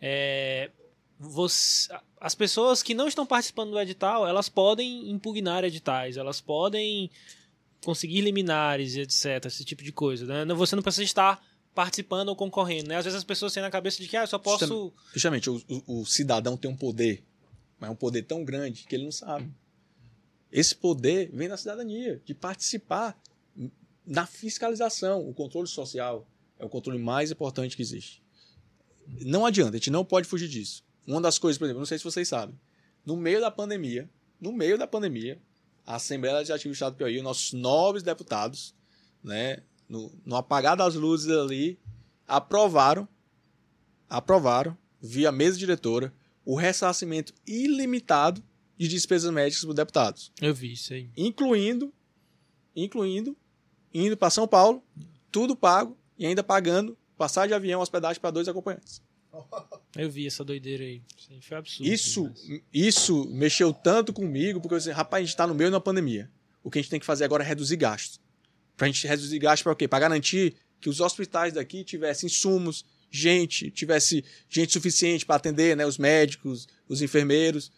[0.00, 0.70] é,
[1.18, 7.10] você, as pessoas que não estão participando do edital, elas podem impugnar editais, elas podem
[7.84, 10.54] conseguir liminares, etc, esse tipo de coisa, né?
[10.54, 11.42] Você não precisa estar
[11.74, 12.96] participando ou concorrendo, né?
[12.96, 14.92] Às vezes as pessoas têm na cabeça de que ah, eu só posso...
[15.12, 17.24] Justamente, o, o, o cidadão tem um poder,
[17.80, 19.50] mas é um poder tão grande que ele não sabe.
[20.52, 23.18] Esse poder vem da cidadania, de participar
[24.06, 25.26] na fiscalização.
[25.26, 26.28] O controle social
[26.58, 28.22] é o controle mais importante que existe.
[29.22, 30.84] Não adianta, a gente não pode fugir disso.
[31.06, 32.58] Uma das coisas, por exemplo, não sei se vocês sabem,
[33.04, 34.08] no meio da pandemia,
[34.40, 35.40] no meio da pandemia,
[35.86, 38.74] a Assembleia Legislativa do Estado do Piauí, nossos nobres deputados,
[39.22, 41.78] né, no, no apagar das luzes ali,
[42.26, 43.08] aprovaram,
[44.08, 46.12] aprovaram, via mesa diretora,
[46.44, 48.42] o ressarcimento ilimitado
[48.78, 50.32] de despesas médicas para deputados.
[50.40, 51.10] Eu vi isso aí.
[51.16, 51.92] Incluindo,
[52.74, 53.36] incluindo,
[53.92, 54.82] indo para São Paulo,
[55.30, 59.02] tudo pago e ainda pagando passagem de avião, hospedagem para dois acompanhantes.
[59.96, 61.02] Eu vi essa doideira aí.
[61.16, 61.92] Isso aí foi absurdo.
[61.92, 62.32] Isso,
[62.72, 66.30] isso mexeu tanto comigo, porque eu disse, rapaz, a gente está no meio da pandemia.
[66.62, 68.20] O que a gente tem que fazer agora é reduzir gastos.
[68.76, 69.86] Para a gente reduzir gastos para o quê?
[69.86, 75.84] Para garantir que os hospitais daqui tivessem insumos, gente, tivesse gente suficiente para atender, né,
[75.84, 77.72] os médicos, os enfermeiros.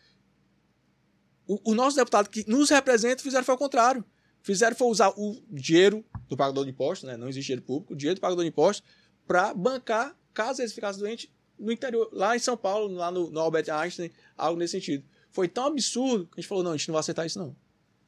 [1.46, 4.04] O, o nosso deputado que nos representa fizeram foi o contrário.
[4.42, 7.96] Fizeram foi usar o dinheiro do pagador de impostos, né, não existe dinheiro público, o
[7.96, 8.84] dinheiro do pagador de impostos
[9.26, 13.40] para bancar, caso eles ficassem doentes, no interior, lá em São Paulo, lá no, no
[13.40, 15.04] Albert Einstein, algo nesse sentido.
[15.30, 17.56] Foi tão absurdo que a gente falou: não, a gente não vai aceitar isso, não.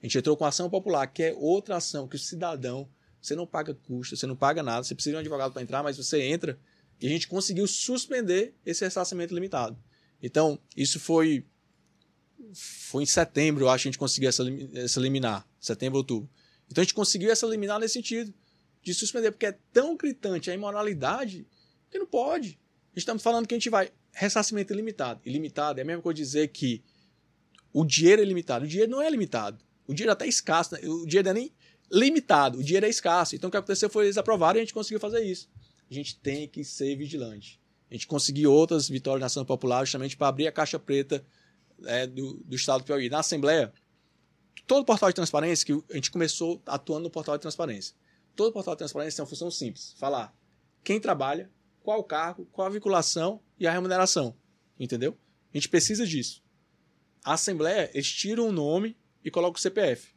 [0.02, 2.88] A gente entrou com a ação popular, que é outra ação que o cidadão,
[3.22, 5.82] você não paga custo, você não paga nada, você precisa de um advogado para entrar,
[5.82, 6.58] mas você entra
[7.00, 9.76] e a gente conseguiu suspender esse ressarcimento limitado.
[10.22, 11.44] Então, isso foi
[12.52, 16.28] foi em setembro, eu acho que a gente conseguiu essa, essa liminar, setembro, outubro.
[16.70, 18.32] Então a gente conseguiu essa liminar nesse sentido,
[18.82, 21.46] de suspender, porque é tão gritante a imoralidade
[21.90, 22.58] que não pode.
[22.94, 23.90] Estamos falando que a gente vai.
[24.12, 25.20] Ressarcimento ilimitado.
[25.24, 26.84] Ilimitado é a mesma coisa dizer que
[27.72, 28.64] o dinheiro é limitado.
[28.64, 29.58] O dinheiro não é limitado.
[29.88, 30.74] O dinheiro é até escasso.
[30.74, 30.80] Né?
[30.84, 31.52] O dinheiro não é nem
[31.90, 32.58] limitado.
[32.58, 33.34] O dinheiro é escasso.
[33.34, 35.50] Então o que aconteceu foi eles aprovaram e a gente conseguiu fazer isso.
[35.90, 37.60] A gente tem que ser vigilante.
[37.90, 41.24] A gente conseguiu outras vitórias na ação popular justamente para abrir a caixa preta
[41.84, 43.08] é, do, do Estado do Piauí.
[43.08, 43.72] Na Assembleia,
[44.66, 47.94] todo portal de transparência, que a gente começou atuando no portal de transparência.
[48.34, 50.34] Todo portal de transparência tem uma função simples: falar
[50.82, 51.50] quem trabalha,
[51.82, 54.36] qual o cargo, qual a vinculação e a remuneração.
[54.78, 55.16] Entendeu?
[55.52, 56.42] A gente precisa disso.
[57.24, 60.13] A Assembleia, eles tiram o nome e colocam o CPF.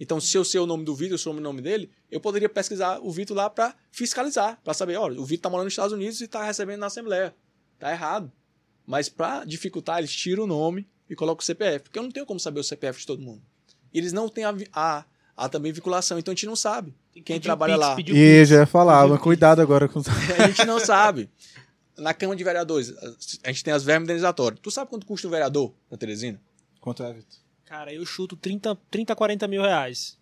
[0.00, 2.48] Então, se eu sei o nome do Vitor, eu sou o nome dele, eu poderia
[2.48, 5.92] pesquisar o Vitor lá para fiscalizar, para saber, olha, o Vitor está morando nos Estados
[5.92, 7.34] Unidos e está recebendo na Assembleia.
[7.78, 8.30] Tá errado.
[8.86, 12.26] Mas para dificultar, eles tiram o nome e colocam o CPF, porque eu não tenho
[12.26, 13.42] como saber o CPF de todo mundo.
[13.92, 15.04] Eles não têm a, a,
[15.36, 18.18] a também vinculação, então a gente não sabe quem trabalha pix, lá.
[18.18, 21.28] E já ia falar, mas cuidado agora com A gente não sabe.
[21.96, 22.94] Na Câmara de Vereadores,
[23.42, 24.60] a gente tem as verbas indenizatórias.
[24.60, 26.40] Tu sabe quanto custa o vereador na Teresina?
[26.80, 27.38] Quanto é, Vitor?
[27.68, 30.18] Cara, eu chuto 30, 30, 40 mil reais.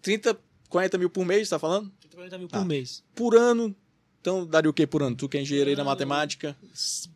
[0.00, 0.38] 30,
[0.70, 1.92] 40 mil por mês, tá falando?
[2.00, 2.64] 30, 40 mil por ah.
[2.64, 3.04] mês.
[3.14, 3.76] Por ano.
[4.18, 5.14] Então, daria o que por ano?
[5.14, 6.56] Tu que é engenheiro aí na matemática?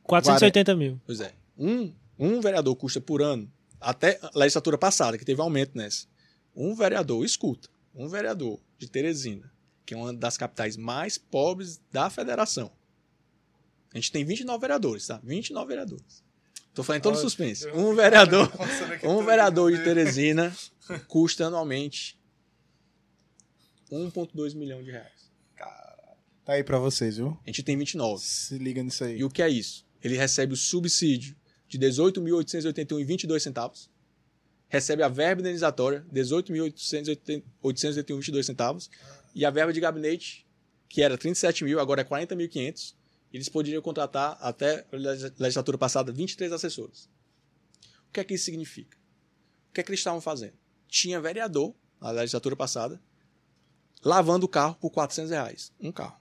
[0.03, 1.01] 480 mil.
[1.07, 1.33] Pois é.
[1.57, 3.51] Um, um vereador custa por ano,
[3.81, 6.07] até a legislatura passada, que teve aumento nessa.
[6.55, 9.51] Um vereador, escuta, um vereador de Teresina,
[9.87, 12.71] que é uma das capitais mais pobres da federação.
[13.95, 15.19] A gente tem 29 vereadores, tá?
[15.25, 16.26] 29 vereadores.
[16.77, 17.67] Tô falando em todo suspense.
[17.73, 18.53] Um vereador,
[19.03, 20.55] um vereador de Teresina
[21.09, 22.17] custa anualmente
[23.91, 25.27] 1,2 milhão de reais.
[26.45, 27.37] Tá aí pra vocês, viu?
[27.45, 28.23] A gente tem 29.
[28.23, 29.19] Se liga nisso aí.
[29.19, 29.85] E o que é isso?
[30.01, 31.35] Ele recebe o subsídio
[31.67, 33.91] de 18.881,22 centavos
[34.69, 38.91] recebe a verba indenizatória, 18.881,22 centavos,
[39.35, 40.47] e a verba de gabinete,
[40.89, 42.95] que era 37 mil, agora é 40.500.
[43.33, 44.97] Eles poderiam contratar até a
[45.39, 47.09] legislatura passada 23 assessores.
[48.09, 48.97] O que é que isso significa?
[49.71, 50.55] O que é que eles estavam fazendo?
[50.89, 53.01] Tinha vereador, na legislatura passada,
[54.03, 55.73] lavando o carro por 400 reais.
[55.81, 56.21] Um carro.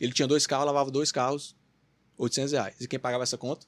[0.00, 1.54] Ele tinha dois carros, lavava dois carros,
[2.16, 2.80] 800 reais.
[2.80, 3.66] E quem pagava essa conta?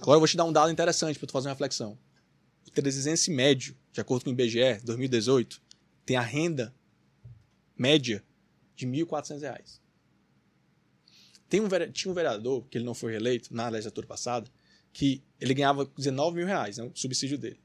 [0.00, 1.96] Agora eu vou te dar um dado interessante para tu fazer uma reflexão.
[2.66, 5.62] O teresinense médio, de acordo com o IBGE, 2018,
[6.04, 6.74] tem a renda
[7.76, 8.24] média
[8.74, 9.81] de R$ 1.400.
[11.52, 14.50] Tem um, tinha um vereador, que ele não foi reeleito na legislatura passada,
[14.90, 17.60] que ele ganhava 19 mil reais, né, o subsídio dele.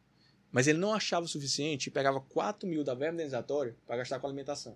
[0.51, 4.19] Mas ele não achava o suficiente e pegava 4 mil da verba indenizatória para gastar
[4.19, 4.75] com alimentação.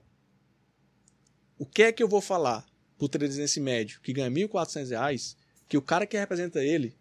[1.59, 2.65] O que é que eu vou falar
[2.97, 5.35] para o teresinense médio que ganha R$ 1.400
[5.67, 6.95] que o cara que representa ele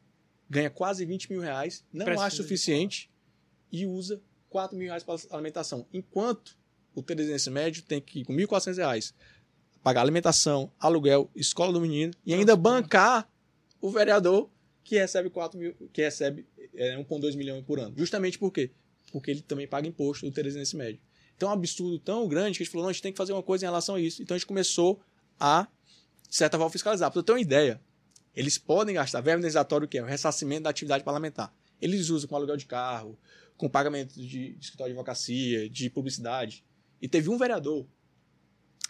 [0.48, 3.08] ganha quase 20 mil reais, não Precisa acha suficiente
[3.70, 5.86] e usa 4 mil reais para alimentação.
[5.92, 6.58] Enquanto
[6.92, 9.14] o teresense médio tem que ir com 1.400 reais
[9.82, 13.28] pagar alimentação, aluguel, escola do menino e ainda bancar
[13.80, 14.50] o vereador
[14.84, 17.94] que recebe 4 mil, que recebe é, 1,2 milhões por ano.
[17.96, 18.70] Justamente por quê?
[19.12, 21.00] Porque ele também paga imposto do Teresinense médio.
[21.36, 23.18] Então é um absurdo tão grande que a gente falou, não, a gente tem que
[23.18, 24.22] fazer uma coisa em relação a isso.
[24.22, 25.00] Então a gente começou
[25.38, 25.66] a,
[26.28, 27.10] de certa forma, fiscalizar.
[27.10, 27.80] Para você ter uma ideia,
[28.34, 31.52] eles podem gastar verba indenizatório, que é o ressarcimento da atividade parlamentar.
[31.80, 33.18] Eles usam com aluguel de carro,
[33.56, 36.64] com pagamento de, de escritório de advocacia, de publicidade.
[37.00, 37.86] E teve um vereador.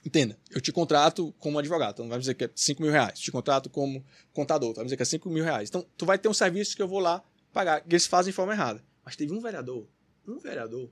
[0.05, 3.19] Entenda, eu te contrato como advogado, então vai dizer que é 5 mil reais.
[3.19, 4.03] Te contrato como
[4.33, 5.69] contador, vai dizer que é 5 mil reais.
[5.69, 7.23] Então, tu vai ter um serviço que eu vou lá
[7.53, 8.83] pagar, que eles fazem de forma errada.
[9.05, 9.87] Mas teve um vereador,
[10.27, 10.91] um vereador,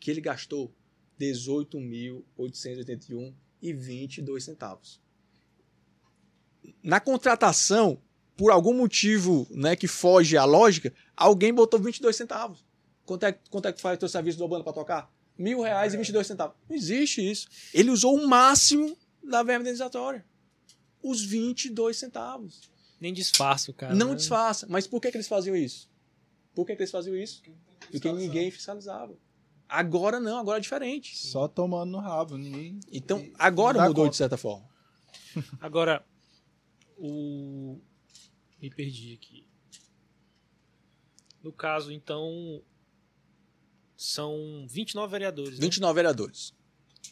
[0.00, 0.74] que ele gastou
[1.20, 3.32] 18.881
[3.62, 5.00] e 22 centavos.
[6.82, 8.02] Na contratação,
[8.36, 12.66] por algum motivo né, que foge à lógica, alguém botou 22 centavos.
[13.04, 15.15] Quanto é, quanto é que faz o teu serviço do banda para tocar?
[15.38, 16.56] Mil reais e 22 centavos.
[16.68, 17.46] Não existe isso.
[17.74, 20.24] Ele usou o máximo da verba indenizatória.
[21.02, 22.70] Os 22 centavos.
[23.00, 23.94] Nem disfarça o cara.
[23.94, 24.14] Não né?
[24.14, 24.66] disfarça.
[24.68, 25.90] Mas por que, que eles faziam isso?
[26.54, 27.42] Por que, que eles faziam isso?
[27.90, 29.16] Porque ninguém fiscalizava.
[29.68, 31.16] Agora não, agora é diferente.
[31.16, 32.78] Só tomando no rabo, ninguém.
[32.90, 34.10] Então, agora mudou conta.
[34.10, 34.66] de certa forma.
[35.60, 36.06] Agora,
[36.96, 37.78] o.
[38.62, 39.46] Me perdi aqui.
[41.42, 42.62] No caso, então.
[43.96, 45.52] São 29 vereadores.
[45.58, 45.60] né?
[45.60, 46.52] 29 vereadores.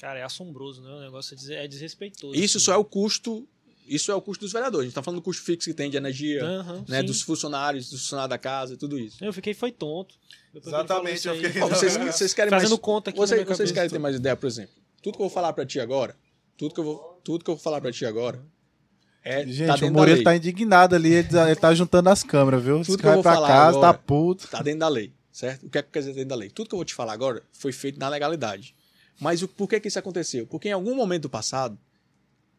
[0.00, 0.90] Cara, é assombroso, né?
[0.90, 2.34] O negócio é é desrespeitoso.
[2.34, 2.66] Isso assim.
[2.66, 3.48] só é o custo.
[3.86, 4.84] Isso é o custo dos vereadores.
[4.84, 7.00] A gente tá falando do custo fixo que tem de energia, Aham, né?
[7.00, 7.06] sim.
[7.06, 9.22] Dos funcionários, dos funcionários da casa, tudo isso.
[9.22, 10.14] Eu fiquei foi tonto.
[10.52, 13.74] Depois Exatamente, eu fiquei- vocês, vocês querem Fazendo mais, conta aqui Vocês, vocês cabeça.
[13.74, 14.72] querem ter mais ideia, por exemplo?
[15.02, 16.16] Tudo que eu vou falar pra ti agora,
[16.56, 18.42] tudo que eu vou, tudo que eu vou falar pra ti agora
[19.22, 20.22] é Gente, tá o lei.
[20.22, 22.80] tá indignado ali, ele tá, ele tá juntando as câmeras, viu?
[22.80, 24.48] Esse Tudo que eu cara vou pra falar casa, agora- tá puto.
[24.48, 25.66] Tá dentro da lei, certo?
[25.66, 26.48] O que é que quer dizer dentro da lei?
[26.48, 28.74] Tudo que eu vou te falar agora foi feito na legalidade.
[29.20, 30.46] Mas o, por que, que isso aconteceu?
[30.46, 31.76] Porque em algum momento do passado,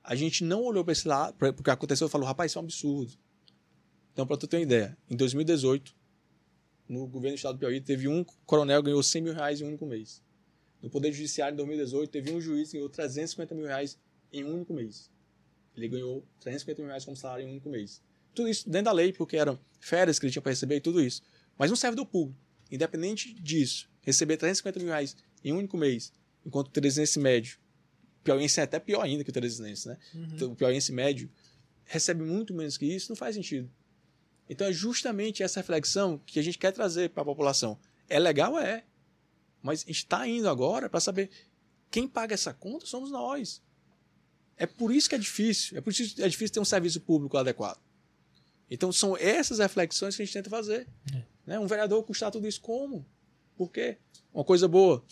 [0.03, 2.65] a gente não olhou para esse lado, porque aconteceu e falou, rapaz, isso é um
[2.65, 3.13] absurdo.
[4.11, 5.95] Então, para tu ter uma ideia, em 2018,
[6.89, 9.63] no governo do estado do Piauí, teve um coronel que ganhou 100 mil reais em
[9.63, 10.21] um único mês.
[10.81, 13.97] No Poder Judiciário, em 2018, teve um juiz que ganhou 350 mil reais
[14.33, 15.09] em um único mês.
[15.75, 18.01] Ele ganhou 350 mil reais como salário em um único mês.
[18.33, 21.01] Tudo isso dentro da lei, porque eram férias que ele tinha para receber e tudo
[21.01, 21.21] isso.
[21.57, 26.11] Mas um servidor público, independente disso, receber 350 mil reais em um único mês,
[26.45, 27.57] enquanto o teresinense médio,
[28.21, 29.97] o piauiense é até pior ainda que o teresinense, né?
[30.13, 30.29] Uhum.
[30.33, 31.29] Então, o piauiense médio
[31.85, 33.69] recebe muito menos que isso, não faz sentido.
[34.49, 37.79] Então é justamente essa reflexão que a gente quer trazer para a população.
[38.07, 38.59] É legal?
[38.59, 38.83] É.
[39.61, 41.29] Mas a gente está indo agora para saber
[41.89, 43.61] quem paga essa conta somos nós.
[44.57, 45.77] É por isso que é difícil.
[45.77, 47.79] É por isso que é difícil ter um serviço público adequado.
[48.69, 50.87] Então são essas reflexões que a gente tenta fazer.
[51.45, 51.59] Né?
[51.59, 53.05] Um vereador custar tudo isso como?
[53.55, 53.97] Por quê?
[54.33, 55.03] Uma coisa boa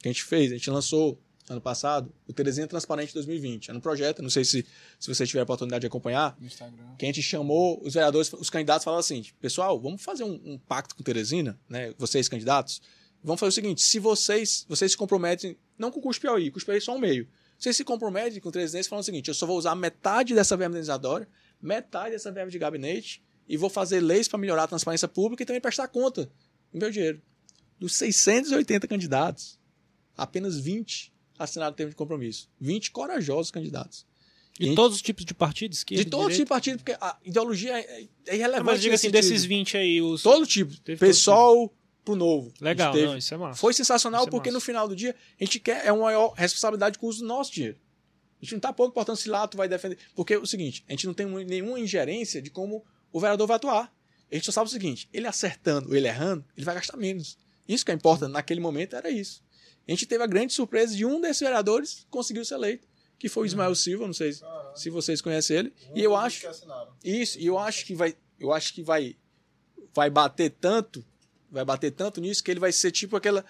[0.00, 3.70] que a gente fez, a gente lançou ano passado o Terezinha Transparente 2020.
[3.70, 4.66] Era um projeto, não sei se,
[4.98, 6.94] se você tiver a oportunidade de acompanhar, No Instagram.
[6.98, 10.58] que a gente chamou os vereadores, os candidatos falaram assim: pessoal, vamos fazer um, um
[10.58, 11.94] pacto com Teresina, né?
[11.98, 12.82] Vocês candidatos,
[13.22, 16.52] vamos fazer o seguinte: se vocês, vocês se comprometem, não com o custo Piauí, o
[16.52, 17.26] custo Piauí é só um meio.
[17.58, 20.56] Vocês se comprometem com o Teresinense falando o seguinte: eu só vou usar metade dessa
[20.56, 21.28] verba indenizatória,
[21.60, 25.46] metade dessa verba de gabinete e vou fazer leis para melhorar a transparência pública e
[25.46, 26.30] também prestar conta
[26.72, 27.20] do meu dinheiro.
[27.78, 29.58] Dos 680 candidatos,
[30.16, 32.50] apenas 20 assinaram o termo de compromisso.
[32.60, 34.06] 20 corajosos candidatos.
[34.58, 36.84] De Gente, todos os tipos de partido, esquerda, de todos os tipos de direita?
[36.84, 38.64] partido, porque a ideologia é, é irrelevante.
[38.64, 39.48] Mas diga assim, desses sentido.
[39.48, 40.22] 20 aí, os...
[40.22, 40.76] Todo tipo.
[40.80, 41.72] Teve Pessoal
[42.04, 42.52] pro novo.
[42.60, 43.06] Legal, teve.
[43.06, 43.60] não, isso é massa.
[43.60, 44.56] Foi sensacional Isso é porque massa.
[44.56, 47.26] no final do dia a gente quer é uma maior responsabilidade com o uso do
[47.26, 47.78] nosso dinheiro.
[48.40, 49.98] A gente não tá pouco importando se lá tu vai defender.
[50.14, 53.56] Porque é o seguinte, a gente não tem nenhuma ingerência de como o vereador vai
[53.56, 53.92] atuar.
[54.30, 57.38] A gente só sabe o seguinte, ele acertando ou ele errando, ele vai gastar menos.
[57.66, 59.42] Isso que é importante naquele momento era isso.
[59.86, 62.86] A gente teve a grande surpresa de um desses vereadores conseguiu ser eleito,
[63.18, 64.42] que foi o Ismael Silva, não sei se-
[64.74, 65.72] se vocês conhecem ele.
[65.94, 66.46] E eu acho
[67.02, 69.16] isso, e eu acho que vai, eu acho que vai
[69.94, 71.02] vai bater tanto,
[71.50, 73.44] vai bater tanto nisso que ele vai ser tipo aquela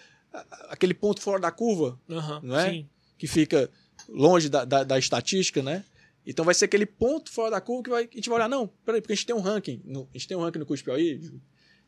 [0.69, 2.71] aquele ponto fora da curva, Aham, não é?
[2.71, 2.89] Sim.
[3.19, 3.69] que fica
[4.09, 5.85] longe da, da, da estatística, né?
[6.31, 8.67] Então vai ser aquele ponto fora da curva que vai, a gente vai olhar, não,
[8.85, 10.85] peraí, porque a gente tem um ranking, no, a gente tem um ranking no curso
[10.85, 11.41] Ju,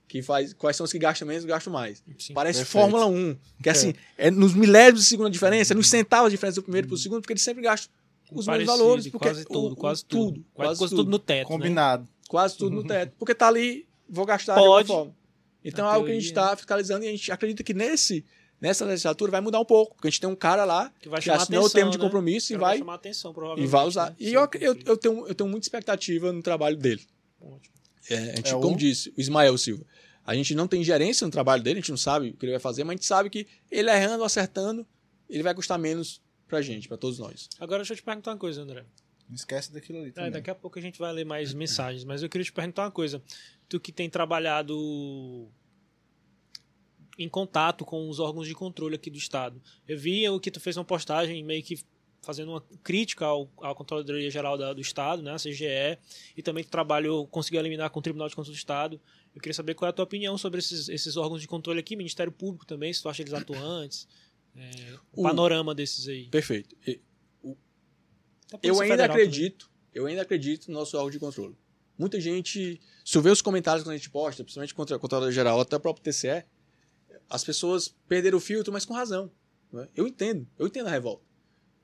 [0.09, 2.03] que faz quais são os que gastam menos e gastam mais.
[2.19, 2.33] sim.
[2.33, 2.73] Parece Perfeito.
[2.83, 6.31] Fórmula 1, que é assim, é nos milésimos de segundo a diferença, é nos centavos
[6.31, 7.93] de diferença do primeiro pro segundo, porque eles sempre gastam
[8.33, 10.33] os mesmos valores, porque quase o- tudo, o- quase tudo.
[10.33, 10.97] Quase, quase quase tudo.
[11.05, 11.45] tudo no teto, né?
[11.57, 12.09] Combinado.
[12.29, 13.13] quase tudo no teto.
[13.19, 14.87] Porque tá ali, vou gastar Pode.
[14.87, 15.21] de alguma forma.
[15.65, 18.25] Então é algo que a gente está fiscalizando e a gente acredita que nesse,
[18.61, 19.95] nessa legislatura vai mudar um pouco.
[19.95, 21.99] Porque a gente tem um cara lá Que vai que assinou atenção, o termo de
[21.99, 22.05] né?
[22.05, 23.71] compromisso e cara vai, chamar atenção, e provavelmente.
[23.71, 24.11] vai usar.
[24.11, 24.17] né?
[24.19, 27.05] E eu, eu, eu, tenho, eu tenho muita expectativa no trabalho dele.
[27.41, 27.75] Ótimo.
[28.09, 29.85] É, a gente, É o- como disse, o Ismael Silva.
[30.25, 32.53] A gente não tem gerência no trabalho dele, a gente não sabe o que ele
[32.53, 34.87] vai fazer, mas a gente sabe que ele errando, acertando,
[35.29, 37.49] ele vai custar menos pra gente, pra todos nós.
[37.59, 38.85] Agora deixa eu te perguntar uma coisa, André.
[39.29, 40.31] Não esquece daquilo ali É, também.
[40.33, 42.91] daqui a pouco a gente vai ler mais mensagens, mas eu queria te perguntar uma
[42.91, 43.23] coisa.
[43.69, 45.49] Tu que tem trabalhado
[47.19, 49.61] em contato com os órgãos de controle aqui do Estado.
[49.87, 51.79] Eu vi o que tu fez uma postagem meio que
[52.23, 55.99] fazendo uma crítica ao, à Controladoria Geral da- do Estado, né, a CGE,
[56.37, 59.01] e também tu trabalhou, conseguiu eliminar com o Tribunal de Contas do Estado.
[59.35, 61.97] Eu queria saber qual é a tua opinião sobre esses, esses órgãos de controle aqui,
[61.97, 64.07] Ministério Público também, se tu acha eles atuantes,
[64.55, 66.27] é, o O- panorama desses aí.
[66.29, 66.77] Perfeito.
[66.87, 67.01] E-
[68.53, 69.27] a Eu ainda Federal também.
[69.29, 71.57] acredito, eu ainda acredito no nosso órgão de controle.
[71.97, 75.35] Muita gente, se eu ver os comentários que a gente posta, principalmente contra a Controladoria
[75.35, 76.45] Geral, até o próprio TCE,
[77.31, 79.31] as pessoas perderam o filtro, mas com razão.
[79.73, 79.89] né?
[79.95, 81.25] Eu entendo, eu entendo a revolta.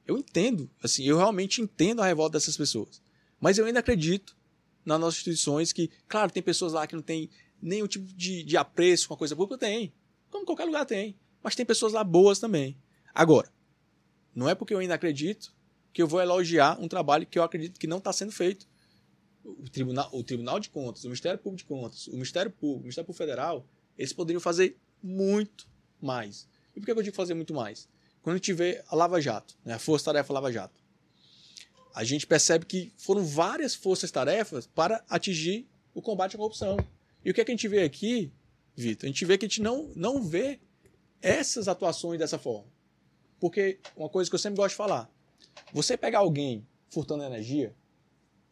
[0.04, 3.00] Eu entendo, assim, eu realmente entendo a revolta dessas pessoas.
[3.40, 4.36] Mas eu ainda acredito
[4.84, 7.30] nas nossas instituições que, claro, tem pessoas lá que não tem
[7.62, 9.92] nenhum tipo de, de apreço com a coisa pública, tem.
[10.30, 11.16] Como qualquer lugar tem.
[11.42, 12.76] Mas tem pessoas lá boas também.
[13.14, 13.50] Agora,
[14.34, 15.54] não é porque eu ainda acredito
[15.92, 18.68] que eu vou elogiar um trabalho que eu acredito que não está sendo feito.
[19.44, 22.82] O Tribunal, o Tribunal de Contas, o Ministério Público de Contas, o Ministério Público, o
[22.82, 23.66] Ministério Público Federal,
[23.96, 25.66] eles poderiam fazer muito
[26.02, 26.48] mais.
[26.74, 27.88] E por que eu digo fazer muito mais?
[28.22, 30.74] Quando a gente vê a Lava Jato, né, a Força Tarefa Lava Jato,
[31.94, 36.76] a gente percebe que foram várias forças-tarefas para atingir o combate à corrupção.
[37.24, 38.30] E o que, é que a gente vê aqui,
[38.74, 39.06] Vitor?
[39.06, 40.60] A gente vê que a gente não, não vê
[41.22, 42.68] essas atuações dessa forma.
[43.40, 45.10] Porque uma coisa que eu sempre gosto de falar,
[45.72, 47.74] você pegar alguém furtando energia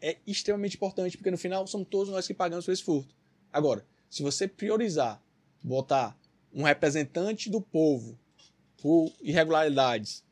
[0.01, 3.15] é extremamente importante, porque no final somos todos nós que pagamos por esse furto.
[3.53, 5.23] Agora, se você priorizar,
[5.63, 6.17] botar
[6.55, 8.19] um representante do povo
[8.81, 10.25] por irregularidades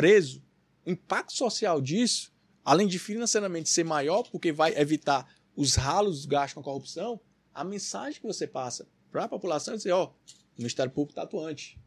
[0.00, 0.42] preso,
[0.86, 2.32] o impacto social disso,
[2.64, 7.20] além de financeiramente ser maior, porque vai evitar os ralos gastos com a corrupção,
[7.52, 10.12] a mensagem que você passa para a população é dizer, ó, o
[10.56, 11.78] Ministério Público está atuante.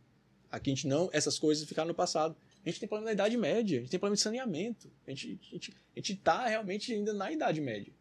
[0.52, 2.36] Aqui a gente não, essas coisas ficaram no passado.
[2.64, 4.92] A gente tem problema na Idade Média, a gente tem problema de saneamento.
[5.08, 7.92] A gente a gente, gente tá realmente ainda na Idade Média.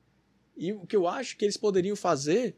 [0.54, 2.54] E o que eu acho que eles poderiam fazer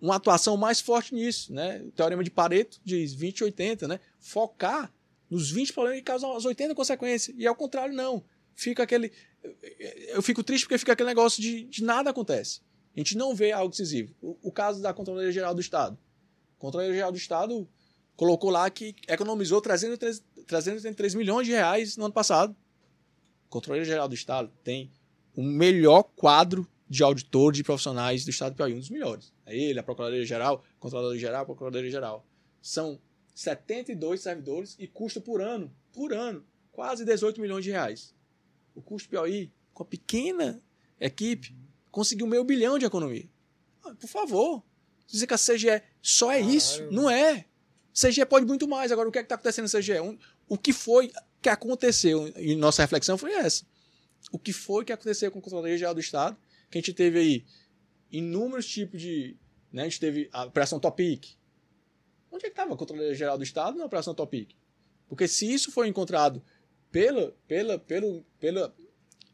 [0.00, 1.82] uma atuação mais forte nisso, né?
[1.82, 4.00] O teorema de Pareto diz 20 e 80, né?
[4.20, 4.92] Focar
[5.28, 7.36] nos 20 problemas que causam as 80 consequências.
[7.38, 8.22] E ao contrário, não.
[8.54, 9.12] Fica aquele.
[10.08, 12.60] Eu fico triste porque fica aquele negócio de, de nada acontece.
[12.96, 14.14] A gente não vê algo decisivo.
[14.20, 15.98] O, o caso da Controladoria Geral do Estado.
[16.56, 17.68] A Controladoria Geral do Estado
[18.16, 22.56] colocou lá que economizou 303, 303 milhões de reais no ano passado.
[23.46, 24.90] A Controladoria Geral do Estado tem
[25.36, 29.32] o melhor quadro de auditor de profissionais do Estado do Piauí, um dos melhores.
[29.44, 32.26] É ele, a Procuradoria Geral, a Controladoria Geral, a Procuradoria Geral.
[32.62, 32.98] São
[33.34, 38.14] 72 servidores e custa por ano, por ano, quase 18 milhões de reais.
[38.74, 40.60] O custo Piauí, com a pequena
[41.00, 41.54] equipe,
[41.90, 43.28] conseguiu meio bilhão de economia.
[43.84, 44.62] Ah, Por favor,
[45.06, 47.44] dizer que a CGE só é isso, não é.
[47.92, 48.92] CGE pode muito mais.
[48.92, 50.00] Agora, o que é está acontecendo na CGE?
[50.00, 51.10] Um- o que foi
[51.42, 52.32] que aconteceu?
[52.36, 53.64] E nossa reflexão foi essa.
[54.32, 56.36] O que foi que aconteceu com a Controladoria Geral do Estado?
[56.70, 57.44] Que a gente teve aí
[58.10, 59.36] inúmeros tipos de.
[59.72, 59.82] Né?
[59.82, 61.36] A gente teve a Operação Topic.
[62.30, 64.50] Onde é que estava a Controladoria Geral do Estado na Operação Topic?
[65.08, 66.42] Porque se isso foi encontrado
[66.90, 68.74] pela, pela, pelo, pela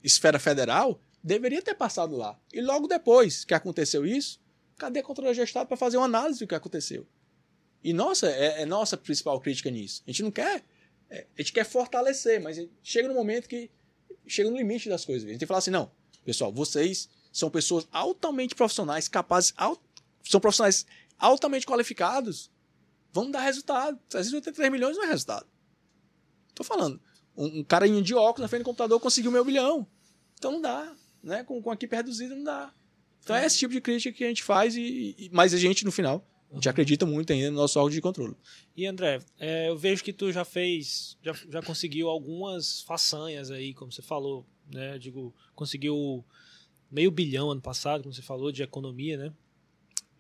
[0.03, 2.39] esfera federal, deveria ter passado lá.
[2.53, 4.41] E logo depois que aconteceu isso,
[4.77, 7.07] cadê a Controladoria do Estado para fazer uma análise do que aconteceu?
[7.83, 10.03] E nossa, é, é nossa principal crítica nisso.
[10.07, 10.65] A gente não quer.
[11.11, 13.71] é, a gente quer fortalecer, mas chega no momento que
[14.27, 15.25] chega no limite das coisas.
[15.25, 15.91] A gente tem que falar assim: não,
[16.25, 19.77] pessoal, vocês são pessoas altamente profissionais, capazes, al-
[20.23, 20.87] são profissionais
[21.19, 22.49] altamente qualificados,
[23.13, 23.99] vão dar resultado.
[24.09, 25.45] 383 milhões não é resultado.
[26.55, 27.01] Tô falando,
[27.37, 29.85] um, um de óculos na frente do computador conseguiu meio bilhão.
[30.39, 31.43] Então não dá, né?
[31.43, 32.73] Com, com a equipe reduzida não dá.
[33.25, 35.85] Então é esse tipo de crítica que a gente faz, e, e- mas a gente,
[35.85, 38.37] no final, a gente acredita muito ainda no nosso órgão de controle.
[38.77, 43.75] E André, é, eu vejo que tu já fez, já, já conseguiu algumas façanhas aí,
[43.75, 44.97] como você falou, né?
[44.99, 46.25] Digo, conseguiu
[46.91, 49.33] meio bilhão ano passado, como você falou, de economia, né?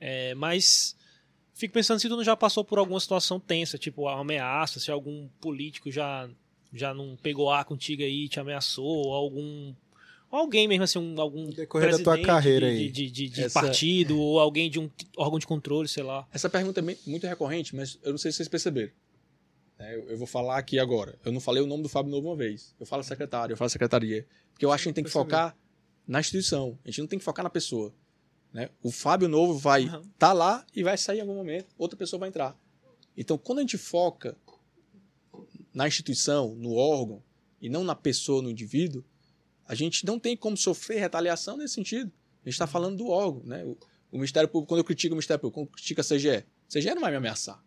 [0.00, 0.96] É, mas
[1.54, 4.90] fico pensando se tu não já passou por alguma situação tensa, tipo a ameaça, se
[4.90, 6.28] algum político já
[6.72, 9.72] já não pegou ar contigo aí e te ameaçou, ou algum
[10.28, 12.90] ou alguém mesmo assim, um, algum No decorrer da tua carreira de, aí.
[12.90, 16.26] de, de, de Essa- partido, ou alguém de um órgão de controle, sei lá.
[16.32, 18.90] Essa pergunta é muito recorrente, mas eu não sei se vocês perceberam.
[19.78, 21.16] É, eu, eu vou falar aqui agora.
[21.24, 22.74] Eu não falei o nome do Fábio Novo uma vez.
[22.80, 24.26] Eu falo secretário, eu falo secretaria.
[24.52, 25.24] Porque eu acho que a gente tem que Percebi.
[25.30, 25.56] focar
[26.06, 26.78] na instituição.
[26.84, 27.94] A gente não tem que focar na pessoa.
[28.52, 28.70] né?
[28.82, 30.38] O Fábio Novo vai estar Uhum.
[30.38, 31.74] lá e vai sair em algum momento.
[31.76, 32.56] Outra pessoa vai entrar.
[33.16, 34.36] Então, quando a gente foca
[35.72, 37.22] na instituição, no órgão,
[37.60, 39.04] e não na pessoa, no indivíduo,
[39.66, 42.12] a gente não tem como sofrer retaliação nesse sentido.
[42.44, 43.42] A gente está falando do órgão.
[43.44, 43.64] Né?
[43.64, 43.76] O,
[44.12, 46.44] o Ministério Público, quando eu critico o Ministério Público, quando eu critico a CGE, a
[46.68, 47.64] CGE não vai me ameaçar.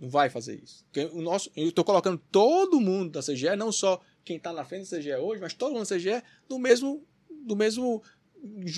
[0.00, 0.84] Não vai fazer isso.
[0.84, 4.64] Porque o nosso, eu estou colocando todo mundo da CGE, não só quem está na
[4.64, 7.04] frente do CGE hoje, mas todo mundo no CGE do mesmo,
[7.44, 8.02] do mesmo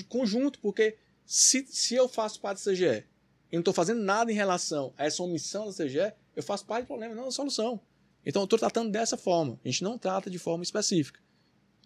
[0.07, 3.03] conjunto, porque se, se eu faço parte do CGE
[3.51, 6.83] e não estou fazendo nada em relação a essa omissão do CGE, eu faço parte
[6.85, 7.79] do problema, não da solução.
[8.25, 9.59] Então eu estou tratando dessa forma.
[9.63, 11.19] A gente não trata de forma específica.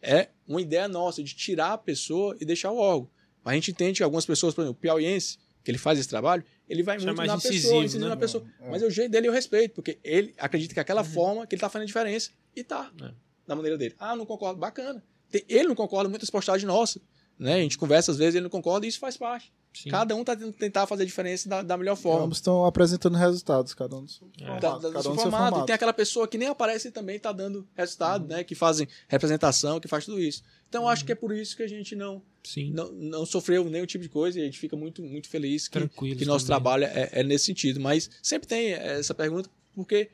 [0.02, 3.10] É uma ideia nossa de tirar a pessoa e deixar o órgão.
[3.44, 6.08] Mas a gente entende que algumas pessoas, por exemplo, o piauiense, que ele faz esse
[6.08, 8.08] trabalho, ele vai Isso é muito mais na incisivo, pessoa, né?
[8.10, 8.46] na pessoa.
[8.62, 8.70] É.
[8.70, 11.70] Mas o jeito dele eu respeito, porque ele acredita que aquela forma que ele está
[11.70, 13.12] fazendo a diferença e tá É.
[13.46, 13.96] da maneira dele.
[14.00, 15.04] Ah, não concordo, bacana.
[15.48, 17.02] Ele não concorda com muitas postagens nossas.
[17.38, 17.54] Né?
[17.54, 19.54] A gente conversa às vezes, ele não concorda e isso faz parte.
[19.74, 19.90] Sim.
[19.90, 22.26] Cada um tá tentando tentar fazer a diferença da, da melhor forma.
[22.26, 24.46] Ambos estão apresentando resultados, cada um do seu É.
[24.46, 24.62] formato.
[24.62, 25.28] Da, da, do cada um seu formato.
[25.28, 25.66] E formato.
[25.68, 28.44] tem aquela pessoa que nem aparece e também está dando resultado, né?
[28.44, 30.44] Que fazem representação, que faz tudo isso.
[30.68, 32.72] Então, eu acho que é por isso que a gente não, Sim.
[32.74, 35.88] não, não sofreu nenhum tipo de coisa e a gente fica muito, muito feliz que,
[35.88, 36.62] que nosso também.
[36.62, 37.80] trabalho é, é nesse sentido.
[37.80, 40.10] Mas sempre tem essa pergunta, porque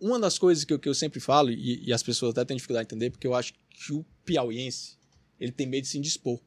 [0.00, 2.56] uma das coisas que eu, que eu sempre falo, e, e as pessoas até têm
[2.56, 4.96] dificuldade de entender, porque eu acho que o piauiense
[5.38, 6.40] ele tem medo de se indispor.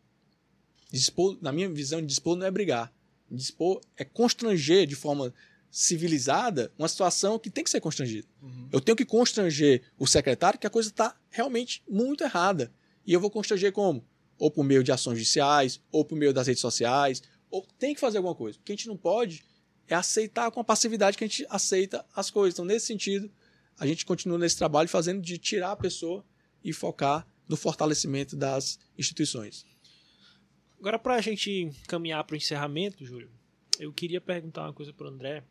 [0.92, 2.92] Dispor, na minha visão, dispor não é brigar.
[3.30, 5.34] Dispor é constranger de forma
[5.72, 8.28] civilizada uma situação que tem que ser constrangida.
[8.42, 8.70] Uhum.
[8.72, 12.72] Eu tenho que constranger o secretário que a coisa está realmente muito errada.
[13.06, 14.04] E eu vou constranger como?
[14.40, 17.22] Ou por meio de ações judiciais, ou por meio das redes sociais,
[17.52, 18.58] ou tem que fazer alguma coisa.
[18.58, 19.44] O que a gente não pode
[19.88, 22.56] é aceitar com a passividade que a gente aceita as coisas.
[22.56, 23.30] Então, nesse sentido,
[23.80, 26.24] a gente continua nesse trabalho fazendo de tirar a pessoa
[26.64, 29.66] e focar no fortalecimento das instituições.
[30.80, 33.30] Agora, pra gente caminhar pro encerramento, Júlio,
[33.80, 35.44] eu queria perguntar uma coisa pro André.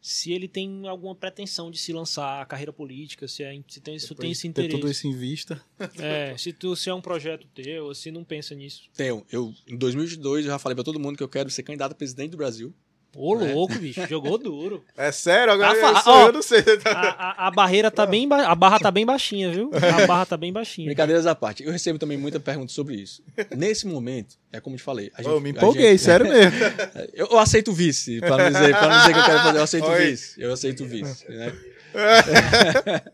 [0.00, 3.98] Se ele tem alguma pretensão de se lançar a carreira política, se, é, se tem,
[3.98, 4.80] se tem esse de ter interesse.
[4.80, 5.62] tudo isso em vista.
[5.98, 8.88] É, se, tu, se é um projeto teu, se não pensa nisso.
[8.94, 11.92] Tenho, eu, em 2022, eu já falei para todo mundo que eu quero ser candidato
[11.92, 12.74] a presidente do Brasil.
[13.20, 13.52] Ô, É.
[13.52, 14.84] louco, bicho, jogou duro.
[14.96, 15.52] É sério?
[15.52, 16.26] Agora Ah, fa- eu, sou, ó.
[16.28, 16.62] eu não sei.
[16.84, 18.46] A, a, a barreira tá bem ba...
[18.46, 19.70] A barra tá bem baixinha, viu?
[19.74, 20.86] A barra tá bem baixinha.
[20.86, 23.22] Brincadeiras à parte, eu recebo também muita pergunta sobre isso.
[23.56, 25.10] Nesse momento, é como eu te falei.
[25.14, 26.58] A gente, eu me a empolguei, gente- sério mesmo.
[27.12, 29.62] Eu, eu aceito vice, para não, dizer, pra não dizer que eu quero fazer, eu
[29.62, 30.06] aceito Oi.
[30.10, 30.40] vice.
[30.40, 31.28] Eu aceito vice.
[31.28, 31.52] Né?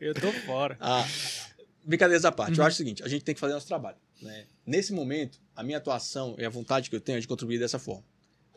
[0.01, 0.76] Eu tô fora.
[0.81, 1.06] Ah,
[1.85, 3.97] brincadeiras à parte, eu acho o seguinte: a gente tem que fazer nosso trabalho.
[4.20, 4.44] Né?
[4.66, 7.78] Nesse momento, a minha atuação e a vontade que eu tenho é de contribuir dessa
[7.78, 8.02] forma.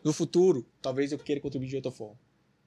[0.07, 2.17] No futuro, talvez eu queira contribuir de outra forma.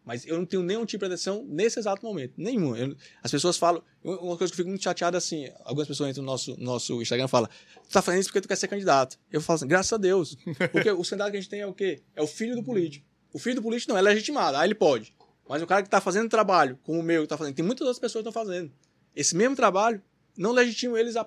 [0.05, 2.35] Mas eu não tenho nenhum tipo de atenção nesse exato momento.
[2.37, 2.77] Nenhuma.
[2.79, 3.83] Eu- as pessoas falam.
[4.05, 7.01] Uma coisa que eu fico muito chateado é assim: algumas pessoas entram no nosso, nosso
[7.01, 7.49] Instagram e falam,
[7.85, 9.19] tu tá fazendo isso porque tu quer ser candidato.
[9.33, 10.37] Eu falo assim, graças a Deus.
[10.71, 12.03] Porque o candidato que a gente tem é o quê?
[12.15, 13.07] É o filho do político.
[13.33, 15.15] O filho do político não, é legitimado, aí ele pode.
[15.49, 17.87] Mas o cara que tá fazendo trabalho, como o meu, que tá fazendo, tem muitas
[17.87, 18.71] outras pessoas que estão fazendo.
[19.17, 20.03] Esse mesmo trabalho
[20.37, 21.27] não legitima eles a,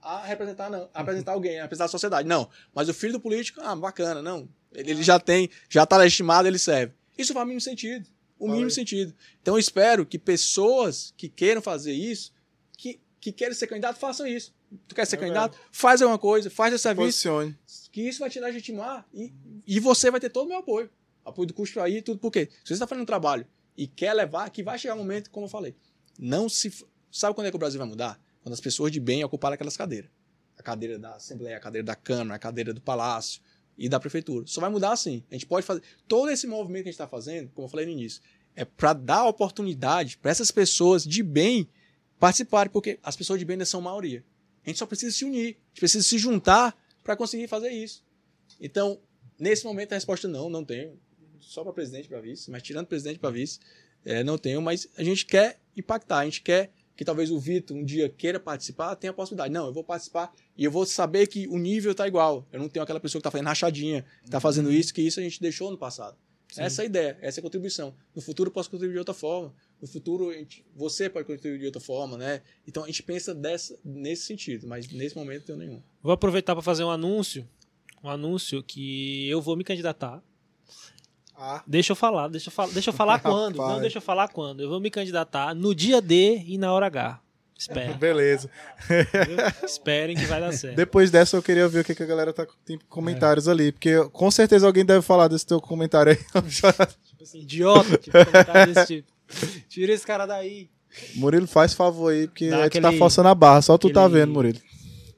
[0.00, 0.88] a representar, não.
[0.92, 2.28] A alguém, a representar a sociedade.
[2.28, 2.48] Não.
[2.74, 4.48] Mas o filho do político, ah, bacana, não.
[4.74, 6.92] Ele, ele já tem, já tá legitimado, ele serve.
[7.16, 8.06] Isso faz o mínimo sentido.
[8.38, 9.14] O mínimo sentido.
[9.40, 12.32] Então eu espero que pessoas que queiram fazer isso,
[12.76, 14.52] que, que querem ser candidato, façam isso.
[14.88, 15.56] Tu quer ser É candidato?
[15.70, 17.56] Faz alguma coisa, faz esse serviço, Posicione.
[17.92, 19.32] que isso vai te legitimar e,
[19.66, 20.90] e você vai ter todo o meu apoio.
[21.24, 22.18] Apoio do custo aí, tudo.
[22.18, 22.48] Por quê?
[22.50, 23.46] Se você está fazendo um trabalho
[23.76, 25.74] e quer levar, que vai chegar um momento, como eu falei,
[26.18, 26.72] não se.
[27.10, 28.20] Sabe quando é que o Brasil vai mudar?
[28.42, 30.10] Quando as pessoas de bem ocuparem aquelas cadeiras.
[30.58, 33.40] A cadeira da Assembleia, a cadeira da Câmara, a cadeira do Palácio
[33.76, 34.46] e da Prefeitura.
[34.46, 35.22] Só vai mudar assim.
[35.30, 35.82] A gente pode fazer.
[36.06, 38.22] Todo esse movimento que a gente está fazendo, como eu falei no início,
[38.54, 41.68] é para dar oportunidade para essas pessoas de bem
[42.18, 44.24] participarem, porque as pessoas de bem ainda são maioria.
[44.64, 48.02] A gente só precisa se unir, a gente precisa se juntar para conseguir fazer isso.
[48.60, 48.98] Então,
[49.38, 50.98] nesse momento, a resposta não, não tenho.
[51.40, 53.58] Só para presidente para vice, mas tirando presidente para vice,
[54.04, 54.62] é, não tenho.
[54.62, 58.38] Mas a gente quer impactar, a gente quer que talvez o Vitor um dia queira
[58.38, 59.52] participar, tenha a possibilidade.
[59.52, 62.46] Não, eu vou participar e eu vou saber que o nível tá igual.
[62.52, 65.18] Eu não tenho aquela pessoa que tá fazendo rachadinha, que tá fazendo isso, que isso
[65.20, 66.16] a gente deixou no passado.
[66.52, 66.60] Sim.
[66.62, 67.94] Essa é a ideia, essa é a contribuição.
[68.14, 69.52] No futuro eu posso contribuir de outra forma.
[69.82, 72.42] No futuro gente- você pode contribuir de outra forma, né?
[72.68, 75.82] Então a gente pensa dessa, nesse sentido, mas nesse momento não tenho nenhum.
[76.00, 77.48] Vou aproveitar para fazer um anúncio.
[78.04, 80.22] Um anúncio que eu vou me candidatar.
[81.36, 83.56] Ah, Deixa eu falar, deixa eu falar, deixa eu falar quando.
[83.56, 84.60] Não, deixa eu falar quando.
[84.62, 87.20] Eu vou me candidatar no dia D e na hora H.
[87.58, 87.92] Espera.
[87.98, 88.50] beleza.
[89.64, 90.76] Esperem que vai dar certo.
[90.76, 94.04] Depois dessa eu queria ver o que, que a galera tá tem comentários ali, porque
[94.12, 96.18] com certeza alguém deve falar desse teu comentário aí.
[96.44, 99.12] Tipo assim, idiota, tipo, comentário desse tipo.
[99.68, 100.68] Tira esse cara daí.
[101.16, 103.90] Murilo, faz favor aí, porque Dá a gente tá aquele- forçando a barra, só tu
[103.90, 104.58] tá aquele- vendo, Murilo.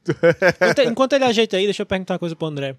[0.08, 2.76] Enquanto, enquanto ele ajeita aí, deixa eu perguntar uma coisa pro André.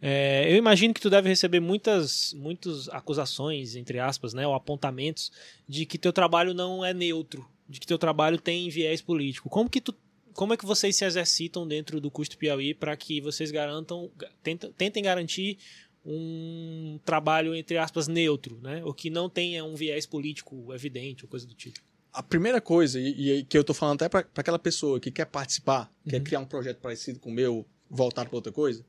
[0.00, 5.32] É, eu imagino que tu deve receber muitas, muitas acusações, entre aspas, né, ou apontamentos,
[5.66, 9.48] de que teu trabalho não é neutro, de que teu trabalho tem viés político.
[9.48, 9.94] Como que tu,
[10.34, 14.10] como é que vocês se exercitam dentro do custo Piauí para que vocês garantam,
[14.42, 15.58] tentem, tentem garantir
[16.04, 21.30] um trabalho entre aspas neutro, né, ou que não tenha um viés político evidente ou
[21.30, 21.80] coisa do tipo?
[22.12, 25.24] a primeira coisa, e, e que eu tô falando até para aquela pessoa que quer
[25.24, 26.10] participar, Uhum.
[26.12, 28.86] quer criar um projeto parecido com o meu, voltar para outra coisa,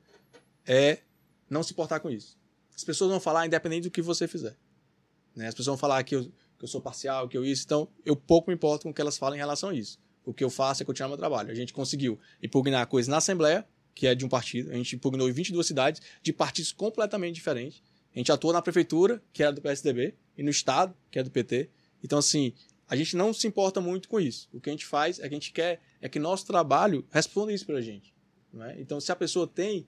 [0.66, 1.00] é
[1.50, 2.38] não se importar com isso.
[2.76, 4.56] As pessoas vão falar independente do que você fizer.
[5.36, 5.48] Né?
[5.48, 6.24] As pessoas vão falar que eu,
[6.58, 7.64] que eu sou parcial, que eu isso.
[7.66, 10.00] Então, eu pouco me importo com o que elas falam em relação a isso.
[10.26, 11.52] O que eu faço é continuar meu trabalho.
[11.52, 14.72] A gente conseguiu impugnar coisas na Assembleia, que é de um partido.
[14.72, 17.82] A gente impugnou em 22 cidades, de partidos completamente diferentes.
[18.14, 21.30] A gente atuou na prefeitura, que era do PSDB, e no Estado, que é do
[21.30, 21.70] PT.
[22.04, 22.54] Então, assim,
[22.88, 24.50] a gente não se importa muito com isso.
[24.54, 27.54] O que a gente faz é que a gente quer é que nosso trabalho responda
[27.54, 28.14] isso pra gente.
[28.52, 28.80] Não é?
[28.80, 29.88] Então, se a pessoa tem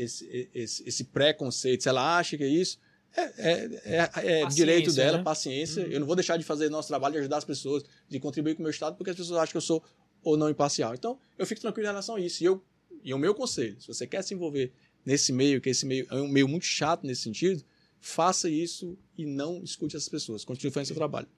[0.00, 2.78] esse, esse, esse preconceito, se ela acha que é isso,
[3.16, 5.24] é, é, é, é direito dela, né?
[5.24, 5.84] paciência.
[5.84, 5.90] Uhum.
[5.90, 8.60] Eu não vou deixar de fazer nosso trabalho, de ajudar as pessoas, de contribuir com
[8.60, 9.82] o meu Estado, porque as pessoas acham que eu sou
[10.22, 10.94] ou não imparcial.
[10.94, 12.42] Então, eu fico tranquilo em relação a isso.
[12.42, 12.62] E, eu,
[13.02, 14.72] e o meu conselho, se você quer se envolver
[15.04, 17.64] nesse meio, que esse meio é um meio muito chato nesse sentido,
[18.00, 20.44] faça isso e não escute essas pessoas.
[20.44, 21.28] Continue fazendo seu trabalho.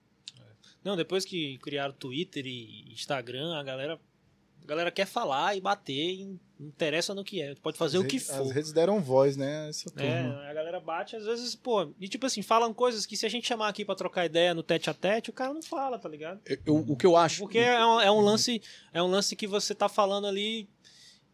[0.82, 4.00] Não, depois que criaram Twitter e Instagram, a galera,
[4.70, 6.24] galera quer falar e bater, e
[6.58, 7.54] não interessa no que é.
[7.56, 8.42] Pode fazer As o que redes- for.
[8.42, 9.68] As redes deram voz, né?
[9.68, 10.04] Essa turma.
[10.08, 13.28] É, a galera bate, às vezes, pô, e tipo assim, falam coisas que se a
[13.28, 16.08] gente chamar aqui pra trocar ideia no tete a tete, o cara não fala, tá
[16.08, 16.40] ligado?
[16.46, 17.40] Eu- eu- o que eu acho.
[17.40, 20.68] Porque é um, é um lance, é um lance que você tá falando ali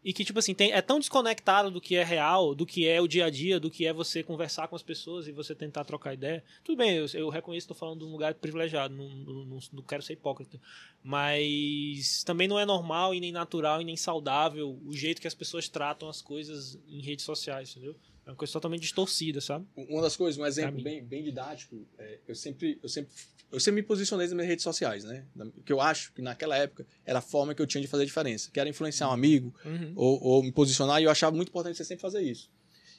[0.07, 3.01] e que, tipo assim, tem, é tão desconectado do que é real, do que é
[3.01, 5.83] o dia a dia, do que é você conversar com as pessoas e você tentar
[5.83, 6.41] trocar ideia.
[6.63, 9.83] Tudo bem, eu, eu reconheço que tô falando de um lugar privilegiado, não, não- não
[9.83, 10.57] quero ser hipócrita.
[11.03, 15.35] Mas também não é normal e nem natural e nem saudável o jeito que as
[15.35, 17.93] pessoas tratam as coisas em redes sociais, entendeu?
[18.27, 19.65] É uma coisa totalmente distorcida, sabe?
[19.73, 23.09] Uma das coisas, um exemplo bem, bem didático, é, eu sempre, eu sempre,
[23.49, 25.23] eu sempre me posicionei nas minhas redes sociais, né?
[25.65, 28.05] Que eu acho que naquela época era a forma que eu tinha de fazer a
[28.05, 29.93] diferença, que era influenciar um amigo Uhum.
[29.95, 32.51] ou, ou me posicionar, e eu achava muito importante você sempre fazer isso.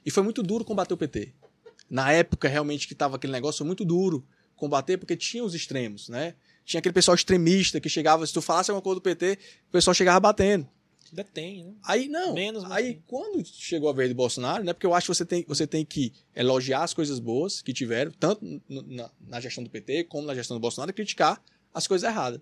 [0.05, 1.34] E foi muito duro combater o PT.
[1.90, 4.26] Na época, realmente, que tava aquele negócio, foi muito duro
[4.56, 6.34] combater, porque tinha os extremos, né?
[6.64, 9.38] Tinha aquele pessoal extremista que chegava, se tu falasse alguma coisa do PT,
[9.68, 10.66] o pessoal chegava batendo.
[11.10, 11.74] Ainda tem, né?
[11.85, 12.35] Aí não.
[12.35, 14.72] Menos, aí quando chegou a vez do Bolsonaro, né?
[14.72, 18.12] Porque eu acho que você tem, você tem que elogiar as coisas boas que tiveram,
[18.12, 22.09] tanto na, na gestão do PT como na gestão do Bolsonaro, e criticar as coisas
[22.09, 22.40] erradas.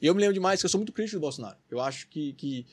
[0.00, 1.56] E eu me lembro demais que eu sou muito crítico do Bolsonaro.
[1.70, 2.66] Eu acho que, que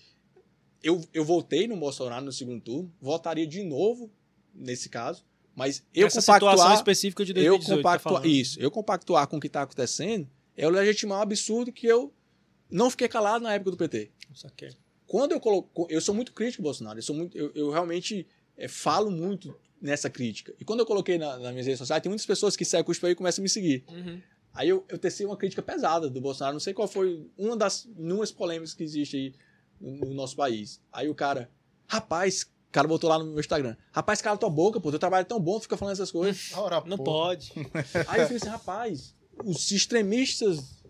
[0.81, 4.11] eu, eu votei no Bolsonaro no segundo turno, votaria de novo
[4.53, 5.23] nesse caso,
[5.55, 8.25] mas eu Essa situação compactuar, específica de eu 2018, tá compactuar, falando.
[8.27, 10.27] isso, eu compactuar com o que está acontecendo
[10.57, 12.13] é o legitimar um absurdo que eu
[12.69, 14.69] não fiquei calado na época do PT Isso aqui
[15.13, 18.25] quando eu coloco, eu sou muito crítico do Bolsonaro, eu sou muito, eu, eu realmente
[18.57, 20.55] é, falo muito nessa crítica.
[20.59, 22.91] E quando eu coloquei na, nas minhas redes sociais, tem muitas pessoas que saem com
[22.91, 23.83] isso aí e começam a me seguir.
[23.89, 24.19] Uhum.
[24.55, 27.85] Aí eu, eu teci uma crítica pesada do Bolsonaro, não sei qual foi uma das
[27.95, 29.35] inúmeras polêmicas que existe aí
[29.79, 30.81] no, no nosso país.
[30.91, 31.47] Aí o cara,
[31.87, 35.21] rapaz, o cara botou lá no meu Instagram, rapaz, cala tua boca, pô, teu trabalho
[35.21, 36.51] é tão bom, fica falando essas coisas.
[36.57, 37.03] Ora, Não pô.
[37.03, 37.53] pode.
[38.09, 39.15] Aí eu fiquei assim, rapaz,
[39.45, 40.83] os extremistas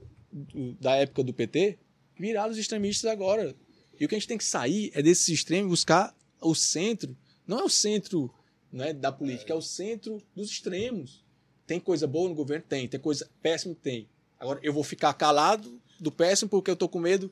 [0.80, 1.78] da época do PT
[2.18, 3.54] viraram os extremistas agora.
[4.00, 7.16] E o que a gente tem que sair é desses extremos e buscar o centro.
[7.48, 8.34] Não é o centro
[8.72, 11.24] né, da política, é o centro dos extremos.
[11.66, 12.66] Tem coisa boa no governo?
[12.68, 12.88] Tem.
[12.88, 13.76] Tem coisa péssima?
[13.76, 14.08] Tem.
[14.40, 17.32] Agora, eu vou ficar calado do péssimo porque eu tô com medo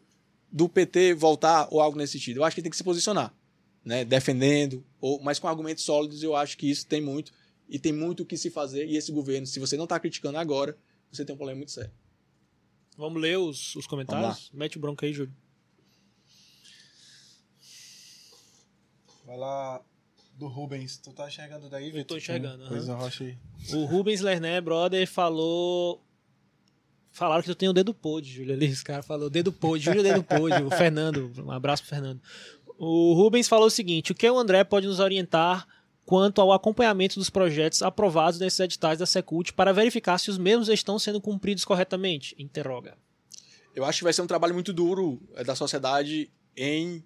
[0.51, 2.38] do PT voltar ou algo nesse sentido.
[2.38, 3.33] Eu acho que tem que se posicionar,
[3.83, 7.33] né, defendendo, ou, mas com argumentos sólidos, eu acho que isso tem muito
[7.69, 8.85] e tem muito o que se fazer.
[8.85, 10.77] E esse governo, se você não está criticando agora,
[11.11, 11.91] você tem um problema muito sério.
[12.97, 14.51] Vamos ler os, os comentários?
[14.53, 15.33] Mete o bronco aí, Júlio.
[19.37, 19.81] Lá
[20.37, 20.97] do Rubens.
[20.97, 22.05] Tu tá enxergando daí, Vitor?
[22.05, 22.97] tô enxergando, Pois aham.
[22.99, 23.37] arrocha aí.
[23.73, 26.03] O Rubens Lerné, brother, falou.
[27.11, 28.53] Falaram que tu tem o dedo podre, Júlio.
[28.53, 30.63] Ali, os caras falaram dedo podre, Júlio dedo podre.
[30.63, 32.21] O Fernando, um abraço pro Fernando.
[32.77, 35.67] O Rubens falou o seguinte: o que o André pode nos orientar
[36.05, 40.67] quanto ao acompanhamento dos projetos aprovados nesses editais da Secult para verificar se os mesmos
[40.69, 42.33] estão sendo cumpridos corretamente?
[42.39, 42.97] Interroga.
[43.75, 47.03] Eu acho que vai ser um trabalho muito duro eh, da sociedade em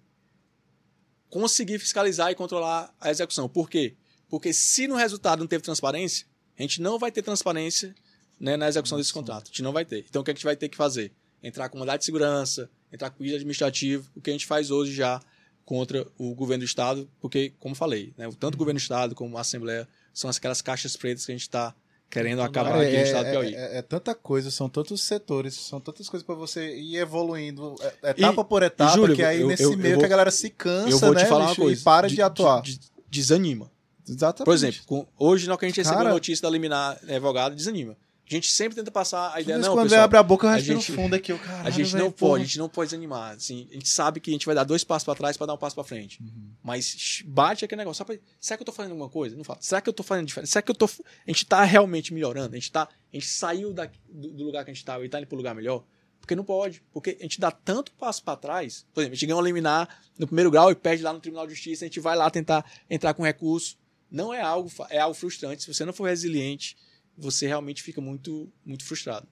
[1.30, 3.48] conseguir fiscalizar e controlar a execução.
[3.48, 3.94] Por quê?
[4.28, 6.26] Porque se no resultado não teve transparência,
[6.58, 7.94] a gente não vai ter transparência
[8.38, 9.44] né, na execução desse contrato.
[9.44, 10.04] A gente não vai ter.
[10.08, 11.12] Então o que a gente vai ter que fazer?
[11.42, 14.92] Entrar com mandado de segurança, entrar com pedido administrativo, o que a gente faz hoje
[14.92, 15.20] já
[15.64, 19.36] contra o governo do Estado, porque, como falei, né, tanto o governo do Estado como
[19.36, 21.74] a Assembleia são aquelas caixas pretas que a gente está
[22.10, 23.54] querendo acabar Cara, aqui no é, Estado do é, Piauí.
[23.54, 28.10] é- é tanta coisa, são tantos setores, são tantas coisas pra você ir evoluindo é-
[28.10, 30.30] etapa por etapa, Júlio, que aí eu- nesse eu- eu meio vou- que a galera
[30.30, 31.80] se cansa, eu né, falar bicho, coisa.
[31.80, 32.62] e para de, atuar.
[32.62, 32.80] de-
[33.10, 33.70] desanima.
[34.08, 34.44] Exatamente.
[34.44, 37.54] Por exemplo, com- hoje, hora que a gente recebeu Cara- a notícia da liminar revogada,
[37.56, 37.96] desanima.
[38.28, 40.58] A gente sempre tenta passar a ideia, não, quando pessoal, abre a boca, eu a
[40.58, 41.30] gente- fundo aqui.
[41.30, 43.36] Eu, caralho, a gente não pode, a gente não pode desanimar.
[43.36, 45.54] Assim, a gente sabe que a gente vai dar dois passos para trás para dar
[45.54, 46.18] um passo para frente.
[46.62, 47.98] Mas sh- bate aquele negócio.
[48.04, 49.36] Sabe, será que eu tô fazendo alguma coisa?
[49.36, 49.60] Não fala.
[49.62, 50.50] Será que eu tô fazendo diferença?
[50.52, 50.86] Será que eu tô.
[50.86, 52.54] A gente tá realmente melhorando?
[52.54, 52.82] A gente tá.
[52.82, 55.36] A gente saiu da, do, do lugar que a gente tava e tá indo pro
[55.36, 55.84] lugar melhor?
[56.20, 56.82] Porque não pode.
[56.92, 58.84] Porque a gente dá tanto passo para trás.
[58.92, 59.88] Por exemplo, a gente ganha um liminar
[60.18, 62.64] no primeiro grau e perde lá no Tribunal de Justiça, a gente vai lá tentar
[62.90, 63.78] entrar com recurso.
[64.10, 65.62] Não é algo, é algo frustrante.
[65.62, 66.76] Se você não for resiliente,
[67.16, 69.26] você realmente fica muito, muito frustrado.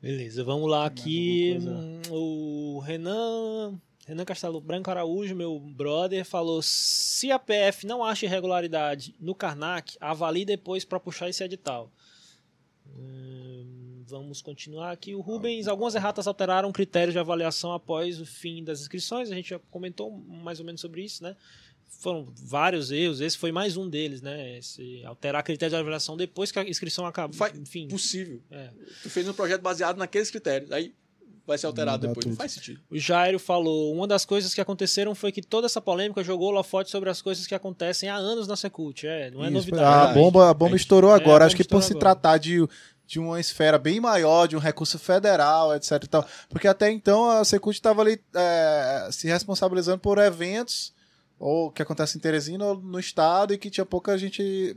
[0.00, 1.58] Beleza, vamos lá aqui.
[2.10, 9.16] O Renan Renan Castelo Branco Araújo, meu brother, falou: se a PF não acha irregularidade
[9.18, 11.90] no Karnak, avalie depois para puxar esse edital.
[12.86, 15.12] Hum, vamos continuar aqui.
[15.12, 19.28] O Rubens, algumas erratas alteraram critérios de avaliação após o fim das inscrições.
[19.32, 21.36] A gente já comentou mais ou menos sobre isso, né?
[21.88, 24.58] Foram vários erros, esse foi mais um deles, né?
[24.58, 27.34] Esse, alterar critério de avaliação depois que a inscrição acaba.
[27.54, 27.88] Enfim.
[27.88, 28.40] Possível.
[28.50, 28.70] É.
[29.02, 30.70] Tu fez um projeto baseado naqueles critérios.
[30.72, 30.94] Aí
[31.46, 32.24] vai ser alterado depois.
[32.24, 32.30] Tudo.
[32.30, 32.80] Não faz sentido.
[32.90, 36.90] O Jairo falou: uma das coisas que aconteceram foi que toda essa polêmica jogou holofote
[36.90, 39.06] sobre as coisas que acontecem há anos na Secult.
[39.06, 40.10] É, não é Isso, novidade.
[40.10, 41.46] A bomba, a bomba é, estourou é, agora.
[41.46, 42.66] Acho que por se tratar de
[43.06, 45.92] de uma esfera bem maior, de um recurso federal, etc.
[46.02, 46.26] E tal.
[46.48, 50.92] Porque até então a Secult estava ali é, se responsabilizando por eventos
[51.38, 54.76] ou que acontecem em Teresina ou no estado e que tinha pouca gente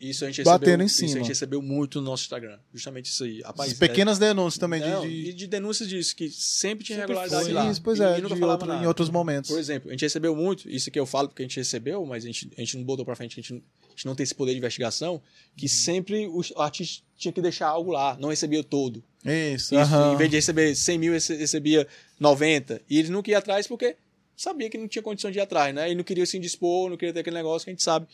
[0.00, 1.06] isso a gente batendo recebeu, em cima.
[1.06, 2.58] Isso a gente recebeu muito no nosso Instagram.
[2.72, 3.40] Justamente isso aí.
[3.40, 4.80] Rapaz, pequenas é, denúncias também.
[4.80, 7.70] Não, de, de denúncias disso, que sempre tinha sempre irregularidade lá.
[7.70, 9.50] Isso, pois é, de outro, em outros momentos.
[9.50, 12.24] Por exemplo, a gente recebeu muito, isso que eu falo porque a gente recebeu, mas
[12.24, 14.34] a gente, a gente não botou pra frente, a gente, a gente não tem esse
[14.34, 15.22] poder de investigação,
[15.56, 19.02] que sempre o artista tinha que deixar algo lá, não recebia todo.
[19.24, 21.86] Isso, isso Em vez de receber 100 mil, recebia
[22.20, 22.80] 90.
[22.88, 23.96] E ele não queria atrás porque
[24.36, 25.90] sabia que não tinha condição de ir atrás, né?
[25.90, 28.06] E não queria se indispor, não queria ter aquele negócio que a gente sabe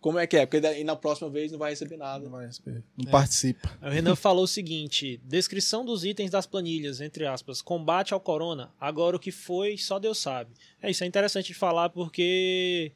[0.00, 0.46] como é que é?
[0.46, 2.24] Porque daí na próxima vez não vai receber nada.
[2.24, 2.84] Não vai receber.
[2.96, 3.10] Não é.
[3.10, 3.76] participa.
[3.82, 8.72] O Renan falou o seguinte: descrição dos itens das planilhas, entre aspas, combate ao corona.
[8.80, 10.52] Agora o que foi, só Deus sabe.
[10.80, 12.92] É isso, é interessante de falar porque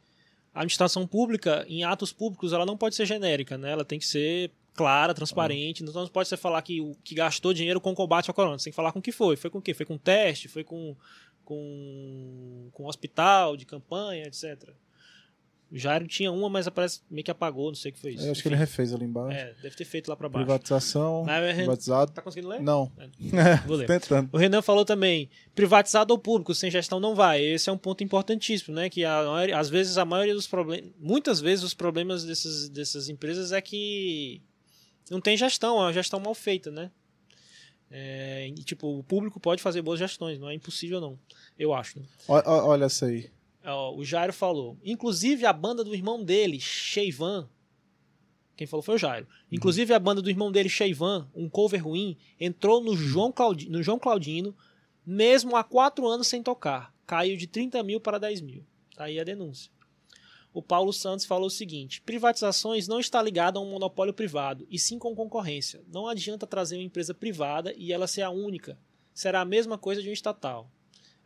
[0.54, 3.72] a administração pública, em atos públicos, ela não pode ser genérica, né?
[3.72, 5.82] Ela tem que ser clara, transparente.
[5.82, 8.58] Então não pode ser falar que o que gastou dinheiro com combate ao corona.
[8.58, 9.36] Você tem que falar com o que foi.
[9.36, 9.74] Foi com o quê?
[9.74, 10.96] Foi com teste, foi com
[11.44, 14.70] com, com hospital de campanha, etc.
[15.72, 18.26] O Jairo tinha uma, mas parece meio que apagou, não sei o que foi isso.
[18.26, 18.42] Eu acho Enfim.
[18.42, 19.38] que ele refez ali embaixo.
[19.38, 20.44] É, deve ter feito lá para baixo.
[20.44, 22.12] Privatização, mas, privatizado.
[22.12, 22.60] Tá conseguindo ler?
[22.60, 22.92] Não.
[23.32, 23.86] É, vou ler.
[23.86, 24.28] Tentando.
[24.30, 27.42] O Renan falou também, privatizado ou público, sem gestão não vai.
[27.42, 28.90] Esse é um ponto importantíssimo, né?
[28.90, 33.08] Que a maioria, às vezes a maioria dos problemas, muitas vezes os problemas dessas, dessas
[33.08, 34.42] empresas é que
[35.10, 36.90] não tem gestão, é uma gestão mal feita, né?
[37.94, 41.18] É, e, tipo, o público pode fazer boas gestões, não é impossível não,
[41.58, 41.98] eu acho.
[41.98, 42.06] Né?
[42.26, 43.30] Olha, olha essa aí
[43.94, 44.76] o Jairo falou.
[44.84, 47.48] Inclusive a banda do irmão dele, Sheivan.
[48.56, 49.26] Quem falou foi o Jairo.
[49.26, 49.48] Uhum.
[49.52, 53.82] Inclusive a banda do irmão dele, Sheivan, um cover ruim, entrou no João, Claudino, no
[53.82, 54.54] João Claudino,
[55.06, 56.92] mesmo há quatro anos sem tocar.
[57.06, 58.64] Caiu de 30 mil para 10 mil.
[58.96, 59.70] Tá aí a denúncia.
[60.52, 64.78] O Paulo Santos falou o seguinte: privatizações não está ligada a um monopólio privado, e
[64.78, 65.82] sim com concorrência.
[65.92, 68.78] Não adianta trazer uma empresa privada e ela ser a única.
[69.14, 70.70] Será a mesma coisa de um estatal.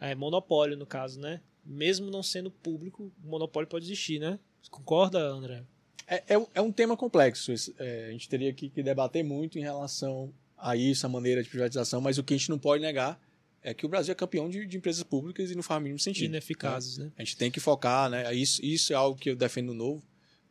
[0.00, 1.40] É, monopólio, no caso, né?
[1.66, 4.38] mesmo não sendo público, o monopólio pode existir, né?
[4.70, 5.64] Concorda, André?
[6.06, 7.52] É, é, é um tema complexo.
[7.78, 11.48] É, a gente teria que, que, debater muito em relação a isso, a maneira de
[11.48, 13.20] privatização, mas o que a gente não pode negar
[13.66, 15.98] é que o Brasil é campeão de, de empresas públicas e não faz o mínimo
[15.98, 16.26] sentido.
[16.26, 17.10] Ineficazes, né?
[17.18, 18.32] A gente tem que focar, né?
[18.32, 20.04] Isso, isso é algo que eu defendo no Novo,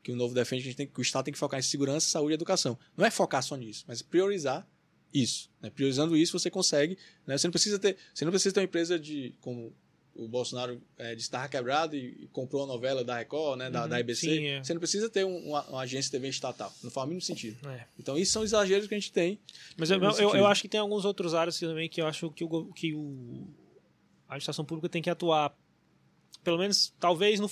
[0.04, 1.64] que o Novo defende, que, a gente tem, que o Estado tem que focar em
[1.64, 2.78] segurança, saúde e educação.
[2.98, 4.68] Não é focar só nisso, mas priorizar
[5.14, 5.50] isso.
[5.62, 5.70] Né?
[5.70, 6.98] Priorizando isso, você consegue.
[7.26, 7.38] Né?
[7.38, 9.74] Você não precisa ter, você não precisa ter uma empresa de como
[10.16, 13.84] o Bolsonaro é, de estar quebrado e, e, comprou a novela da Record, né, da,
[13.84, 14.64] uhum, da IBC, sim, é.
[14.64, 16.74] você não precisa ter um, uma, uma, agência de TV estatal.
[16.82, 17.70] Não faz o mínimo sentido.
[17.70, 17.86] É.
[18.00, 19.38] Então, isso são exageros que a gente tem.
[19.78, 22.46] Mas eu, eu, eu, acho que tem alguns outros áreas também que eu acho que,
[22.46, 23.48] o, que o,
[24.28, 25.54] a administração pública tem que atuar,
[26.44, 27.50] pelo menos, talvez no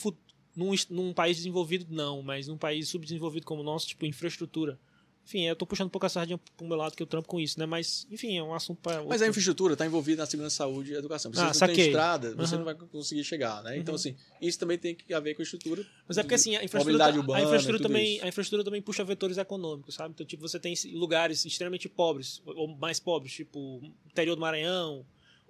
[0.56, 4.80] num, num país desenvolvido, não, mas num país subdesenvolvido como o nosso, tipo infraestrutura
[5.26, 7.40] enfim, eu tô puxando um pouco a sardinha pro meu lado que eu trampo com
[7.40, 7.66] isso, né?
[7.66, 9.02] Mas, enfim, é um assunto para.
[9.04, 11.34] Mas a infraestrutura está envolvida na segurança, saúde e educação.
[11.34, 12.60] Se ah, você não tem estrada, você uhum.
[12.60, 13.78] não vai conseguir chegar, né?
[13.78, 13.96] Então, uhum.
[13.96, 15.86] assim, isso também tem que haver com a estrutura.
[16.08, 19.38] Mas é porque, assim, a infraestrutura, urbana, a infraestrutura, também, a infraestrutura também puxa vetores
[19.38, 20.14] econômicos, sabe?
[20.14, 25.06] Então, tipo, você tem lugares extremamente pobres, ou mais pobres, tipo, interior do Maranhão,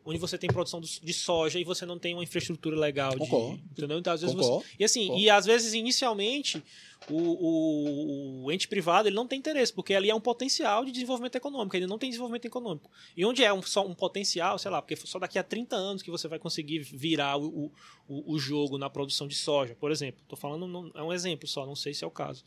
[0.06, 3.12] onde você tem produção de soja e você não tem uma infraestrutura legal.
[3.12, 3.24] De,
[3.72, 4.00] entendeu?
[4.00, 5.24] Então, às vezes você, E assim, Concordo.
[5.24, 6.64] e às vezes, inicialmente,
[7.10, 10.92] o, o, o, ente privado ele não tem interesse, porque ali é um potencial de
[10.92, 12.90] desenvolvimento econômico, ele não tem desenvolvimento econômico.
[13.16, 16.02] E onde é um, só um potencial, sei lá, porque só daqui a 30 anos
[16.02, 17.72] que você vai conseguir virar o,
[18.08, 20.22] o, o jogo na produção de soja, por exemplo.
[20.22, 22.44] Estou falando, é um exemplo só, não sei se é o caso.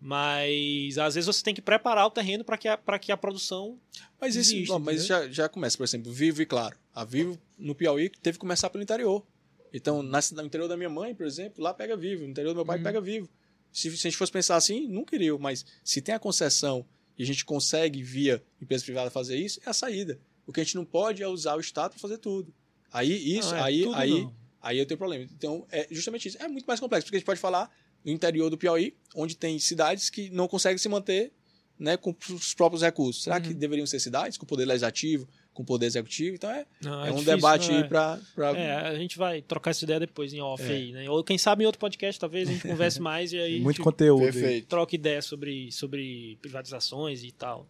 [0.00, 3.78] Mas às vezes você tem que preparar o terreno para que, a, que a produção.
[4.20, 6.76] Mas isso mas já, já começa, por exemplo, Vivo e Claro.
[6.94, 9.24] A Vivo no Piauí teve que começar pelo interior.
[9.72, 12.22] Então, no interior da minha mãe, por exemplo, lá pega Vivo.
[12.22, 12.84] No interior do meu pai, uhum.
[12.84, 13.28] pega Vivo.
[13.72, 16.86] Se, se a gente fosse pensar assim, não queria, mas se tem a concessão
[17.18, 20.20] e a gente consegue, via empresa privada, fazer isso, é a saída.
[20.46, 22.54] O que a gente não pode é usar o Estado para fazer tudo.
[22.92, 24.34] Aí isso, Não, é aí, aí, não.
[24.62, 25.24] aí eu tenho problema.
[25.24, 26.40] Então, é justamente isso.
[26.40, 27.68] É muito mais complexo, porque a gente pode falar
[28.04, 31.32] no interior do Piauí, onde tem cidades que não conseguem se manter
[31.78, 33.22] né, com os próprios recursos.
[33.24, 33.42] Será Uhum.
[33.42, 36.36] que deveriam ser cidades com poder legislativo, com poder executivo?
[36.36, 37.86] Então é, Não, é um difícil, debate não, aí é.
[37.88, 38.20] para.
[38.56, 40.68] É, a gente vai trocar essa ideia depois em off É.
[40.68, 41.10] aí, né?
[41.10, 44.22] Ou quem sabe em outro podcast, talvez a gente converse mais e aí Muito conteúdo.
[44.22, 44.68] Perfeito.
[44.68, 47.68] troca ideia sobre, sobre privatizações e tal.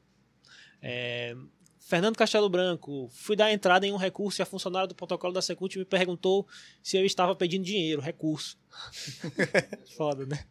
[1.87, 5.43] Fernando Castelo Branco, fui dar entrada em um recurso e a funcionária do protocolo da
[5.43, 6.47] Secult me perguntou
[6.83, 8.57] se eu estava pedindo dinheiro, recurso.
[9.95, 10.47] foda, né?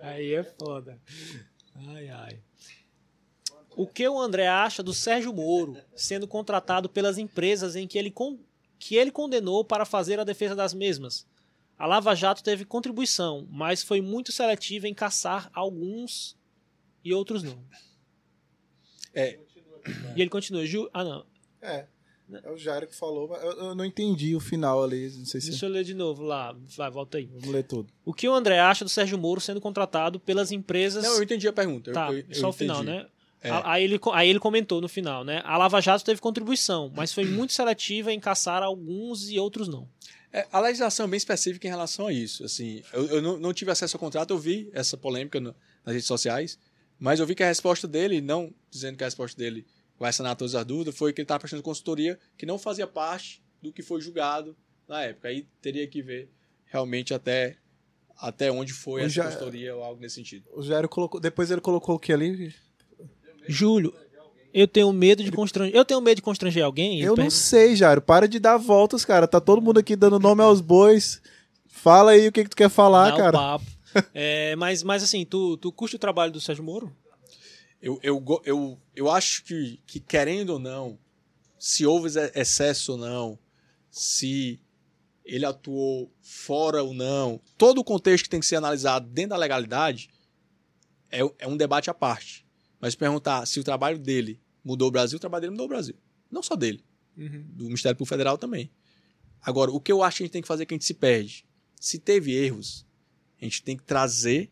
[0.00, 1.00] Aí é foda.
[1.86, 2.40] Ai, ai.
[3.76, 8.10] O que o André acha do Sérgio Moro sendo contratado pelas empresas em que ele,
[8.10, 8.40] con-
[8.76, 11.24] que ele condenou para fazer a defesa das mesmas?
[11.78, 16.36] A Lava Jato teve contribuição, mas foi muito seletiva em caçar alguns
[17.04, 17.64] e outros não.
[19.14, 19.38] É.
[20.16, 20.88] E ele continua, Ju...
[20.92, 21.24] Ah, não.
[21.60, 21.86] É.
[22.44, 25.10] É o Jairo que falou, mas eu, eu não entendi o final ali.
[25.18, 25.50] Não sei se.
[25.50, 26.56] Deixa eu ler de novo lá.
[26.76, 27.26] Vai, volta aí.
[27.26, 27.92] Vamos ler tudo.
[28.06, 31.04] O que o André acha do Sérgio Moro sendo contratado pelas empresas.
[31.04, 31.92] Não, eu entendi a pergunta.
[31.92, 33.06] Tá, eu, eu só o final, né?
[33.42, 33.50] É.
[33.64, 35.42] Aí, ele, aí ele comentou no final, né?
[35.44, 39.86] A Lava Jato teve contribuição, mas foi muito seletiva em caçar alguns e outros não.
[40.32, 42.44] É, a legislação é bem específica em relação a isso.
[42.44, 45.54] Assim, eu, eu não, não tive acesso ao contrato, eu vi essa polêmica no-
[45.84, 46.56] nas redes sociais,
[47.02, 49.66] mas eu vi que a resposta dele, não dizendo que a resposta dele
[49.98, 53.42] vai sanar todas as dúvidas, foi que ele estava prestando consultoria que não fazia parte
[53.60, 54.56] do que foi julgado
[54.88, 55.28] na época.
[55.28, 56.28] Aí teria que ver
[56.66, 57.56] realmente até,
[58.18, 60.48] até onde foi Eu essa já- consultoria ou algo nesse sentido.
[60.54, 61.20] O Jairo colocou.
[61.20, 62.54] Depois ele colocou o que ali?
[63.48, 63.94] Júlio,
[64.52, 65.74] eu tenho medo de constranger.
[65.74, 67.00] Eu tenho medo de constranger alguém?
[67.00, 68.00] Eu não sei, Jairo.
[68.02, 69.26] Para de dar voltas, cara.
[69.26, 71.20] Tá todo mundo aqui dando nome aos bois.
[71.66, 73.32] Fala aí o que, que tu quer falar, Dá o cara.
[73.38, 73.64] papo.
[74.14, 76.94] É, mas, mas assim, tu, tu curte o trabalho do Sérgio Moro?
[77.80, 80.98] Eu, eu, eu, eu acho que, que, querendo ou não,
[81.58, 83.38] se houve ex- excesso ou não,
[83.90, 84.60] se
[85.24, 89.36] ele atuou fora ou não, todo o contexto que tem que ser analisado dentro da
[89.36, 90.08] legalidade
[91.10, 92.46] é, é um debate à parte.
[92.80, 95.94] Mas perguntar se o trabalho dele mudou o Brasil, o trabalho dele mudou o Brasil.
[96.30, 96.84] Não só dele,
[97.16, 98.70] do Ministério Público Federal também.
[99.40, 100.84] Agora, o que eu acho que a gente tem que fazer é que a gente
[100.84, 101.44] se perde.
[101.80, 102.86] Se teve erros,
[103.42, 104.50] a gente tem que trazer,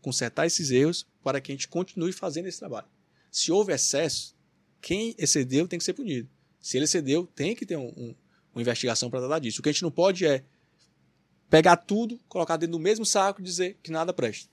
[0.00, 2.88] consertar esses erros para que a gente continue fazendo esse trabalho.
[3.30, 4.34] Se houve excesso,
[4.80, 6.28] quem excedeu tem que ser punido.
[6.60, 8.14] Se ele excedeu, tem que ter um- um-
[8.54, 9.60] uma investigação para tratar disso.
[9.60, 10.44] O que a gente não pode é
[11.48, 14.50] pegar tudo, colocar dentro do mesmo saco e dizer que nada presta.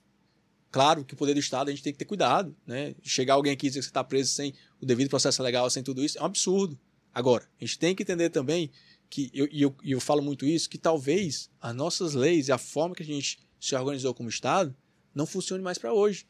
[0.70, 2.94] Claro que o poder do Estado a gente tem que ter cuidado, né?
[3.02, 5.82] Chegar alguém aqui e dizer que você está preso sem o devido processo legal, sem
[5.82, 6.78] tudo isso, é um absurdo.
[7.12, 8.70] Agora, a gente tem que entender também
[9.08, 12.52] que, eu- e eu, e eu falo muito isso, que talvez as nossas leis e
[12.52, 14.74] a forma que a gente se organizou como Estado
[15.14, 16.26] não funcione mais para hoje.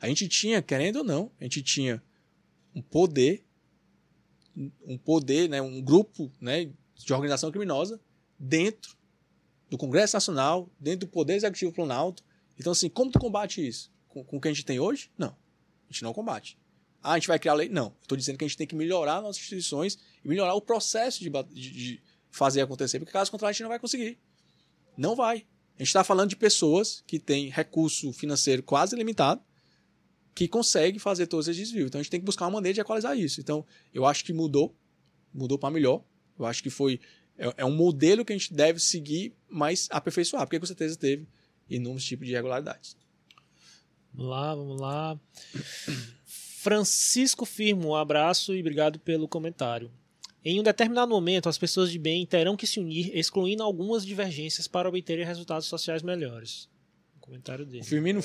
[0.00, 2.02] A gente tinha, querendo ou não, a gente tinha
[2.74, 3.44] um poder,
[4.86, 8.00] um poder, né, um grupo né, de organização criminosa
[8.38, 8.96] dentro
[9.70, 12.24] do Congresso Nacional, dentro do Poder Executivo Planalto.
[12.58, 13.92] Então, assim, como tu combate isso?
[14.08, 15.10] Com, com o que a gente tem hoje?
[15.16, 15.28] Não.
[15.28, 16.58] A gente não combate.
[17.02, 17.68] Ah, a gente vai criar lei?
[17.68, 17.94] Não.
[18.00, 21.30] Estou dizendo que a gente tem que melhorar nossas instituições e melhorar o processo de,
[21.30, 24.18] de- de fazer acontecer, porque caso contrário a gente não vai conseguir.
[24.96, 25.46] Não vai.
[25.78, 29.40] A gente está falando de pessoas que têm recurso financeiro quase ilimitado,
[30.34, 31.86] que conseguem fazer todos esses desvios.
[31.86, 33.40] Então a gente tem que buscar uma maneira de equalizar isso.
[33.40, 33.64] Então
[33.94, 34.74] eu acho que mudou,
[35.32, 36.02] mudou para melhor.
[36.36, 37.00] Eu acho que foi
[37.36, 41.28] é, é um modelo que a gente deve seguir, mas aperfeiçoar, porque com certeza teve
[41.70, 42.96] inúmeros tipos de irregularidades.
[44.12, 45.20] Vamos lá, vamos lá.
[46.26, 49.92] Francisco Firmo, um abraço e obrigado pelo comentário.
[50.50, 54.66] Em um determinado momento, as pessoas de bem terão que se unir, excluindo algumas divergências
[54.66, 56.70] para obterem resultados sociais melhores.
[57.18, 57.82] O comentário dele.
[57.82, 58.20] O Firmino,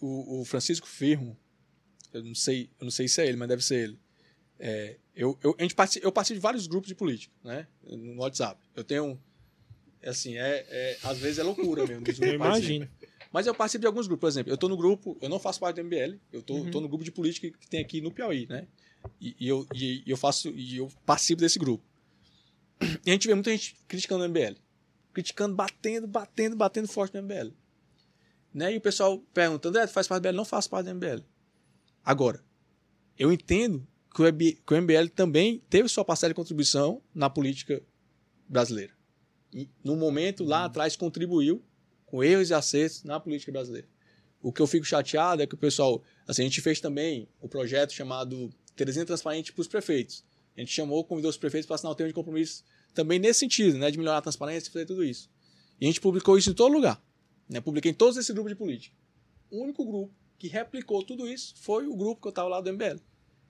[0.00, 1.38] o, o Francisco Firmo,
[2.12, 3.98] eu não sei, eu não sei se é ele, mas deve ser ele.
[4.58, 7.68] É, eu, eu, a gente participa, eu participo de vários grupos de política, né?
[7.84, 8.60] No WhatsApp.
[8.74, 9.16] Eu tenho,
[10.02, 12.04] é assim, é, é- às vezes é loucura mesmo.
[12.20, 12.88] Eu imagino.
[13.32, 15.60] Mas eu participo de alguns grupos, por exemplo, eu tô no grupo, eu não faço
[15.60, 16.64] parte do MBL, eu tô, Uhum.
[16.80, 18.66] no grupo de política que tem aqui no Piauí, né?
[19.20, 21.84] E, e eu, e, eu faço, e eu participo desse grupo.
[23.04, 24.56] E a gente vê muita gente criticando o MBL.
[25.12, 27.52] Criticando, batendo, batendo, batendo forte no MBL.
[28.52, 28.74] Né?
[28.74, 30.36] E o pessoal pergunta, André, tu faz parte do MBL?
[30.36, 31.22] Não faço parte do MBL.
[32.04, 32.42] Agora,
[33.18, 37.82] eu entendo que o que o MBL também teve sua parcela de contribuição na política
[38.48, 38.92] brasileira.
[39.52, 41.62] E, no momento, lá atrás, contribuiu
[42.06, 43.88] com erros e acertos na política brasileira.
[44.42, 46.02] O que eu fico chateado é que o pessoal.
[46.26, 50.24] Assim, a gente fez também o projeto chamado Terezinha Transparente para os prefeitos.
[50.56, 52.64] A gente chamou, convidou os prefeitos para assinar o termo de compromisso
[52.94, 55.30] também nesse sentido, né, de melhorar a transparência e fazer tudo isso.
[55.80, 57.02] E a gente publicou isso em todo lugar.
[57.48, 58.94] Né, publiquei em todos esses grupos de política.
[59.50, 62.72] O único grupo que replicou tudo isso foi o grupo que eu estava lá do
[62.72, 62.98] MBL.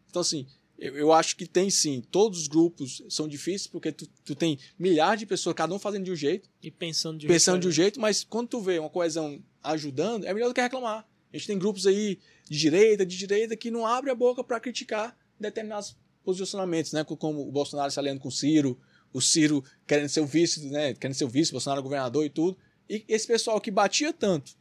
[0.09, 0.47] Então, assim,
[0.79, 2.01] Eu, eu acho que tem sim.
[2.11, 6.05] Todos os grupos são difíceis porque tu, tu tem milhares de pessoas, cada um fazendo
[6.05, 7.97] de um jeito, E pensando de pensando de um jeito.
[7.97, 11.07] jeito, mas quando tu vê uma coesão ajudando, é melhor do que reclamar.
[11.33, 14.59] A gente tem grupos aí de direita, de direita, que não abre a boca para
[14.61, 17.05] criticar determinados posicionamentos, né?
[17.05, 18.79] Como o Bolsonaro se aliando com o Ciro,
[19.13, 20.95] o Ciro querendo ser o vice, né?
[20.95, 22.57] Querendo ser o vice, Bolsonaro governador e tudo.
[22.89, 24.53] E esse pessoal que batia tanto,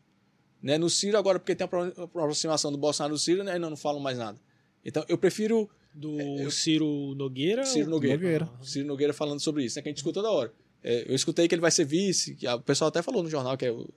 [0.62, 0.78] né?
[0.78, 3.58] No Ciro agora, porque tem a pro- a aproximação do Bolsonaro e do Ciro, né?
[3.60, 4.40] Não, não falam mais nada.
[4.86, 7.66] Então, eu prefiro Do eu- Ciro Nogueira?
[7.66, 8.16] Ciro Nogueira.
[8.18, 8.50] Nogueira.
[8.62, 9.82] Ciro Nogueira falando sobre isso, né?
[9.82, 10.54] Que a gente escuta toda hora.
[10.84, 13.66] É, eu escutei que ele vai ser vice, o pessoal até falou no jornal que
[13.66, 13.90] é o,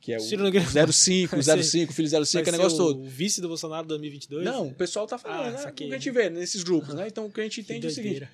[0.00, 2.78] que é o Ciro Nogueira 05, vai ser- 05, filho 05, Vai que é negócio
[2.78, 3.00] todo.
[3.00, 4.44] o vice do Bolsonaro 2022?
[4.44, 5.58] Não, o pessoal tá falando, Ah, né?
[5.58, 5.86] saquei.
[5.86, 7.06] O que a gente vê nesses grupos, né?
[7.06, 8.28] Então o que a gente entende é o seguinte: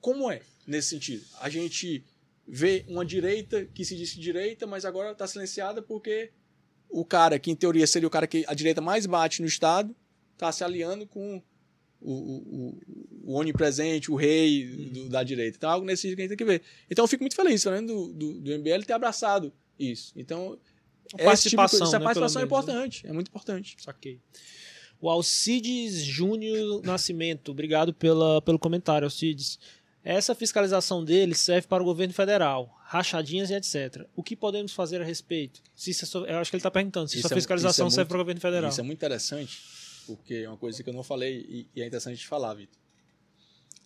[0.00, 1.24] como é nesse sentido?
[1.40, 2.02] A gente
[2.48, 6.30] vê uma direita que se diz direita, mas agora está silenciada porque
[6.88, 9.94] o cara que em teoria seria o cara que a direita mais bate no Estado
[10.34, 11.42] está se aliando com
[12.00, 12.78] o, o,
[13.24, 15.56] o- onipresente, o rei do- da direita.
[15.56, 16.62] Então é algo nesse sentido que a gente tem que ver.
[16.90, 20.12] Então eu fico muito feliz, falando do, do, do MBL ter abraçado isso.
[20.16, 20.58] Então
[21.18, 22.46] A esse tipo participação, essa né, participação é né?
[22.46, 23.76] importante, é muito importante.
[23.78, 24.20] Saquei.
[25.00, 29.58] O Alcides Júnior Nascimento, obrigado pela, pelo comentário, Alcides.
[30.04, 34.04] Essa fiscalização dele serve para o governo federal, rachadinhas e etc.
[34.16, 35.60] O que podemos fazer a respeito?
[35.76, 37.94] Se isso é eu acho que ele está perguntando se Isso sua é- fiscalização isso
[37.94, 38.70] é serve muito- para o governo federal.
[38.70, 39.58] Isso é muito interessante,
[40.06, 42.76] porque é uma coisa que eu não falei e, e é interessante de falar, Vitor.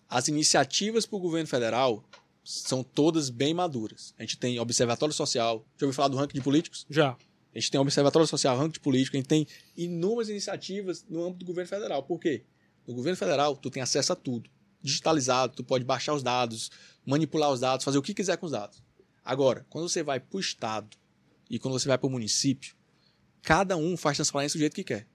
[0.09, 2.03] As iniciativas para o governo federal
[2.47, 4.13] são todas bem maduras.
[4.17, 6.85] A gente tem Observatório Social, já ouviu falar do ranking de políticos?
[6.89, 7.09] Já.
[7.53, 9.45] A gente tem Observatório Social, ranking de político, a gente tem
[9.75, 12.03] inúmeras iniciativas no âmbito do governo federal.
[12.03, 12.45] Por quê?
[12.87, 14.49] No governo federal, tu tem acesso a tudo.
[14.81, 16.71] Digitalizado, tu pode baixar os dados,
[17.05, 18.81] manipular os dados, fazer o que quiser com os dados.
[19.25, 20.95] Agora, quando você vai para o Estado
[21.49, 22.75] e quando você vai para o município,
[23.41, 25.05] cada um faz transparência do jeito que quer.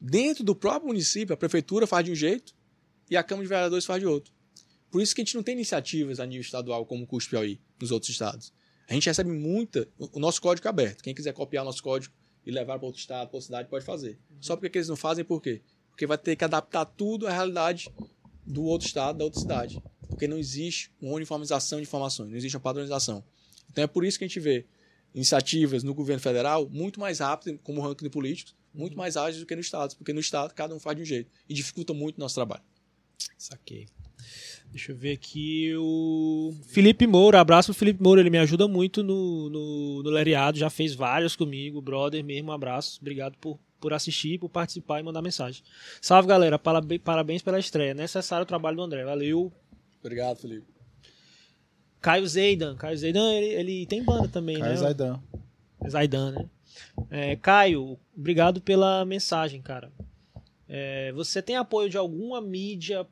[0.00, 2.54] Dentro do próprio município, a prefeitura faz de um jeito
[3.10, 4.35] e a Câmara de Vereadores faz de outro.
[4.90, 7.60] Por isso que a gente não tem iniciativas a nível estadual como o Custo Piauí
[7.80, 8.52] nos outros estados.
[8.88, 9.88] A gente recebe muita.
[9.98, 11.02] O nosso código é aberto.
[11.02, 12.14] Quem quiser copiar o nosso código
[12.44, 14.18] e levar para outro estado, para outra cidade, pode fazer.
[14.40, 15.62] Só porque que eles não fazem, por quê?
[15.90, 17.90] Porque vai ter que adaptar tudo à realidade
[18.46, 19.82] do outro estado, da outra cidade.
[20.08, 23.24] Porque não existe uma uniformização de informações, não existe uma padronização.
[23.70, 24.66] Então é por isso que a gente vê
[25.14, 29.40] iniciativas no governo federal muito mais rápidas, como o ranking de políticos, muito mais ágeis
[29.40, 31.92] do que no estado, porque no estado cada um faz de um jeito e dificulta
[31.92, 32.62] muito o nosso trabalho.
[33.36, 33.88] Saquei.
[34.70, 37.40] Deixa eu ver aqui o Felipe Moura.
[37.40, 41.34] Abraço pro Felipe Moura, ele me ajuda muito no, no, no Leriado, já fez vários
[41.34, 42.98] comigo, brother mesmo, um abraço.
[43.00, 45.62] Obrigado por, por assistir, por participar e mandar mensagem.
[46.00, 47.94] Salve galera, parabéns pela estreia.
[47.94, 49.52] Necessário o trabalho do André, valeu.
[50.00, 50.66] Obrigado, Felipe.
[52.00, 54.76] Caio Zeidan, Caio Zeidan, ele, ele tem banda também, Caio né?
[54.76, 55.20] Zaidan.
[55.88, 56.48] Zaidan, né?
[57.10, 59.90] É, Caio, obrigado pela mensagem, cara.
[60.68, 63.06] É, você tem apoio de alguma mídia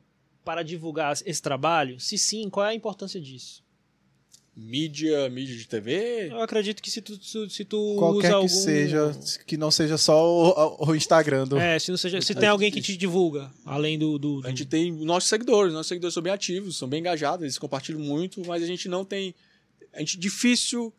[0.45, 1.99] para divulgar esse trabalho?
[1.99, 3.65] Se sim, qual é a importância disso?
[4.57, 8.33] Mídia, mídia de TV, Eu acredito que se tu, se, se tu Qualquer usa que
[8.35, 8.47] algum...
[8.47, 9.11] seja,
[9.45, 10.23] que não seja só
[10.79, 11.57] o, o Instagram do.
[11.57, 14.17] É, se, não seja, se tem alguém que te divulga, além do...
[14.17, 17.43] do, do- A gente tem nossos seguidores, nossos seguidores são bem ativos, são bem engajados,
[17.43, 19.35] eles compartilham muito, mas a gente não tem.
[19.93, 20.93] A gente difícil.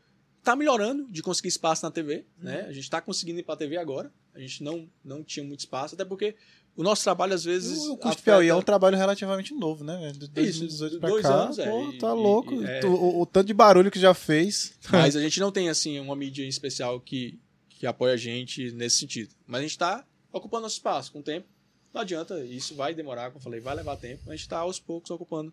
[0.44, 2.66] Tá melhorando de conseguir espaço na TV, né?
[2.68, 4.12] A gente tá conseguindo ir pra TV agora.
[4.34, 6.36] A gente não, não tinha muito espaço, até porque
[6.76, 7.78] o nosso trabalho às vezes.
[7.86, 9.96] O Custo afeta- Piauí é um trabalho relativamente novo, né?
[9.98, 10.12] velho?
[10.18, 11.34] De 2018 pra dois cá.
[11.34, 12.54] anos, é, pô, tá e- louco.
[12.62, 12.84] e- é.
[12.86, 14.74] O, o tanto de barulho que já fez.
[14.90, 17.38] Mas a gente não tem, assim, uma mídia em especial que,
[17.68, 19.34] que apoia a gente nesse sentido.
[19.46, 21.46] Mas a gente tá ocupando nosso espaço com o tempo.
[21.94, 24.30] Não adianta, isso vai demorar, como eu falei, vai levar tempo.
[24.30, 25.50] A gente tá aos poucos ocupando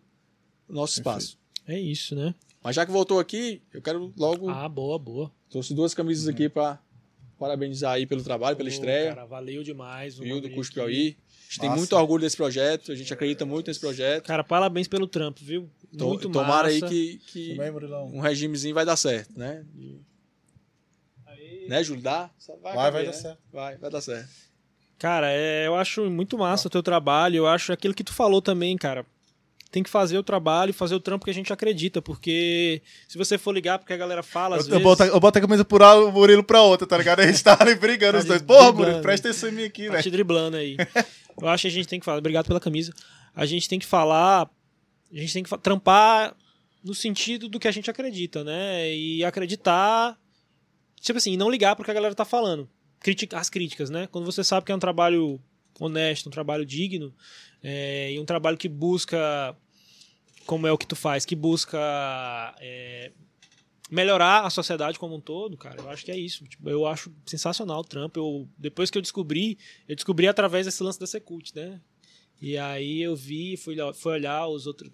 [0.68, 1.38] o nosso espaço.
[1.66, 2.34] É isso, né?
[2.62, 4.50] Mas já que voltou aqui, eu quero logo.
[4.50, 5.32] Ah, boa, boa.
[5.48, 6.78] Trouxe duas camisas aqui pra
[7.38, 9.14] parabenizar aí pelo trabalho, pela Pô, estreia.
[9.14, 10.18] Cara, valeu demais.
[10.18, 10.72] Viu, do aqui.
[10.72, 11.16] Piauí.
[11.18, 11.78] A gente tem Massa.
[11.80, 14.26] muito orgulho desse projeto, a gente acredita muito nesse projeto.
[14.26, 15.70] Cara, parabéns pelo trampo, viu?
[15.96, 16.92] To- Muito Tomara aí massa.
[16.92, 18.06] que, que Murilão.
[18.06, 19.64] um regimezinho vai dar certo, né?
[19.72, 20.00] De-
[21.68, 22.02] Né, Júlio?
[22.02, 22.30] Dá?
[22.62, 23.12] Vai, caber, vai dar né?
[23.12, 23.38] certo.
[23.52, 24.28] Vai, vai dar certo.
[24.98, 27.36] Cara, é, eu acho muito massa o teu trabalho.
[27.38, 29.04] Eu acho aquilo que tu falou também, cara.
[29.74, 33.18] Tem que fazer o trabalho e fazer o trampo que a gente acredita, porque se
[33.18, 34.84] você for ligar porque a galera fala, às Eu, eu, vezes...
[34.84, 37.18] boto, a- eu boto a camisa por um, o Murilo pra outra, tá ligado?
[37.18, 38.42] A gente tá ali brigando Tá os dois.
[38.42, 38.70] Porra.
[38.72, 40.02] Murilo, presta atenção em mim aqui, Tá velho.
[40.04, 40.76] te driblando aí.
[41.42, 42.18] Eu acho que a gente tem que falar.
[42.18, 42.92] Obrigado pela camisa.
[43.34, 44.48] A gente tem que falar.
[45.12, 46.36] A gente tem que trampar
[46.84, 48.94] no sentido do que a gente acredita, né?
[48.94, 50.16] E acreditar.
[51.00, 52.68] Tipo assim, não ligar pro que a galera tá falando.
[53.00, 54.06] Critica, as críticas, né?
[54.12, 55.40] Quando você sabe que é um trabalho
[55.80, 57.12] honesto, um trabalho digno,
[57.60, 59.56] é, e um trabalho que busca.
[60.46, 61.78] Como é o que tu faz, que busca.
[62.60, 63.12] é,
[63.90, 66.44] melhorar a sociedade como um todo, cara, eu acho que é isso.
[66.44, 68.18] Tipo, eu acho sensacional o trampo.
[68.18, 69.58] Eu, depois que eu descobri,
[69.88, 71.80] eu descobri através desse lance da Secult, né?
[72.40, 74.90] E aí eu vi, fui, fui olhar os outros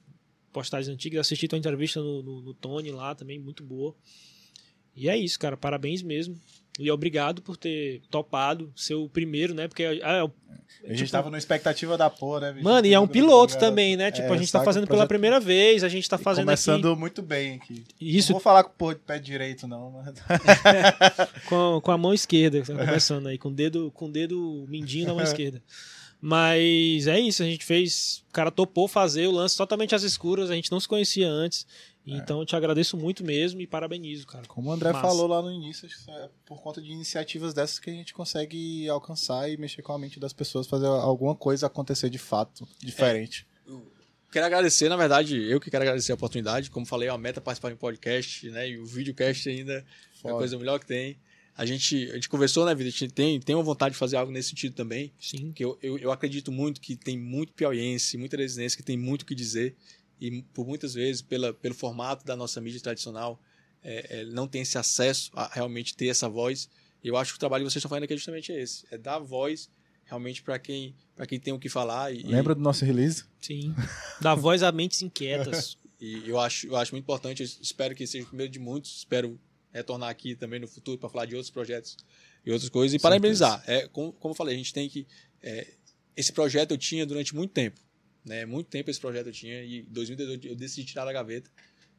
[0.52, 3.94] postagens antigas, assisti tua entrevista no, no, no Tony lá também, muito boa.
[4.94, 5.56] E é isso, cara.
[5.56, 6.38] Parabéns mesmo.
[6.78, 9.68] E obrigado por ter topado ser o primeiro, né?
[9.68, 10.30] Porque ah,
[10.84, 12.62] a gente tipo, tava na expectativa da porra, né?
[12.62, 14.10] Mano, e é um piloto também, né?
[14.10, 17.00] Tipo, é, a gente tá fazendo pela primeira vez, a gente tá fazendo começando aqui...
[17.00, 17.84] muito bem aqui.
[18.00, 18.32] Isso.
[18.32, 19.90] Não vou falar com o porra de pé direito, não.
[19.90, 20.14] Mas...
[21.46, 25.08] com, com a mão esquerda, tá começando aí, com o dedo, com o dedo mindinho
[25.08, 25.62] na mão esquerda.
[26.20, 28.22] Mas é isso, a gente fez.
[28.28, 31.66] O cara topou fazer o lance totalmente às escuras, a gente não se conhecia antes.
[32.06, 32.16] É.
[32.16, 34.46] Então eu te agradeço muito mesmo e parabenizo, cara.
[34.46, 35.06] Como o André Massa.
[35.06, 39.50] falou lá no início, é por conta de iniciativas dessas que a gente consegue alcançar
[39.50, 43.46] e mexer com a mente das pessoas, fazer alguma coisa acontecer de fato, diferente.
[43.66, 43.70] É.
[44.32, 46.70] Quero agradecer, na verdade, eu que quero agradecer a oportunidade.
[46.70, 48.68] Como falei, é uma meta participar em podcast, né?
[48.68, 49.84] E o videocast ainda
[50.14, 50.34] Foda.
[50.34, 51.18] é a coisa melhor que tem.
[51.56, 54.16] A gente, a gente conversou na vida, a gente tem, tem uma vontade de fazer
[54.16, 55.12] algo nesse sentido também.
[55.20, 55.52] Sim.
[55.52, 59.22] Que eu, eu, eu acredito muito que tem muito piauiense, muita residência que tem muito
[59.22, 59.76] o que dizer.
[60.20, 63.40] E por muitas vezes, pela, pelo formato da nossa mídia tradicional,
[63.82, 66.68] é, é, não tem esse acesso a realmente ter essa voz.
[67.02, 68.98] E eu acho que o trabalho que vocês estão fazendo aqui é justamente esse: é
[68.98, 69.70] dar voz
[70.04, 70.94] realmente para quem,
[71.28, 72.12] quem tem o que falar.
[72.12, 73.24] E, Lembra do nosso release?
[73.40, 73.74] Sim.
[74.20, 75.78] Dar voz a mentes inquietas.
[76.00, 77.42] e eu acho, eu acho muito importante.
[77.42, 78.98] espero que seja o primeiro de muitos.
[78.98, 79.40] Espero
[79.72, 81.96] retornar aqui também no futuro para falar de outros projetos
[82.44, 82.94] e outras coisas.
[82.94, 83.62] E parabenizar.
[83.66, 85.06] É, como, como eu falei, a gente tem que.
[85.42, 85.74] É,
[86.16, 87.80] esse projeto eu tinha durante muito tempo.
[88.24, 88.44] Né?
[88.44, 89.62] Muito tempo esse projeto eu tinha.
[89.62, 91.50] E em 2018 eu decidi tirar da gaveta.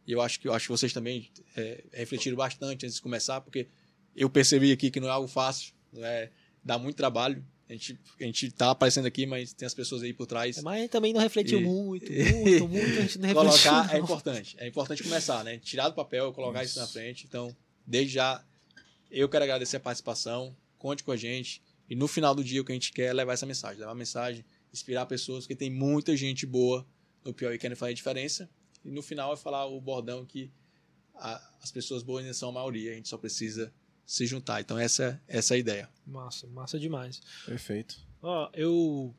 [0.05, 3.39] E eu acho que, eu acho que vocês também é, refletiram bastante antes de começar,
[3.41, 3.67] porque
[4.15, 6.31] eu percebi aqui que não é algo fácil, não é,
[6.63, 7.45] dá muito trabalho.
[7.71, 10.57] A gente, a gente tá aparecendo aqui, mas tem as pessoas aí por trás.
[10.57, 11.63] É, mas também não refletiu e...
[11.63, 13.33] muito, muito, muito, a gente não refletiu.
[13.33, 13.93] Colocar não.
[13.93, 14.55] é importante.
[14.59, 15.57] É importante começar, né?
[15.57, 16.73] Tirar do papel, colocar isso.
[16.73, 17.25] isso na frente.
[17.25, 18.43] Então, Desde já,
[19.09, 20.55] eu quero agradecer a participação.
[20.77, 21.61] Conte com a gente.
[21.89, 23.79] E no final do dia, o que a gente quer é levar essa mensagem.
[23.79, 26.87] Levar a mensagem, inspirar pessoas, porque tem muita gente boa
[27.23, 28.49] no Piauí querendo fazer diferença.
[28.83, 30.51] E no final é falar o bordão que
[31.15, 32.91] a, as pessoas boas ainda são a maioria.
[32.91, 33.73] A gente só precisa
[34.05, 34.61] se juntar.
[34.61, 35.89] Então essa, essa é a ideia.
[36.05, 37.21] Massa, massa demais.
[37.45, 37.97] Perfeito.
[38.21, 39.13] Ó, eu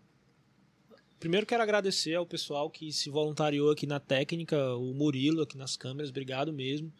[1.18, 5.76] primeiro quero agradecer ao pessoal que se voluntariou aqui na técnica, o Murilo aqui nas
[5.76, 6.92] câmeras, obrigado mesmo.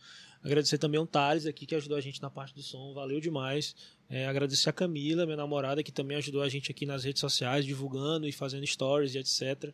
[0.45, 3.77] Agradecer também ao Thales aqui, que ajudou a gente na parte do som, valeu demais.
[4.11, 7.65] É, agradecer a Camila, minha namorada, que também ajudou a gente aqui nas redes sociais,
[7.65, 9.73] divulgando e fazendo stories e etc.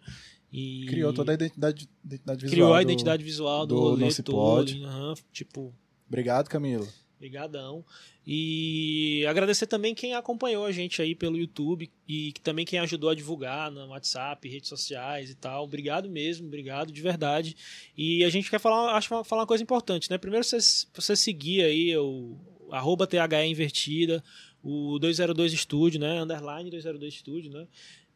[0.52, 2.52] E criou toda a identidade, identidade visual.
[2.52, 4.70] Criou a identidade visual do, do rolê todo.
[4.70, 5.74] Uhum, tipo.
[6.06, 6.86] Obrigado, Camila.
[7.18, 7.84] Obrigadão.
[8.24, 13.14] E agradecer também quem acompanhou a gente aí pelo YouTube e também quem ajudou a
[13.14, 15.64] divulgar no WhatsApp, redes sociais e tal.
[15.64, 17.56] Obrigado mesmo, obrigado de verdade.
[17.96, 20.16] E a gente quer falar, acho falar uma coisa importante, né?
[20.16, 20.58] Primeiro você,
[20.94, 22.36] você seguir aí o
[22.70, 24.22] arroba THE invertida,
[24.62, 26.22] o 202 Estúdio, né?
[26.22, 27.66] Underline 202 Estúdio, né?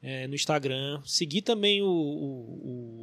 [0.00, 1.00] É, no Instagram.
[1.04, 2.52] Seguir também o, o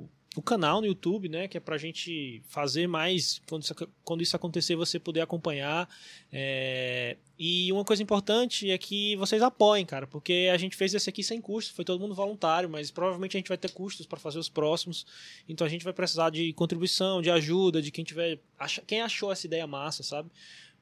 [0.02, 0.10] o
[0.42, 1.48] canal no YouTube, né?
[1.48, 5.90] Que é pra gente fazer mais quando isso, quando isso acontecer, você poder acompanhar.
[6.32, 7.18] É...
[7.38, 11.24] E uma coisa importante é que vocês apoiem, cara, porque a gente fez esse aqui
[11.24, 14.38] sem custo, foi todo mundo voluntário, mas provavelmente a gente vai ter custos para fazer
[14.38, 15.06] os próximos.
[15.48, 18.40] Então a gente vai precisar de contribuição, de ajuda, de quem tiver.
[18.86, 20.30] Quem achou essa ideia massa, sabe?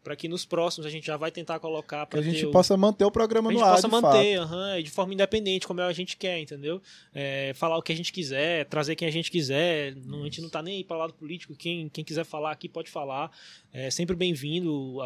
[0.07, 2.75] Para que nos próximos a gente já vai tentar colocar para que a gente possa
[2.75, 2.77] o...
[2.77, 3.73] manter o programa no ar.
[3.73, 6.81] A gente possa manter, uhum, de forma independente, como a gente quer, entendeu?
[7.13, 9.97] É, falar o que a gente quiser, trazer quem a gente quiser.
[9.97, 11.53] Não, a gente não tá nem aí para lado político.
[11.57, 13.29] Quem, quem quiser falar aqui pode falar.
[13.73, 14.99] É sempre bem-vindo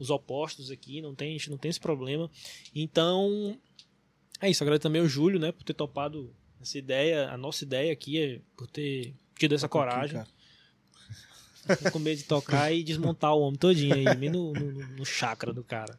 [0.00, 2.30] os opostos aqui, não tem, a gente não tem esse problema.
[2.74, 3.54] Então,
[4.40, 4.64] é isso.
[4.64, 8.40] Agradeço também ao Júlio, né, por ter topado essa ideia, a nossa ideia aqui é
[8.56, 10.20] por ter tido essa coragem.
[10.20, 10.30] Aqui,
[11.92, 15.52] com medo de tocar e desmontar o homem todinho aí, bem no, no, no chakra
[15.52, 15.98] do cara.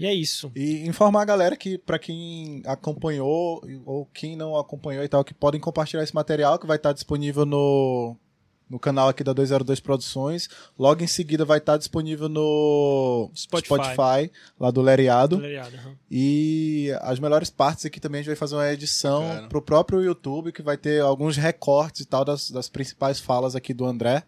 [0.00, 0.50] E é isso.
[0.56, 5.34] E informar a galera que, para quem acompanhou ou quem não acompanhou e tal, que
[5.34, 8.16] podem compartilhar esse material que vai estar disponível no,
[8.70, 10.48] no canal aqui da 202 Produções.
[10.78, 15.36] Logo em seguida vai estar disponível no Spotify, Spotify lá do Leriado.
[15.36, 15.96] Do Leriado uhum.
[16.10, 19.48] E as melhores partes aqui também a gente vai fazer uma edição Cara.
[19.48, 23.74] pro próprio YouTube, que vai ter alguns recortes e tal das, das principais falas aqui
[23.74, 24.22] do André.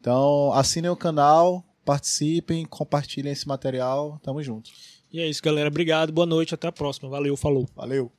[0.00, 4.18] Então, assinem o canal, participem, compartilhem esse material.
[4.22, 4.70] Tamo junto.
[5.12, 5.68] E é isso, galera.
[5.68, 7.08] Obrigado, boa noite, até a próxima.
[7.08, 7.66] Valeu, falou.
[7.74, 8.12] Valeu.